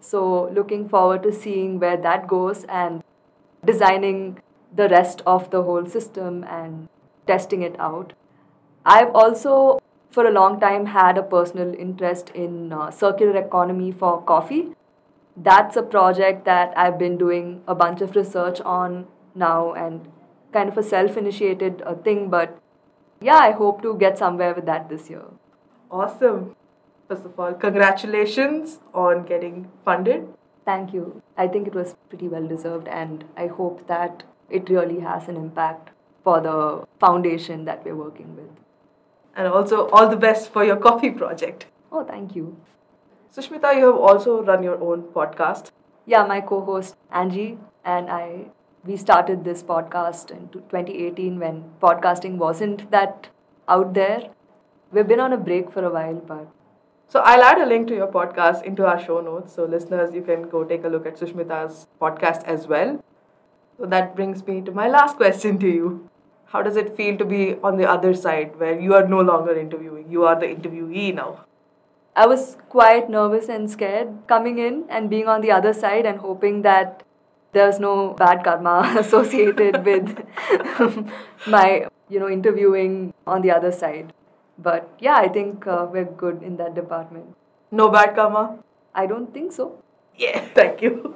So, 0.00 0.50
looking 0.50 0.88
forward 0.88 1.22
to 1.24 1.32
seeing 1.32 1.78
where 1.78 1.96
that 1.96 2.26
goes 2.26 2.64
and 2.64 3.04
designing 3.64 4.40
the 4.74 4.88
rest 4.88 5.22
of 5.26 5.50
the 5.50 5.62
whole 5.62 5.86
system 5.86 6.44
and 6.44 6.88
testing 7.26 7.62
it 7.62 7.78
out. 7.78 8.12
I've 8.84 9.14
also, 9.14 9.80
for 10.10 10.26
a 10.26 10.30
long 10.30 10.58
time, 10.60 10.86
had 10.86 11.18
a 11.18 11.22
personal 11.22 11.74
interest 11.74 12.30
in 12.30 12.72
uh, 12.72 12.90
circular 12.90 13.36
economy 13.36 13.92
for 13.92 14.22
coffee. 14.22 14.74
That's 15.36 15.76
a 15.76 15.82
project 15.82 16.44
that 16.44 16.76
I've 16.76 16.98
been 16.98 17.16
doing 17.16 17.62
a 17.66 17.74
bunch 17.74 18.00
of 18.00 18.16
research 18.16 18.60
on 18.60 19.06
now 19.34 19.72
and 19.72 20.08
kind 20.52 20.68
of 20.68 20.76
a 20.76 20.82
self 20.82 21.16
initiated 21.16 21.82
uh, 21.86 21.94
thing, 21.94 22.28
but 22.28 22.58
yeah, 23.20 23.38
I 23.38 23.52
hope 23.52 23.82
to 23.82 23.96
get 23.96 24.18
somewhere 24.18 24.52
with 24.54 24.66
that 24.66 24.88
this 24.88 25.08
year. 25.08 25.24
Awesome. 25.90 26.56
First 27.08 27.24
of 27.24 27.38
all, 27.38 27.54
congratulations 27.54 28.80
on 28.92 29.24
getting 29.24 29.70
funded. 29.84 30.28
Thank 30.64 30.92
you. 30.92 31.22
I 31.36 31.48
think 31.48 31.66
it 31.66 31.74
was 31.74 31.94
pretty 32.08 32.28
well 32.28 32.46
deserved, 32.46 32.88
and 32.88 33.24
I 33.36 33.46
hope 33.46 33.86
that 33.86 34.24
it 34.50 34.68
really 34.68 35.00
has 35.00 35.28
an 35.28 35.36
impact 35.36 35.90
for 36.24 36.40
the 36.40 36.86
foundation 37.00 37.64
that 37.64 37.84
we're 37.84 37.96
working 37.96 38.36
with. 38.36 38.50
And 39.34 39.48
also, 39.48 39.88
all 39.88 40.08
the 40.08 40.16
best 40.16 40.52
for 40.52 40.64
your 40.64 40.76
coffee 40.76 41.10
project. 41.10 41.66
Oh, 41.90 42.04
thank 42.04 42.36
you. 42.36 42.56
Sushmita, 43.34 43.74
you 43.74 43.86
have 43.86 43.96
also 43.96 44.42
run 44.42 44.62
your 44.62 44.78
own 44.82 45.02
podcast. 45.04 45.70
Yeah, 46.06 46.26
my 46.26 46.40
co 46.40 46.60
host 46.64 46.96
Angie 47.10 47.58
and 47.84 48.10
I, 48.10 48.46
we 48.84 48.96
started 48.96 49.44
this 49.44 49.62
podcast 49.62 50.30
in 50.30 50.48
2018 50.50 51.38
when 51.38 51.64
podcasting 51.80 52.36
wasn't 52.36 52.90
that 52.90 53.28
out 53.68 53.94
there. 53.94 54.30
We've 54.92 55.08
been 55.08 55.20
on 55.20 55.32
a 55.32 55.38
break 55.38 55.72
for 55.72 55.84
a 55.84 55.90
while, 55.90 56.16
but. 56.16 56.48
So 57.08 57.20
I'll 57.20 57.42
add 57.42 57.58
a 57.58 57.66
link 57.66 57.88
to 57.88 57.94
your 57.94 58.08
podcast 58.08 58.64
into 58.64 58.86
our 58.86 59.02
show 59.02 59.20
notes. 59.20 59.54
So 59.54 59.64
listeners, 59.64 60.14
you 60.14 60.22
can 60.22 60.48
go 60.48 60.64
take 60.64 60.84
a 60.84 60.88
look 60.88 61.06
at 61.06 61.16
Sushmita's 61.16 61.86
podcast 62.00 62.44
as 62.44 62.66
well. 62.66 63.02
So 63.78 63.86
that 63.86 64.14
brings 64.14 64.46
me 64.46 64.60
to 64.62 64.72
my 64.72 64.88
last 64.88 65.16
question 65.16 65.58
to 65.58 65.66
you. 65.68 66.10
How 66.52 66.60
does 66.60 66.76
it 66.76 66.94
feel 66.94 67.16
to 67.16 67.24
be 67.24 67.56
on 67.64 67.78
the 67.78 67.88
other 67.88 68.12
side 68.12 68.58
where 68.60 68.78
you 68.78 68.94
are 68.94 69.08
no 69.08 69.20
longer 69.20 69.58
interviewing? 69.58 70.10
You 70.10 70.24
are 70.24 70.38
the 70.38 70.46
interviewee 70.46 71.14
now. 71.14 71.46
I 72.14 72.26
was 72.26 72.58
quite 72.68 73.08
nervous 73.08 73.48
and 73.48 73.70
scared 73.70 74.10
coming 74.26 74.58
in 74.58 74.84
and 74.90 75.08
being 75.08 75.28
on 75.28 75.40
the 75.40 75.50
other 75.50 75.72
side 75.72 76.04
and 76.04 76.18
hoping 76.18 76.60
that 76.60 77.04
there's 77.52 77.78
no 77.80 78.12
bad 78.12 78.44
karma 78.44 78.94
associated 78.98 79.82
with 79.90 80.26
my, 81.46 81.86
you 82.10 82.20
know, 82.20 82.28
interviewing 82.28 83.14
on 83.26 83.40
the 83.40 83.50
other 83.50 83.72
side. 83.72 84.12
But 84.58 84.90
yeah, 85.00 85.16
I 85.16 85.28
think 85.28 85.66
uh, 85.66 85.86
we're 85.90 86.04
good 86.04 86.42
in 86.42 86.58
that 86.58 86.74
department. 86.74 87.34
No 87.70 87.88
bad 87.88 88.14
karma? 88.14 88.58
I 88.94 89.06
don't 89.06 89.32
think 89.32 89.52
so. 89.52 89.82
Yeah, 90.16 90.44
thank 90.54 90.82
you. 90.82 91.14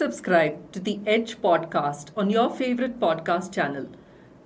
Subscribe 0.00 0.72
to 0.72 0.80
the 0.80 0.96
Aedge 1.04 1.36
podcast 1.36 2.06
on 2.16 2.30
your 2.30 2.48
favorite 2.48 2.98
podcast 2.98 3.52
channel. 3.52 3.86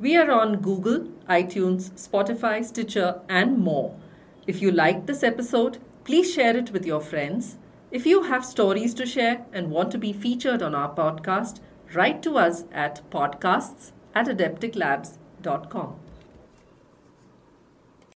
We 0.00 0.16
are 0.16 0.28
on 0.32 0.56
Google, 0.56 1.12
iTunes, 1.28 1.92
Spotify, 1.92 2.64
Stitcher, 2.64 3.20
and 3.28 3.56
more. 3.58 3.94
If 4.48 4.60
you 4.60 4.72
liked 4.72 5.06
this 5.06 5.22
episode, 5.22 5.78
please 6.02 6.34
share 6.34 6.56
it 6.56 6.72
with 6.72 6.84
your 6.84 7.00
friends. 7.00 7.56
If 7.92 8.04
you 8.04 8.24
have 8.24 8.44
stories 8.44 8.94
to 8.94 9.06
share 9.06 9.46
and 9.52 9.70
want 9.70 9.92
to 9.92 9.98
be 9.98 10.12
featured 10.12 10.60
on 10.60 10.74
our 10.74 10.92
podcast, 10.92 11.60
write 11.94 12.20
to 12.24 12.36
us 12.36 12.64
at 12.72 13.08
podcasts 13.10 13.92
at 14.12 14.26
adepticlabs.com. 14.26 16.03